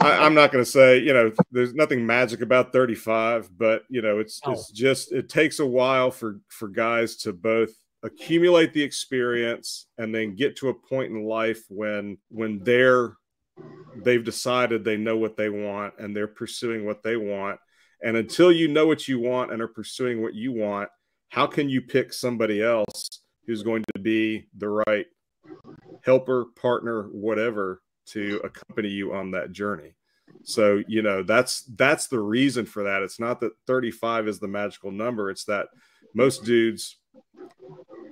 [0.00, 4.02] I, am not going to say, you know, there's nothing magic about 35, but you
[4.02, 7.70] know, it's it's just it takes a while for for guys to both
[8.02, 13.14] accumulate the experience and then get to a point in life when when they're
[13.96, 17.58] they've decided they know what they want and they're pursuing what they want.
[18.02, 20.88] And until you know what you want and are pursuing what you want,
[21.28, 25.06] how can you pick somebody else who's going to be the right
[26.02, 29.94] helper, partner, whatever to accompany you on that journey.
[30.42, 33.02] So, you know, that's that's the reason for that.
[33.02, 35.68] It's not that 35 is the magical number, it's that
[36.14, 36.96] most dudes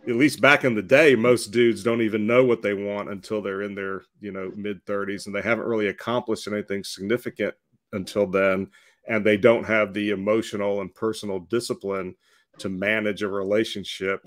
[0.09, 3.41] at least back in the day, most dudes don't even know what they want until
[3.41, 7.55] they're in their, you know, mid 30s and they haven't really accomplished anything significant
[7.93, 8.69] until then
[9.09, 12.15] and they don't have the emotional and personal discipline
[12.59, 14.24] to manage a relationship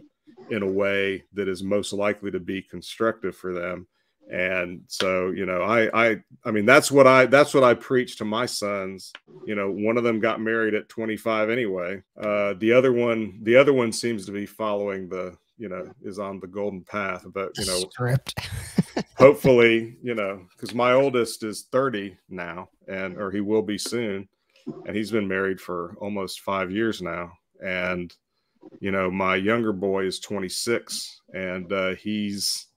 [0.50, 3.88] in a way that is most likely to be constructive for them.
[4.32, 8.18] And so you know i i i mean that's what i that's what i preach
[8.18, 9.14] to my sons.
[9.46, 12.02] You know one of them got married at 25 anyway.
[12.20, 16.18] Uh the other one the other one seems to be following the you know is
[16.18, 18.34] on the golden path but you know Script.
[19.18, 24.28] hopefully you know because my oldest is 30 now and or he will be soon
[24.86, 27.32] and he's been married for almost five years now.
[27.64, 28.14] And
[28.80, 32.68] you know my younger boy is 26 and uh, he's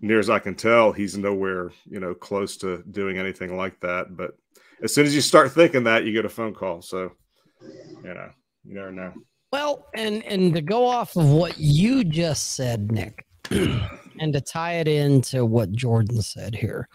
[0.00, 4.16] near as i can tell he's nowhere you know close to doing anything like that.
[4.16, 4.36] But
[4.82, 6.82] as soon as you start thinking that you get a phone call.
[6.82, 7.12] So
[7.60, 8.30] you know
[8.64, 9.12] you never know.
[9.52, 14.74] Well, and and to go off of what you just said, Nick, and to tie
[14.74, 16.88] it into what Jordan said here,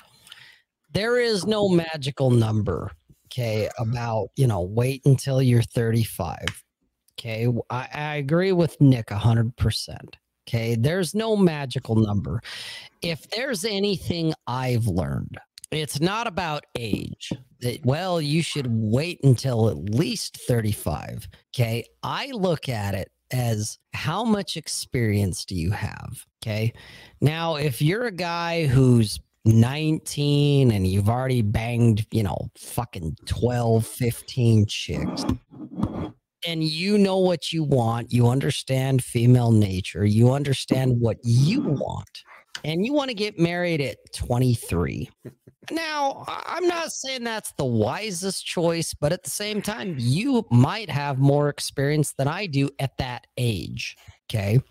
[0.94, 2.92] there is no magical number,
[3.32, 6.64] okay, about you know, wait until you're 35.
[7.20, 7.48] Okay.
[7.70, 10.18] I, I agree with Nick hundred percent.
[10.48, 10.76] Okay.
[10.76, 12.42] There's no magical number.
[13.02, 15.38] If there's anything I've learned,
[15.72, 17.32] it's not about age.
[17.62, 21.28] That, well, you should wait until at least 35.
[21.54, 21.86] Okay.
[22.02, 26.26] I look at it as how much experience do you have?
[26.42, 26.74] Okay.
[27.22, 33.86] Now, if you're a guy who's 19 and you've already banged, you know, fucking 12,
[33.86, 35.26] 15 chicks,
[36.48, 42.24] and you know what you want, you understand female nature, you understand what you want,
[42.64, 45.10] and you want to get married at 23.
[45.72, 50.90] Now, I'm not saying that's the wisest choice, but at the same time, you might
[50.90, 53.96] have more experience than I do at that age.
[54.30, 54.62] Okay.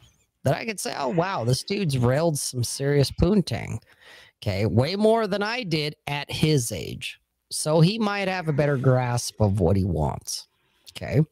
[0.45, 3.79] That I could say, oh, wow, this dude's railed some serious poontang.
[4.43, 4.67] Okay.
[4.67, 7.21] Way more than I did at his age.
[7.51, 10.47] So he might have a better grasp of what he wants.
[10.97, 11.23] Okay.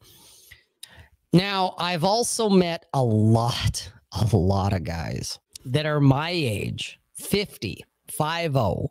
[1.33, 7.83] Now, I've also met a lot, a lot of guys that are my age, 50,
[8.07, 8.89] 50,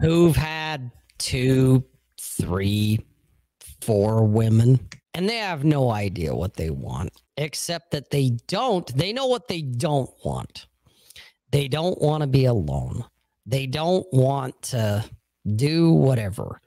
[0.00, 1.84] who've had two,
[2.18, 3.00] three,
[3.80, 4.80] four women.
[5.14, 9.46] and they have no idea what they want, except that they don't, they know what
[9.48, 10.66] they don't want.
[11.50, 13.04] They don't want to be alone.
[13.46, 15.04] They don't want to
[15.56, 16.60] do whatever.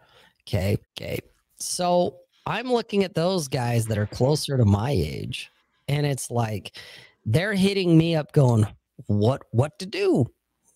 [0.48, 0.78] Okay.
[0.98, 1.20] Okay.
[1.58, 5.50] So I'm looking at those guys that are closer to my age,
[5.88, 6.78] and it's like
[7.26, 8.68] they're hitting me up going,
[9.08, 10.26] What what to do?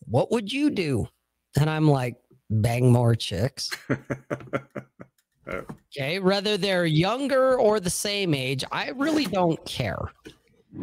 [0.06, 1.08] What would you do?
[1.60, 2.16] And I'm like,
[2.50, 3.70] bang more chicks.
[5.52, 5.64] Oh.
[5.98, 9.98] okay, whether they're younger or the same age, I really don't care.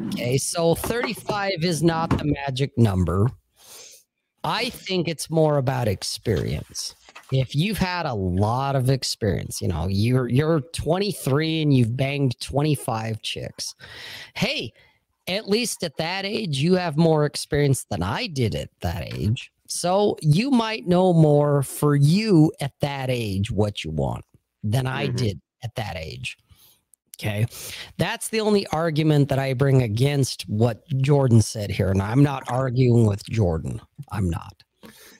[0.08, 3.30] Okay, so 35 is not the magic number.
[4.46, 6.94] I think it's more about experience.
[7.32, 12.38] If you've had a lot of experience, you know, you're you're 23 and you've banged
[12.40, 13.74] 25 chicks.
[14.34, 14.72] Hey,
[15.26, 19.50] at least at that age, you have more experience than I did at that age.
[19.66, 24.24] So you might know more for you at that age what you want
[24.62, 25.16] than I mm-hmm.
[25.16, 26.36] did at that age.
[27.18, 27.46] Okay.
[27.96, 31.88] That's the only argument that I bring against what Jordan said here.
[31.90, 33.80] And I'm not arguing with Jordan.
[34.12, 34.62] I'm not.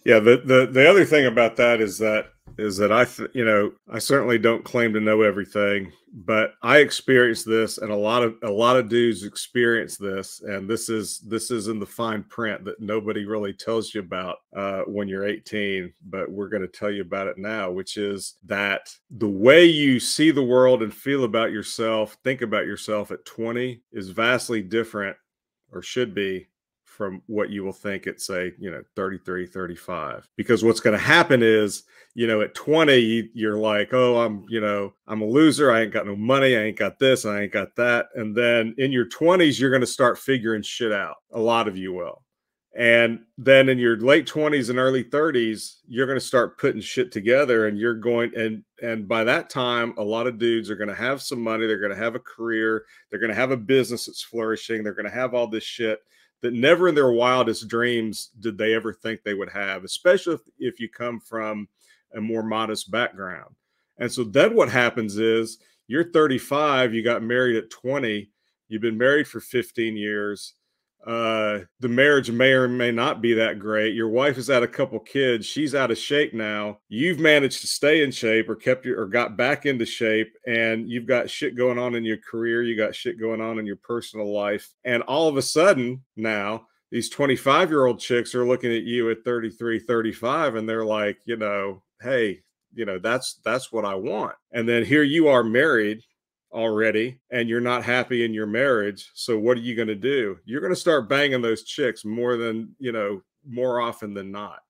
[0.05, 0.19] Yeah.
[0.19, 3.73] The, the, the other thing about that is that is that I, th- you know,
[3.93, 8.37] I certainly don't claim to know everything, but I experienced this, and a lot of
[8.43, 12.65] a lot of dudes experience this, and this is this is in the fine print
[12.65, 16.91] that nobody really tells you about uh, when you're 18, but we're going to tell
[16.91, 21.25] you about it now, which is that the way you see the world and feel
[21.25, 25.17] about yourself, think about yourself at 20 is vastly different,
[25.73, 26.47] or should be
[26.97, 31.05] from what you will think at say you know 33 35 because what's going to
[31.05, 31.83] happen is
[32.15, 35.71] you know at 20 you're like oh i'm you know i'm a loser.
[35.71, 36.57] I ain't got no money.
[36.57, 37.27] I ain't got this.
[37.27, 38.07] I ain't got that.
[38.15, 41.17] And then in your 20s you're going to start figuring shit out.
[41.33, 42.23] A lot of you will.
[42.75, 47.13] And then in your late 20s and early 30s you're going to start putting shit
[47.13, 50.89] together and you're going and and by that time a lot of dudes are going
[50.89, 51.67] to have some money.
[51.67, 52.87] They're going to have a career.
[53.11, 54.83] They're going to have a business that's flourishing.
[54.83, 56.01] They're going to have all this shit
[56.43, 60.41] that never in their wildest dreams did they ever think they would have, especially if,
[60.59, 61.69] if you come from
[62.15, 63.55] a more modest background.
[63.99, 65.59] And so then what happens is
[65.89, 68.31] you're 35, you got married at 20,
[68.69, 70.55] you've been married for 15 years,
[71.07, 73.95] uh, the marriage may or may not be that great.
[73.95, 75.47] Your wife has had a couple kids.
[75.47, 76.79] She's out of shape now.
[76.89, 80.91] You've managed to stay in shape or kept your or got back into shape, and
[80.91, 82.65] you've got shit going on in your career.
[82.65, 84.69] You got shit going on in your personal life.
[84.85, 89.09] And all of a sudden now, these 25 year old chicks are looking at you
[89.11, 92.41] at 33, 35, and they're like, you know, hey,
[92.75, 94.35] you know, that's that's what I want.
[94.53, 96.03] And then here you are married
[96.57, 100.39] already and you're not happy in your marriage so what are you going to do?
[100.47, 104.61] You're going to start banging those chicks more than you know more often than not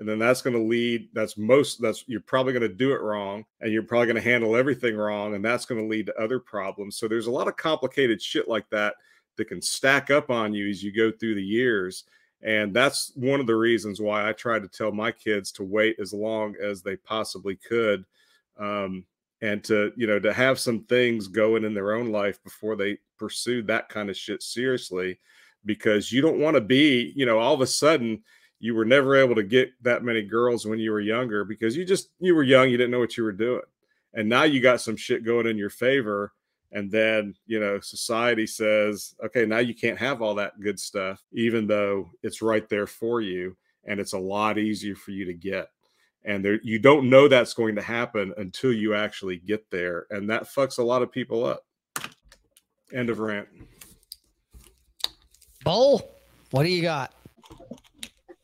[0.00, 3.00] and then that's going to lead that's most that's you're probably going to do it
[3.00, 6.16] wrong and you're probably going to handle everything wrong and that's going to lead to
[6.16, 8.94] other problems so there's a lot of complicated shit like that
[9.36, 12.04] that can stack up on you as you go through the years
[12.42, 15.96] and that's one of the reasons why i try to tell my kids to wait
[16.00, 18.04] as long as they possibly could
[18.58, 19.04] um,
[19.42, 22.98] and to you know to have some things going in their own life before they
[23.18, 25.18] pursue that kind of shit seriously
[25.64, 28.22] because you don't want to be you know all of a sudden
[28.58, 31.84] you were never able to get that many girls when you were younger because you
[31.84, 33.62] just you were young you didn't know what you were doing
[34.14, 36.32] and now you got some shit going in your favor
[36.72, 41.22] and then you know society says okay now you can't have all that good stuff
[41.32, 45.34] even though it's right there for you and it's a lot easier for you to
[45.34, 45.68] get
[46.24, 50.28] and there you don't know that's going to happen until you actually get there and
[50.30, 51.64] that fucks a lot of people up.
[52.92, 53.48] End of rant.
[55.64, 56.02] Bull
[56.50, 57.12] what do you got?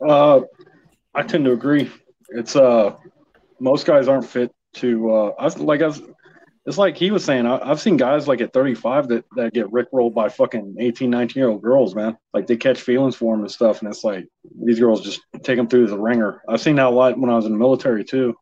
[0.07, 0.41] Uh
[1.15, 1.91] i tend to agree.
[2.31, 2.97] It's uh
[3.61, 6.03] most guys aren't fit to uh I, like i was
[6.67, 9.71] it's like he was saying, I, have seen guys like at 35 that, that get
[9.71, 12.19] rickrolled by fucking 18, 19 year old girls, man.
[12.35, 13.81] Like they catch feelings for them and stuff.
[13.81, 14.27] And it's like
[14.65, 16.43] these girls just take them through the ringer.
[16.49, 18.35] I've seen that a lot when I was in the military too.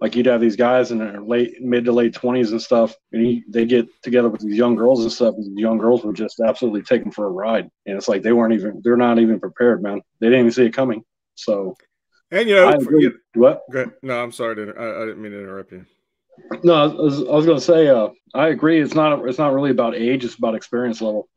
[0.00, 3.24] Like you'd have these guys in their late, mid to late 20s and stuff, and
[3.24, 5.36] he, they get together with these young girls and stuff.
[5.36, 7.70] And these young girls would just absolutely take them for a ride.
[7.86, 10.00] And it's like they weren't even, they're not even prepared, man.
[10.18, 11.04] They didn't even see it coming.
[11.36, 11.76] So,
[12.32, 13.62] and you know, for, you, what?
[14.02, 14.56] No, I'm sorry.
[14.56, 15.86] To, I, I didn't mean to interrupt you.
[16.62, 18.80] No, I was, I was going to say, uh, I agree.
[18.80, 19.26] It's not.
[19.28, 20.24] It's not really about age.
[20.24, 21.28] It's about experience level.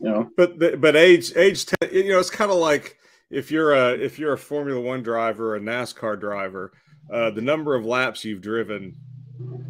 [0.00, 0.30] You know.
[0.36, 2.96] But but age age you know it's kind of like
[3.30, 6.72] if you're a if you're a Formula One driver, a NASCAR driver,
[7.12, 8.96] uh, the number of laps you've driven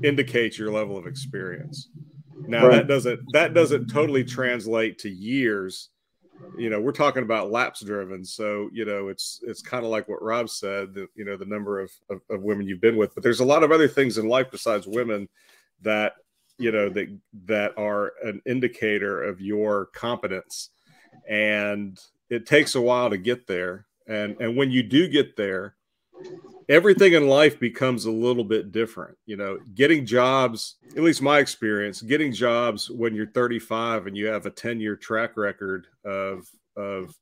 [0.02, 1.88] indicates your level of experience.
[2.46, 2.76] Now right.
[2.76, 5.90] that doesn't that doesn't totally translate to years
[6.56, 10.08] you know we're talking about laps driven so you know it's it's kind of like
[10.08, 13.22] what rob said you know the number of, of, of, women you've been with but
[13.22, 15.28] there's a lot of other things in life besides women
[15.80, 16.14] that
[16.58, 20.70] you know that that are an indicator of your competence
[21.28, 22.00] and
[22.30, 25.76] it takes a while to get there and and when you do get there
[26.72, 31.38] everything in life becomes a little bit different you know getting jobs at least my
[31.38, 36.48] experience getting jobs when you're 35 and you have a 10 year track record of
[36.76, 37.14] of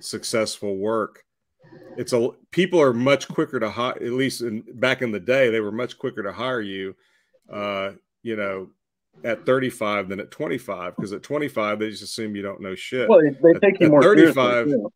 [0.00, 1.24] successful work
[1.98, 5.50] it's a people are much quicker to hire at least in back in the day
[5.50, 6.96] they were much quicker to hire you
[7.52, 7.90] uh
[8.22, 8.68] you know
[9.24, 13.08] at 35 than at 25 because at 25 they just assume you don't know shit
[13.10, 14.34] Well, they, they take At- you at more 35
[14.68, 14.90] seriously.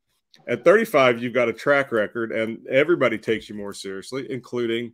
[0.49, 4.93] At 35 you've got a track record and everybody takes you more seriously including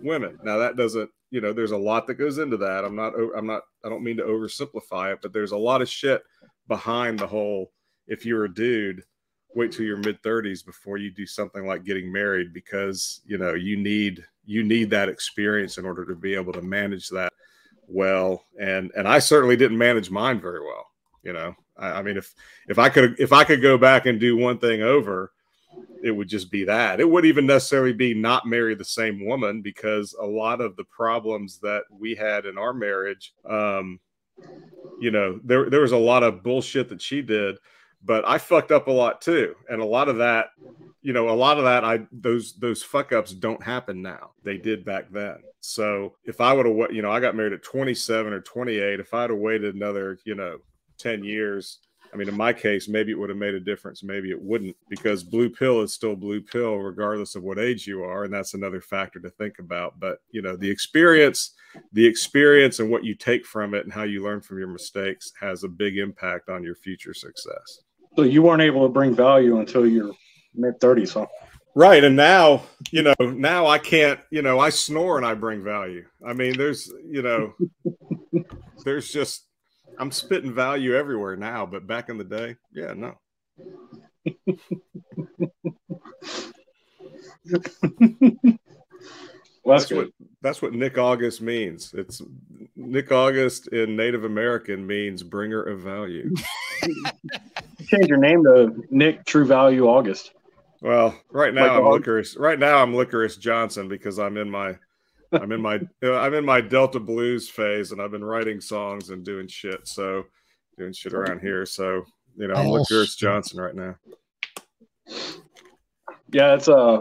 [0.00, 0.38] women.
[0.42, 2.84] Now that doesn't you know there's a lot that goes into that.
[2.84, 5.88] I'm not, I'm not i don't mean to oversimplify it but there's a lot of
[5.88, 6.22] shit
[6.68, 7.72] behind the whole
[8.06, 9.02] if you're a dude
[9.54, 13.54] wait till your mid 30s before you do something like getting married because you know
[13.54, 17.32] you need you need that experience in order to be able to manage that
[17.86, 18.46] well.
[18.60, 20.86] And and i certainly didn't manage mine very well
[21.22, 22.34] you know I, I mean if
[22.68, 25.32] if i could if i could go back and do one thing over
[26.02, 27.00] it would just be that.
[27.00, 30.84] It would even necessarily be not marry the same woman because a lot of the
[30.84, 34.00] problems that we had in our marriage um
[35.00, 37.56] you know there there was a lot of bullshit that she did
[38.04, 39.54] but i fucked up a lot too.
[39.68, 40.46] And a lot of that
[41.02, 44.32] you know a lot of that i those those fuck ups don't happen now.
[44.42, 45.36] They did back then.
[45.60, 49.14] So if i would have you know i got married at 27 or 28 if
[49.14, 50.58] i'd have waited another you know
[51.02, 51.78] 10 years
[52.12, 54.76] i mean in my case maybe it would have made a difference maybe it wouldn't
[54.88, 58.54] because blue pill is still blue pill regardless of what age you are and that's
[58.54, 61.52] another factor to think about but you know the experience
[61.92, 65.32] the experience and what you take from it and how you learn from your mistakes
[65.40, 67.80] has a big impact on your future success
[68.16, 70.12] So you weren't able to bring value until your
[70.54, 71.26] mid 30s, huh?
[71.74, 72.04] Right.
[72.04, 76.04] And now, you know, now I can't, you know, I snore and I bring value.
[76.26, 77.54] I mean, there's, you know,
[78.84, 79.46] there's just,
[80.02, 83.14] I'm spitting value everywhere now, but back in the day, yeah, no.
[89.64, 90.08] Well, That's what
[90.40, 91.94] that's what Nick August means.
[91.96, 92.20] It's
[92.74, 96.34] Nick August in Native American means bringer of value.
[97.86, 100.32] change your name to Nick True Value August.
[100.80, 102.36] Well, right now Like I'm Aug- licorice.
[102.36, 104.74] Right now I'm licorice Johnson because I'm in my,
[105.32, 109.10] I'm in my, uh, I'm in my Delta blues phase, and I've been writing songs
[109.10, 109.86] and doing shit.
[109.88, 110.24] So,
[110.78, 111.66] doing shit around here.
[111.66, 112.04] So,
[112.36, 113.16] you know, I'm Oh, licorice.
[113.16, 113.96] Johnson right now.
[116.32, 116.98] Yeah, it's uh,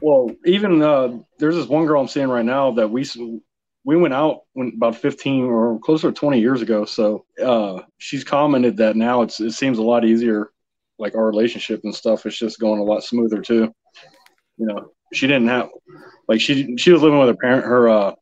[0.00, 3.04] well, even uh, there's this one girl I'm seeing right now that we
[3.84, 6.84] we went out when about 15 or closer to 20 years ago.
[6.84, 10.50] So uh, she's commented that now it's it seems a lot easier,
[10.98, 12.24] like our relationship and stuff.
[12.24, 13.72] It's just going a lot smoother too.
[14.56, 15.68] You know, she didn't have
[16.28, 18.14] like she she was living with her parent, her uh,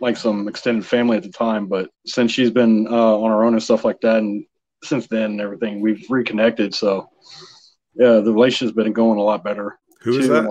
[0.00, 3.54] like some extended family at the time, but since she's been uh, on her own
[3.54, 4.44] and stuff like that, and
[4.84, 6.74] since then and everything, we've reconnected.
[6.74, 7.10] So
[7.94, 9.78] yeah, the relationship's been going a lot better.
[10.02, 10.44] Who is that?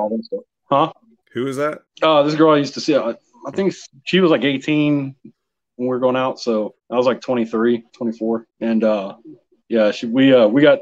[0.69, 0.91] Huh?
[1.33, 1.79] Who is that?
[2.01, 3.11] Uh, this girl I used to see, I,
[3.45, 5.33] I think she was like 18 when
[5.77, 6.39] we were going out.
[6.39, 8.47] So I was like 23, 24.
[8.59, 9.15] And, uh,
[9.69, 10.79] yeah, she, we, uh, we got,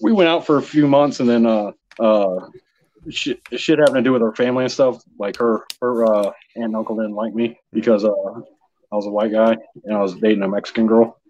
[0.00, 2.48] we went out for a few months and then, uh, uh,
[3.08, 5.02] shit, shit having to do with her family and stuff.
[5.18, 8.12] Like her, her, uh, aunt and uncle didn't like me because, uh,
[8.92, 11.20] I was a white guy and I was dating a Mexican girl.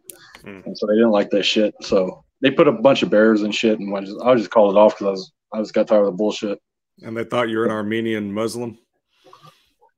[0.42, 0.60] Hmm.
[0.64, 1.74] And so they didn't like that shit.
[1.82, 3.78] So they put a bunch of bears and shit.
[3.78, 6.00] And I just, I just called it off because I was, I just got tired
[6.00, 6.58] of the bullshit.
[7.02, 8.78] And they thought you're an Armenian Muslim.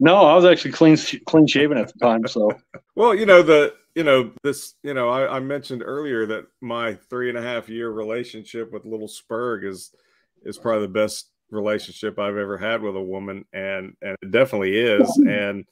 [0.00, 0.96] No, I was actually clean
[1.26, 2.26] clean shaven at the time.
[2.26, 2.50] So
[2.96, 6.94] Well, you know the you know this you know I, I mentioned earlier that my
[6.94, 9.94] three and a half year relationship with little Spurg is
[10.42, 14.78] is probably the best relationship I've ever had with a woman, and and it definitely
[14.78, 15.08] is.
[15.28, 15.64] And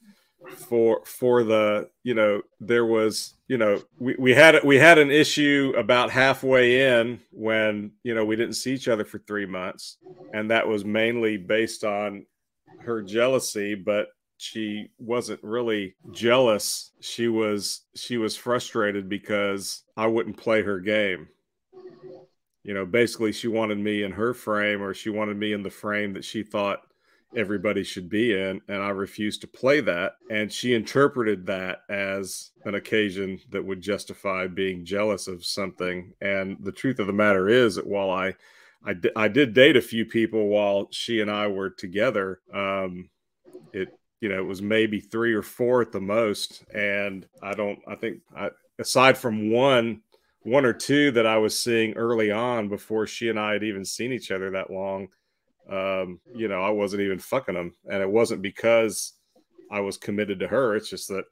[0.55, 5.11] for for the you know there was you know we, we had we had an
[5.11, 9.97] issue about halfway in when you know we didn't see each other for three months,
[10.33, 12.25] and that was mainly based on
[12.79, 20.35] her jealousy, but she wasn't really jealous she was she was frustrated because i wouldn't
[20.35, 21.27] play her game
[22.63, 25.69] you know basically she wanted me in her frame or she wanted me in the
[25.69, 26.81] frame that she thought
[27.35, 32.51] everybody should be in and i refused to play that and she interpreted that as
[32.65, 37.47] an occasion that would justify being jealous of something and the truth of the matter
[37.47, 38.33] is that while i
[38.85, 42.41] I, I did date a few people while she and I were together.
[42.53, 43.09] Um,
[43.73, 43.89] it
[44.19, 47.79] you know it was maybe three or four at the most, and I don't.
[47.87, 50.01] I think I, aside from one,
[50.43, 53.85] one or two that I was seeing early on before she and I had even
[53.85, 55.09] seen each other that long.
[55.69, 59.13] Um, you know, I wasn't even fucking them, and it wasn't because
[59.71, 60.75] I was committed to her.
[60.75, 61.25] It's just that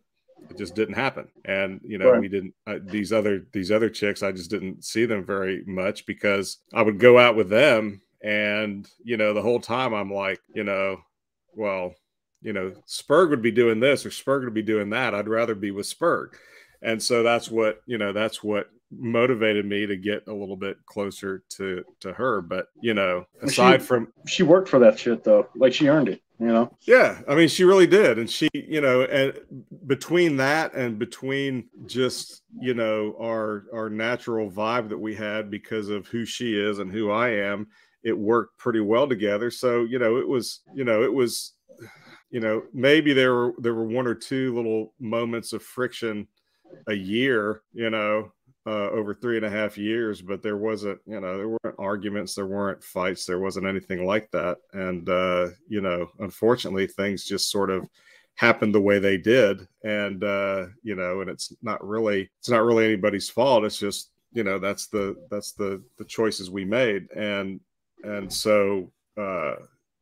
[0.50, 1.28] it just didn't happen.
[1.46, 2.22] And you know, Right.
[2.22, 4.24] we didn't uh, these other these other chicks.
[4.24, 8.88] I just didn't see them very much because I would go out with them, and
[9.04, 11.02] you know, the whole time I'm like, you know,
[11.56, 11.96] well,
[12.42, 15.14] you know, Spurg would be doing this or Spurg would be doing that.
[15.14, 16.36] I'd rather be with Spurg.
[16.82, 20.78] And so that's what, you know, that's what motivated me to get a little bit
[20.86, 22.42] closer to to her.
[22.42, 25.48] But, you know, Well, she- aside from She worked for that shit though.
[25.56, 26.22] Like she earned it.
[26.42, 26.74] You know.
[26.84, 29.34] yeah, I mean, she really did, and she, you know, and
[29.88, 35.90] between that and between just you know our our natural vibe that we had because
[35.90, 37.68] of who she is and who I am,
[38.04, 39.52] it worked pretty well together.
[39.52, 41.56] So you know, it was, you know, it was,
[42.32, 46.26] you know, maybe there were there were one or two little moments of friction
[46.88, 48.32] a year, you know,
[48.66, 52.36] uh, over three and a half years, but there wasn't, you know, there weren't arguments,
[52.36, 54.58] there weren't fights, there wasn't anything like that.
[54.74, 57.88] And, uh, you know, unfortunately, things just sort of
[58.36, 59.68] happened the way they did.
[59.84, 63.64] And, uh, you know, and it's not really, it's not really anybody's fault.
[63.64, 67.10] It's just, you know, that's the, that's the, the choices we made.
[67.16, 67.60] And,
[68.04, 69.56] and so, uh,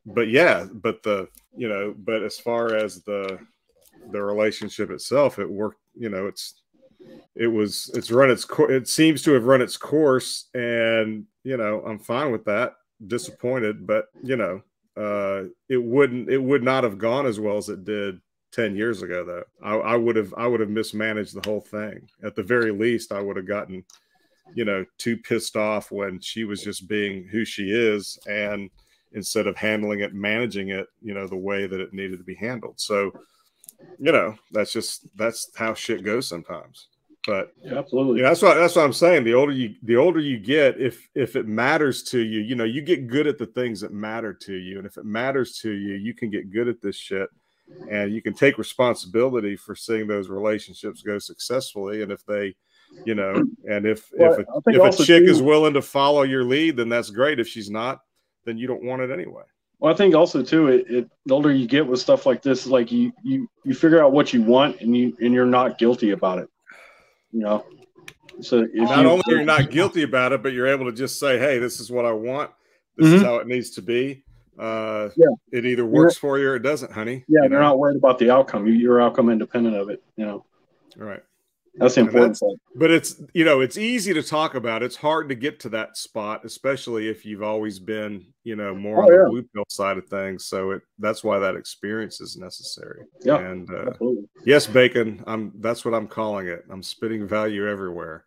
[0.06, 3.40] but yeah, but the, you know, but as far as the,
[4.12, 6.62] the relationship itself, it worked, you know, it's,
[7.38, 11.56] it was it's run its course it seems to have run its course and you
[11.56, 12.74] know i'm fine with that.
[13.06, 14.62] Disappointed but you know
[14.98, 18.20] uh it wouldn't it would not have gone as well as it did
[18.54, 19.44] 10 years ago though.
[19.62, 22.10] I, I would have i would have mismanaged the whole thing.
[22.24, 23.86] At the very least i would have gotten
[24.56, 28.70] you know too pissed off when she was just being who she is and
[29.14, 32.36] instead of handling it managing it you know the way that it needed to be
[32.36, 32.80] handled.
[32.80, 33.12] So
[34.00, 36.88] you know that's just that's how shit goes sometimes
[37.28, 38.22] but Yeah, absolutely.
[38.22, 39.26] yeah, that's what that's what I'm saying.
[39.26, 42.64] The older you the older you get, if if it matters to you, you know,
[42.64, 44.78] you get good at the things that matter to you.
[44.80, 47.30] And if it matters to you, you can get good at this shit
[47.92, 52.02] and you can take responsibility for seeing those relationships go successfully.
[52.02, 52.56] And if they,
[53.06, 53.34] you know,
[53.70, 56.78] and if Well, if a, if a chick too- is willing to follow your lead,
[56.78, 57.40] then that's great.
[57.42, 58.00] If she's not,
[58.46, 59.44] then you don't want it anyway.
[59.80, 62.66] Well, I think also too, it, it the older you get with stuff like this,
[62.66, 66.12] like you you you figure out what you want and you and you're not guilty
[66.12, 66.48] about it.
[67.32, 67.66] You know.
[68.42, 70.92] So if Not you, only are you not guilty about it, but you're able to
[70.92, 72.52] just say, "Hey, this is what I want.
[72.96, 73.26] This is Mhm.
[73.26, 74.24] how it needs to be."
[74.60, 75.28] Uh, Yeah.
[75.52, 77.24] It either works for you or it doesn't, honey.
[77.28, 78.66] yeah, You you're not worried about the outcome.
[78.68, 80.04] You, you're outcome independent of it.
[80.18, 80.46] You know,
[80.98, 81.22] right.
[81.80, 82.54] That's the And important part.
[82.76, 84.84] But it's you know it's easy to talk about.
[84.84, 89.00] It's hard to get to that spot, especially if you've always been you know more
[89.00, 89.30] Oh, on the yeah.
[89.30, 90.46] blue pill side of things.
[90.46, 93.02] So it that's why that experience is necessary.
[93.24, 94.30] Yeah, And uh, absolutely.
[94.46, 95.24] yes, bacon.
[95.28, 96.64] I'm that's what I'm calling it.
[96.70, 98.26] I'm spitting value everywhere.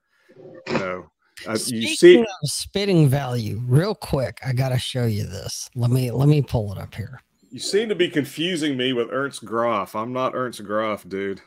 [0.68, 1.06] You know,
[1.48, 2.18] I, you Speaking see.
[2.20, 5.68] of spitting value, real quick, I gotta show you this.
[5.74, 7.20] Let me let me pull it up here.
[7.50, 9.96] You seem to be confusing me with Ernst Groff.
[9.96, 11.40] I'm not Ernst Groff, dude.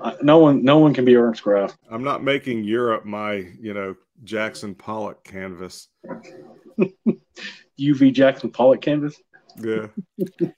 [0.00, 1.78] Uh, no one, no one can be Ernst Groff.
[1.88, 3.94] I'm not making Europe my, you know,
[4.24, 5.88] Jackson Pollock canvas.
[7.80, 9.22] UV Jackson Pollock canvas.
[9.56, 9.86] Yeah.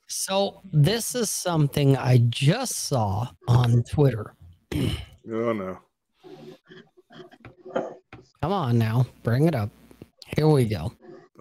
[0.07, 4.33] So this is something I just saw on Twitter.
[4.73, 5.77] Oh no.
[8.41, 9.69] Come on now, bring it up.
[10.35, 10.91] Here we go.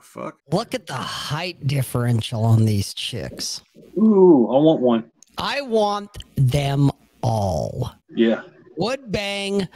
[0.02, 0.38] The fuck?
[0.50, 3.62] Look at the height differential on these chicks.
[3.96, 5.10] Ooh, I want one.
[5.38, 6.90] I want them
[7.22, 7.92] all.
[8.10, 8.42] Yeah.
[8.76, 9.68] Would bang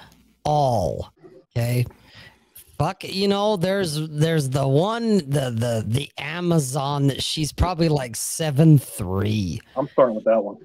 [0.44, 1.12] all.
[1.56, 1.86] Okay.
[2.76, 8.16] Fuck you know, there's there's the one the the the Amazon that she's probably like
[8.16, 9.60] seven three.
[9.76, 10.56] I'm starting with that one.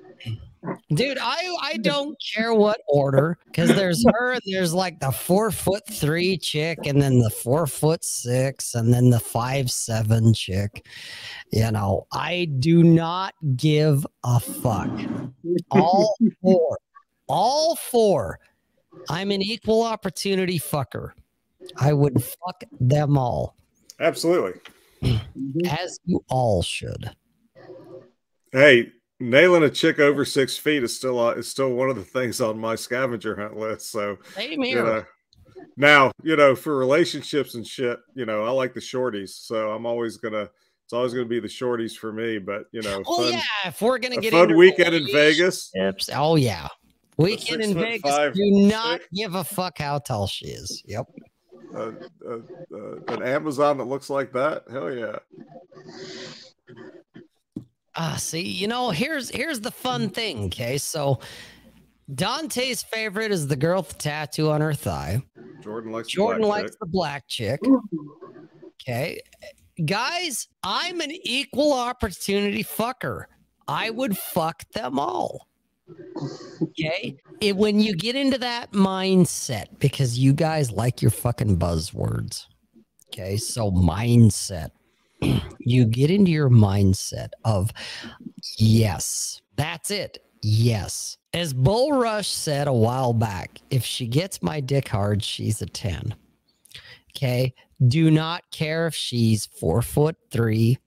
[0.94, 5.50] Dude, I I don't care what order because there's her, and there's like the four
[5.50, 10.86] foot three chick, and then the four foot six, and then the five seven chick.
[11.52, 14.92] You know, I do not give a fuck.
[15.72, 16.78] All four,
[17.28, 18.40] all four.
[19.10, 21.12] I'm an equal opportunity fucker.
[21.78, 23.56] I would fuck them all,
[24.00, 24.60] Absolutely.
[25.70, 27.10] as you all should.
[28.52, 28.92] Hey,
[29.22, 32.42] nailing a chick over six feet is still uh, is still one of the things
[32.42, 33.92] on my scavenger hunt list.
[33.92, 35.06] So Same you know,
[35.78, 39.86] now you know for relationships and shit, you know, I like the shorties, so I'm
[39.86, 40.50] always gonna.
[40.84, 42.38] It's always gonna be the shorties for me.
[42.38, 45.06] But you know, Oh fun, yeah, if we're gonna a get fun into weekend in
[45.06, 45.72] Vegas.
[46.14, 46.68] Oh yeah,
[47.18, 48.12] weekend six in Vegas.
[48.12, 49.10] five do not chick.
[49.14, 50.84] give a fuck how tall she is.
[50.86, 51.06] Yep.
[51.74, 51.92] Uh,
[52.28, 52.40] uh,
[52.76, 54.66] uh, an Amazon that looks like that.
[54.70, 55.20] Hell yeah.
[57.96, 60.46] Ah, see, you know, here's here's the fun thing.
[60.46, 61.20] Okay, so
[62.14, 65.22] Dante's favorite is the girl with the tattoo on her thigh.
[65.62, 66.08] Jordan likes.
[66.08, 66.80] the Jordan black likes chick.
[66.80, 67.60] the black chick.
[68.82, 69.20] Okay,
[69.86, 73.26] guys, I'm an equal opportunity fucker.
[73.68, 75.48] I would fuck them all.
[76.62, 77.18] Okay.
[77.40, 82.46] It, when you get into that mindset, because you guys like your fucking buzzwords.
[83.10, 83.38] Okay.
[83.38, 84.70] So, mindset.
[85.60, 87.72] You get into your mindset of,
[88.58, 90.20] yes, that's it.
[90.42, 91.18] Yes.
[91.34, 95.66] As Bull Rush said a while back, if she gets my dick hard, she's a
[95.66, 96.16] 10.
[97.16, 97.54] Okay.
[97.88, 100.78] Do not care if she's four foot three.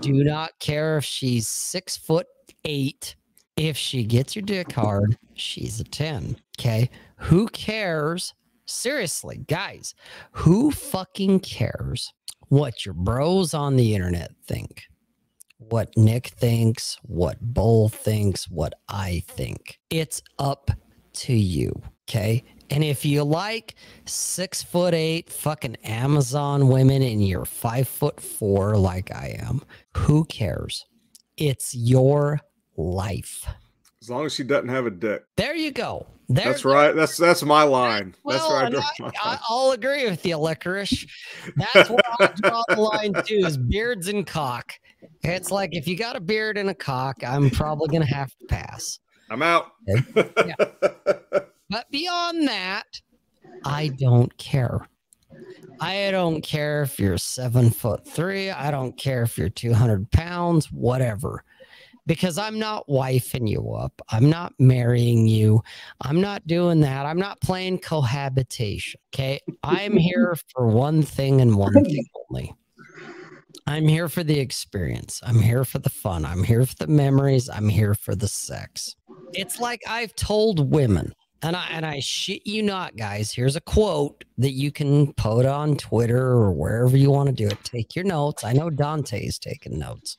[0.00, 2.26] Do not care if she's six foot
[2.64, 3.16] eight.
[3.56, 6.36] If she gets your dick hard, she's a 10.
[6.58, 6.88] Okay.
[7.16, 8.34] Who cares?
[8.66, 9.94] Seriously, guys,
[10.30, 12.12] who fucking cares
[12.50, 14.82] what your bros on the internet think?
[15.58, 19.78] What Nick thinks, what Bull thinks, what I think.
[19.88, 20.70] It's up
[21.12, 21.80] to you.
[22.08, 22.42] Okay.
[22.70, 28.76] And if you like six foot eight fucking Amazon women and you're five foot four
[28.76, 29.62] like I am,
[29.96, 30.84] who cares?
[31.36, 32.40] It's your
[32.76, 33.46] life.
[34.02, 35.24] As long as she doesn't have a dick.
[35.36, 36.06] There you go.
[36.28, 36.94] There, That's right.
[36.94, 38.14] That's that's my line.
[38.22, 39.38] Well, that's where I I, I, line.
[39.48, 41.04] I'll agree with you, licorice.
[41.56, 43.42] That's where I draw the line too.
[43.44, 44.72] Is beards and cock.
[45.22, 48.46] It's like if you got a beard and a cock, I'm probably gonna have to
[48.46, 49.00] pass.
[49.28, 49.72] I'm out.
[51.70, 53.00] But beyond that,
[53.64, 54.88] I don't care.
[55.80, 58.50] I don't care if you're seven foot three.
[58.50, 61.44] I don't care if you're 200 pounds, whatever.
[62.10, 64.02] Because I'm not wifing you up.
[64.08, 65.62] I'm not marrying you.
[66.00, 67.06] I'm not doing that.
[67.06, 69.00] I'm not playing cohabitation.
[69.14, 69.38] Okay.
[69.62, 72.52] I'm here for one thing and one thing only.
[73.68, 75.20] I'm here for the experience.
[75.22, 76.24] I'm here for the fun.
[76.24, 77.48] I'm here for the memories.
[77.48, 78.96] I'm here for the sex.
[79.32, 83.30] It's like I've told women and I and I shit you not, guys.
[83.30, 87.46] Here's a quote that you can put on Twitter or wherever you want to do
[87.46, 87.62] it.
[87.62, 88.42] Take your notes.
[88.42, 90.18] I know Dante's taking notes.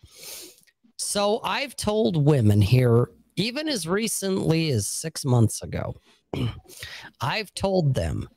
[1.03, 5.95] So I've told women here, even as recently as six months ago,
[7.22, 8.30] I've told them,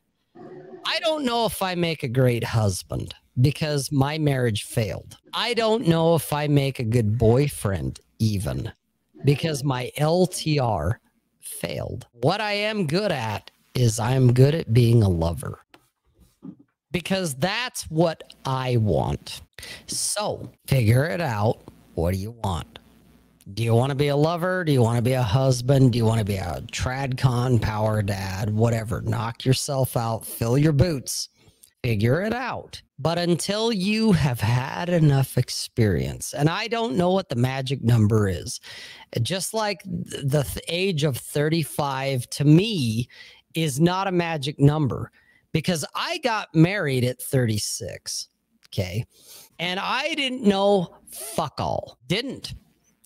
[0.86, 5.18] I don't know if I make a great husband because my marriage failed.
[5.34, 8.72] I don't know if I make a good boyfriend, even
[9.26, 10.96] because my LTR
[11.40, 12.06] failed.
[12.12, 15.60] What I am good at is I'm good at being a lover
[16.90, 19.42] because that's what I want.
[19.86, 21.60] So figure it out.
[21.94, 22.78] What do you want?
[23.52, 24.64] Do you want to be a lover?
[24.64, 25.92] Do you want to be a husband?
[25.92, 28.50] Do you want to be a tradcon power dad?
[28.50, 29.02] Whatever.
[29.02, 31.28] Knock yourself out, fill your boots,
[31.82, 32.80] figure it out.
[32.98, 38.28] But until you have had enough experience, and I don't know what the magic number
[38.28, 38.60] is,
[39.20, 43.08] just like the age of 35 to me
[43.54, 45.10] is not a magic number
[45.52, 48.28] because I got married at 36.
[48.68, 49.04] Okay.
[49.58, 51.98] And I didn't know fuck all.
[52.06, 52.54] Didn't.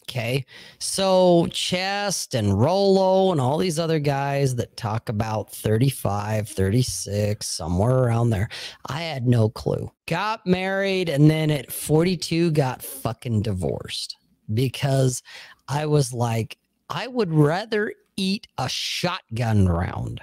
[0.08, 0.46] Okay.
[0.78, 8.04] So Chest and Rollo and all these other guys that talk about 35, 36, somewhere
[8.04, 8.48] around there.
[8.86, 9.90] I had no clue.
[10.06, 14.16] Got married and then at 42 got fucking divorced
[14.54, 15.22] because
[15.68, 16.56] I was like,
[16.88, 20.22] I would rather eat a shotgun round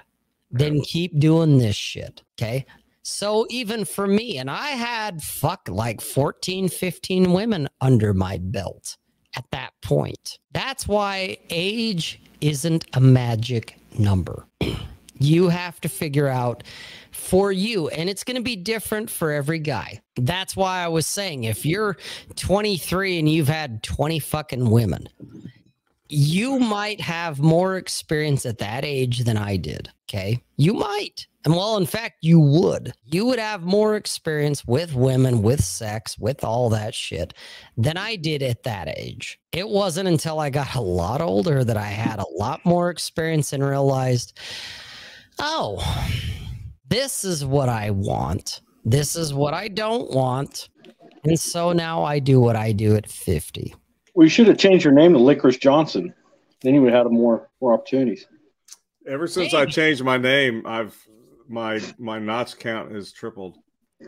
[0.49, 2.23] than keep doing this shit.
[2.39, 2.65] Okay.
[3.07, 8.97] So even for me, and I had fuck like 14, 15 women under my belt
[9.37, 10.39] at that point.
[10.53, 14.47] That's why age isn't a magic number.
[15.19, 16.63] you have to figure out
[17.11, 20.01] for you, and it's going to be different for every guy.
[20.15, 21.97] That's why I was saying if you're
[22.37, 25.09] 23 and you've had 20 fucking women,
[26.09, 29.89] you might have more experience at that age than I did.
[30.07, 30.43] Okay.
[30.57, 31.27] You might.
[31.45, 32.93] And well, in fact, you would.
[33.05, 37.33] You would have more experience with women, with sex, with all that shit
[37.77, 39.39] than I did at that age.
[39.51, 43.53] It wasn't until I got a lot older that I had a lot more experience
[43.53, 44.39] and realized,
[45.37, 45.83] oh,
[46.87, 48.61] this is what I want.
[48.83, 50.69] This is what I don't want.
[51.23, 53.75] And so now I do what I do at 50.
[54.15, 56.13] We should have changed your name to Licorice Johnson.
[56.61, 58.25] Then you would have had more more opportunities.
[59.07, 60.97] Ever since I changed my name, I've
[61.47, 63.57] my my notch count has tripled.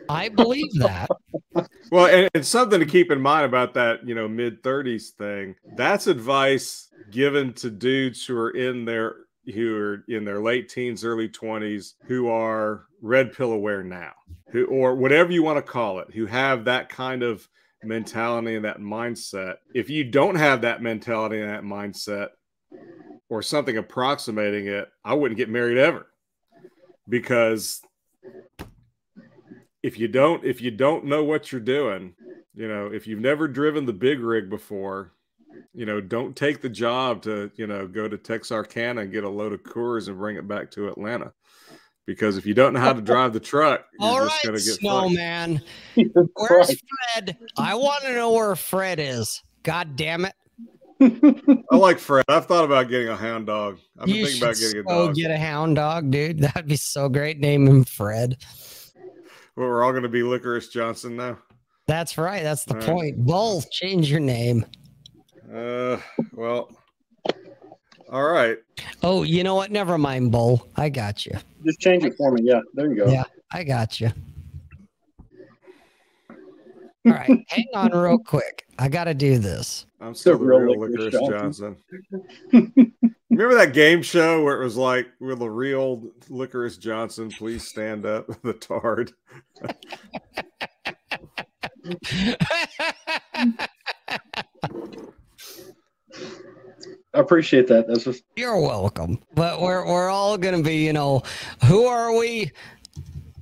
[0.10, 1.10] I believe that.
[1.90, 5.56] Well, and, and something to keep in mind about that, you know, mid thirties thing.
[5.76, 9.16] That's advice given to dudes who are in their
[9.56, 14.12] who are in their late teens, early twenties, who are red pill aware now,
[14.52, 17.48] who or whatever you want to call it, who have that kind of
[17.84, 19.56] mentality and that mindset.
[19.74, 22.30] If you don't have that mentality and that mindset,
[23.30, 26.08] or something approximating it, I wouldn't get married ever
[27.10, 27.82] because
[29.84, 32.14] if you don't if you don't know what you're doing
[32.54, 35.14] you know if you've never driven the big rig before
[35.74, 39.30] you know, don't take the job to, you know, go to Texarkana and get a
[39.30, 41.34] load of Coors and bring it back to Atlanta.
[42.08, 44.58] Because if you don't know how to drive the truck, you're All just right, gonna
[44.58, 44.80] get fucked.
[44.80, 45.62] snowman.
[45.96, 46.82] That's Where's.
[47.14, 47.38] Fred?
[47.58, 49.44] I want to know where Fred is.
[49.64, 50.34] God damn it.
[51.70, 52.26] I like Fred.
[52.30, 53.78] I've thought about getting a hound dog.
[54.00, 55.16] I've been You thinking should about getting a so dog.
[55.16, 56.40] get a hound dog, dude.
[56.40, 57.40] That'd be so great.
[57.40, 58.38] Name him Fred.
[59.56, 61.40] Well, we're all gonna be Licorice Johnson now.
[61.88, 62.42] That's right.
[62.44, 62.90] That's the All right.
[62.90, 63.26] point.
[63.26, 64.66] Bull, change your name.
[65.54, 65.98] Uh,
[66.34, 66.70] well,
[68.12, 68.58] all right.
[69.04, 69.72] Oh, you know what?
[69.72, 70.68] Never mind, Bull.
[70.76, 71.34] I got you.
[71.66, 72.42] Just change it for me.
[72.44, 73.12] Yeah, there you go.
[73.12, 74.10] Yeah, I got you.
[77.08, 78.66] All right, hang on real quick.
[78.80, 79.86] I got to do this.
[80.00, 81.78] I'm still the real real, Licorice Licorice Johnson.
[83.30, 87.30] Remember that game show where it was like, "We're the real Licorice Johnson.
[87.30, 89.14] Please stand up." The Tard.
[97.18, 97.88] I appreciate that.
[97.88, 99.20] That's just You're welcome.
[99.34, 101.24] But we're we're all gonna be, you know,
[101.66, 102.52] who are we?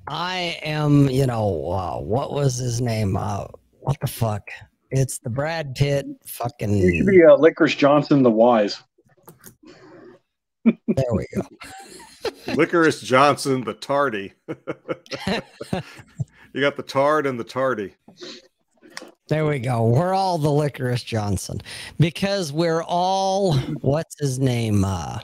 [0.08, 3.18] I am, you know, uh, what was his name?
[3.18, 3.48] Uh,
[3.82, 4.48] what the fuck?
[4.92, 6.74] It's the Brad Pitt fucking.
[6.74, 7.20] you should fucking.
[7.20, 8.82] be uh, Licorice Johnson the Wise.
[10.88, 11.42] There we go.
[12.56, 14.32] Licorice Johnson, the Tardy.
[14.48, 14.56] you
[16.62, 17.94] got the Tard and the Tardy.
[19.28, 19.84] There we go.
[19.86, 21.60] We're all the Licorice Johnson
[22.00, 24.84] because we're all what's his name?
[24.86, 25.20] Uh,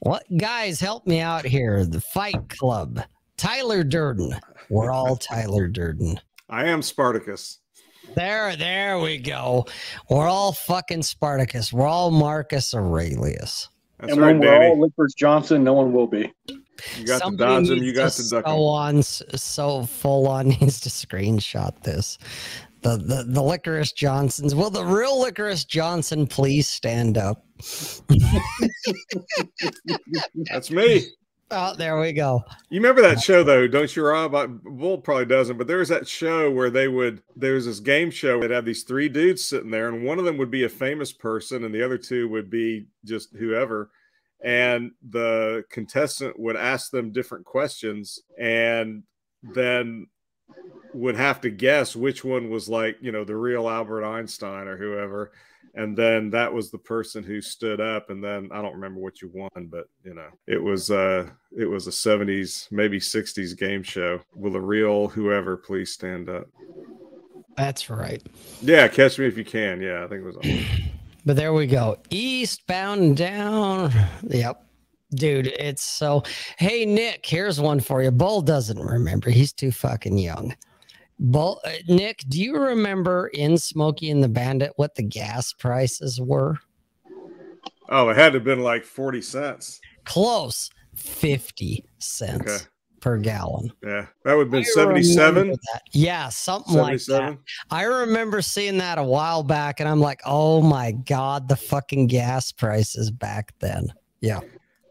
[0.00, 1.84] what guys help me out here?
[1.86, 3.00] The Fight Club.
[3.36, 4.34] Tyler Durden.
[4.70, 6.18] We're all Tyler Durden.
[6.48, 7.58] I am Spartacus.
[8.16, 9.66] There, there we go.
[10.10, 11.72] We're all fucking Spartacus.
[11.72, 13.68] We're all Marcus Aurelius.
[14.00, 14.66] That's and right, when we're Danny.
[14.66, 16.32] all Licorice Johnson, no one will be.
[16.98, 17.74] You got Somebody to dodge him.
[17.76, 18.58] needs You got to to duck so him.
[18.60, 22.18] on, so full on needs to screenshot this.
[22.82, 24.54] The, the the licorice Johnsons.
[24.54, 27.44] Will the real licorice Johnson please stand up?
[30.50, 31.04] That's me.
[31.54, 32.42] Oh, there we go.
[32.70, 34.34] You remember that show though, don't you, Rob?
[34.34, 37.78] I, Bull probably doesn't, but there was that show where they would there was this
[37.78, 38.40] game show.
[38.40, 41.12] that had these three dudes sitting there, and one of them would be a famous
[41.12, 43.90] person, and the other two would be just whoever.
[44.42, 49.02] And the contestant would ask them different questions, and
[49.42, 50.06] then
[50.94, 54.76] would have to guess which one was like you know the real Albert Einstein or
[54.76, 55.32] whoever.
[55.74, 59.22] And then that was the person who stood up, and then I don't remember what
[59.22, 63.82] you won, but you know it was uh it was a 70s maybe 60s game
[63.82, 66.46] show will a real whoever please stand up
[67.56, 68.22] That's right.
[68.62, 70.42] yeah catch me if you can yeah i think it was on.
[71.24, 71.98] But there we go.
[72.10, 73.92] Eastbound down.
[74.24, 74.66] Yep.
[75.14, 76.24] Dude, it's so.
[76.58, 78.10] Hey, Nick, here's one for you.
[78.10, 79.30] Bull doesn't remember.
[79.30, 80.56] He's too fucking young.
[81.18, 86.20] Bull, uh, Nick, do you remember in Smokey and the Bandit what the gas prices
[86.20, 86.58] were?
[87.88, 90.70] oh it had to have been like 40 cents Close.
[90.94, 92.64] 50 cents okay
[93.00, 93.72] per gallon.
[93.82, 95.56] yeah that would have been I 77.
[95.92, 97.36] Yeah, something like that.
[97.68, 102.06] I remember seeing that a while back, and I'm like, oh my god, the fucking
[102.06, 103.92] gas prices back then.
[104.20, 104.38] Yeah.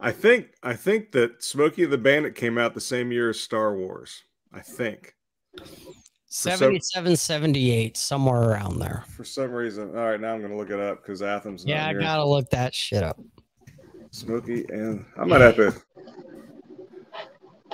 [0.02, 3.40] i think i think that smokey and the bandit came out the same year as
[3.40, 5.16] star wars i think
[6.34, 9.04] 77, 78, somewhere around there.
[9.16, 11.90] for some reason all right now i'm gonna look it up because athens Yeah, I
[11.90, 12.00] here.
[12.00, 13.20] gotta look that shit up.
[14.12, 15.74] smokey and i might have to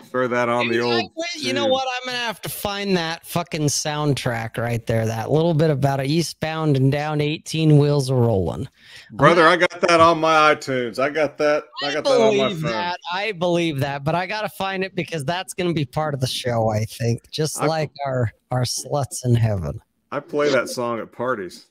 [0.07, 1.87] throw that on the old You know what?
[1.87, 5.05] I'm gonna have to find that fucking soundtrack right there.
[5.05, 8.67] That little bit about it, eastbound and down 18 wheels a rolling.
[9.11, 12.37] brother i got that on my itunes i got that i I got that on
[12.37, 12.99] my phone that.
[13.13, 16.27] I believe that, but I gotta find it because that's gonna be part of the
[16.27, 16.69] show.
[16.69, 19.81] I think, just I- like our our sluts in heaven.
[20.11, 21.67] I play that song at parties.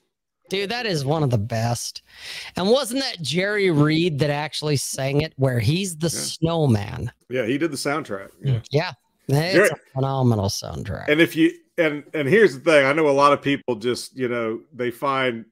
[0.49, 2.01] Dude, that is one of the best.
[2.55, 6.09] And wasn't that Jerry Reed that actually sang it where he's the Yeah.
[6.21, 7.11] snowman?
[7.29, 8.29] Yeah, he did the soundtrack.
[8.41, 8.47] Hmm.
[8.47, 8.61] Yeah.
[8.71, 8.91] Yeah.
[9.27, 11.09] It's Jerry- a phenomenal soundtrack.
[11.09, 14.15] And if you and and here's the thing, I know a lot of people just,
[14.17, 15.45] you know, they find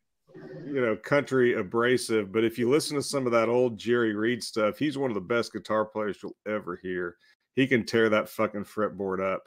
[0.65, 4.43] you know, country abrasive, but if you listen to some of that old Jerry Reed
[4.43, 7.15] stuff, he's one of the best guitar players you'll ever hear.
[7.55, 9.43] He can tear that fucking fretboard up.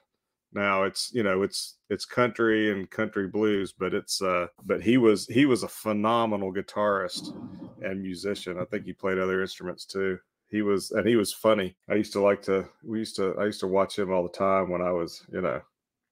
[0.52, 4.96] Now it's, you know, it's it's country and country blues, but it's uh but he
[4.96, 7.34] was he was a phenomenal guitarist
[7.82, 8.58] and musician.
[8.58, 10.18] I think he played other instruments too.
[10.48, 11.76] He was and he was funny.
[11.90, 14.30] I used to like to we used to I used to watch him all the
[14.30, 15.60] time when I was, you know,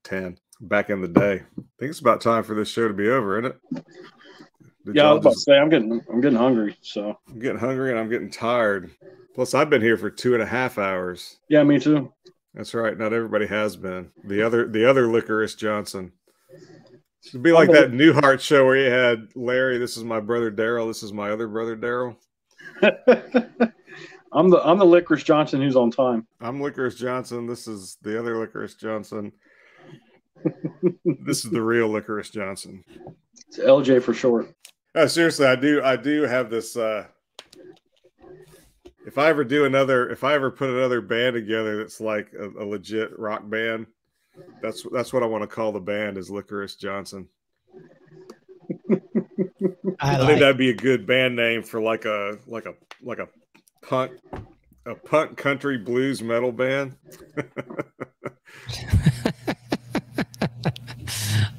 [0.05, 1.35] 10 back in the day.
[1.59, 3.85] I think it's about time for this show to be over, isn't it?
[4.85, 6.77] Did Yeah, I was about to say I'm getting I'm getting hungry.
[6.83, 8.91] So I'm getting hungry and I'm getting tired.
[9.35, 11.39] Plus, I've been here for two and a half hours.
[11.49, 12.13] yeah, me too.
[12.57, 12.97] That's right.
[12.97, 14.11] Not everybody has been.
[14.25, 16.13] The other, the other licorice Johnson.
[17.27, 19.79] It'd be like that Newhart show where you had Larry.
[19.79, 20.89] This is my brother Daryl.
[20.89, 22.17] This is my other brother Daryl.
[24.33, 26.27] I'm the I'm the Licorice Johnson who's on time.
[26.41, 27.47] I'm Licorice Johnson.
[27.47, 29.33] This is the other Licorice Johnson.
[31.05, 32.85] this is the real Licorice Johnson.
[33.49, 34.55] It's LJ for short.
[34.95, 35.83] Oh, seriously, I do.
[35.83, 36.77] I do have this.
[36.77, 37.07] uh
[39.07, 42.49] If I ever do another, if I ever put another band together that's like a,
[42.49, 43.87] a legit rock band,
[44.61, 47.29] that's that's what I want to call the band is Licorice Johnson.
[50.01, 52.75] I, I like think that'd be a good band name for like a like a
[53.01, 53.29] like a
[53.81, 54.11] punk
[54.85, 56.97] a punk country blues metal band.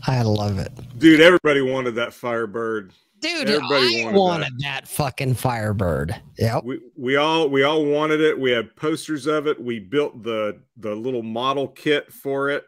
[0.05, 0.71] I love it.
[0.99, 2.91] Dude, everybody wanted that Firebird.
[3.19, 4.83] Dude, Everybody I wanted, wanted that.
[4.83, 4.87] that.
[4.87, 6.15] fucking Firebird.
[6.37, 6.59] Yeah.
[6.63, 8.39] We we all we all wanted it.
[8.39, 9.59] We had posters of it.
[9.61, 12.63] We built the the little model kit for it.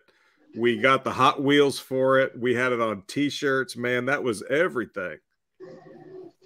[0.58, 2.32] We got the Hot Wheels for it.
[2.38, 3.78] We had it on T-shirts.
[3.78, 5.18] Man, that was everything.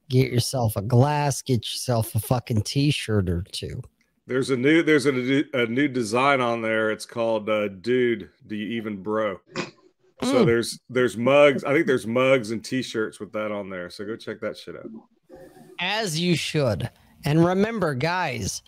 [0.08, 3.82] get yourself a glass, get yourself a fucking t-shirt or two.
[4.26, 6.92] There's a new there's a new, a new design on there.
[6.92, 9.40] It's called uh, "Dude, Do You Even Bro?"
[10.22, 10.46] So mm.
[10.46, 11.64] there's there's mugs.
[11.64, 13.90] I think there's mugs and t-shirts with that on there.
[13.90, 14.90] So go check that shit out.
[15.80, 16.90] As you should.
[17.24, 18.62] And remember, guys,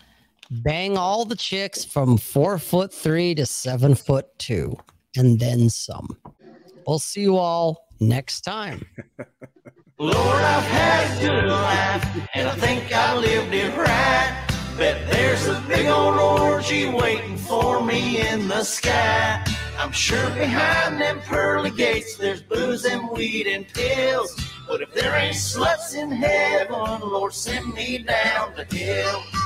[0.50, 4.76] bang all the chicks from four foot three to seven foot two,
[5.16, 6.16] and then some.
[6.86, 8.86] We'll see you all next time.
[9.98, 14.38] Lord, I've had a good life, and I think I lived it right.
[14.76, 19.44] Bet there's a big old orgy waiting for me in the sky.
[19.78, 24.34] I'm sure behind them pearly gates there's booze and weed and pills.
[24.66, 29.41] But if there ain't sluts in heaven, Lord, send me down to hell.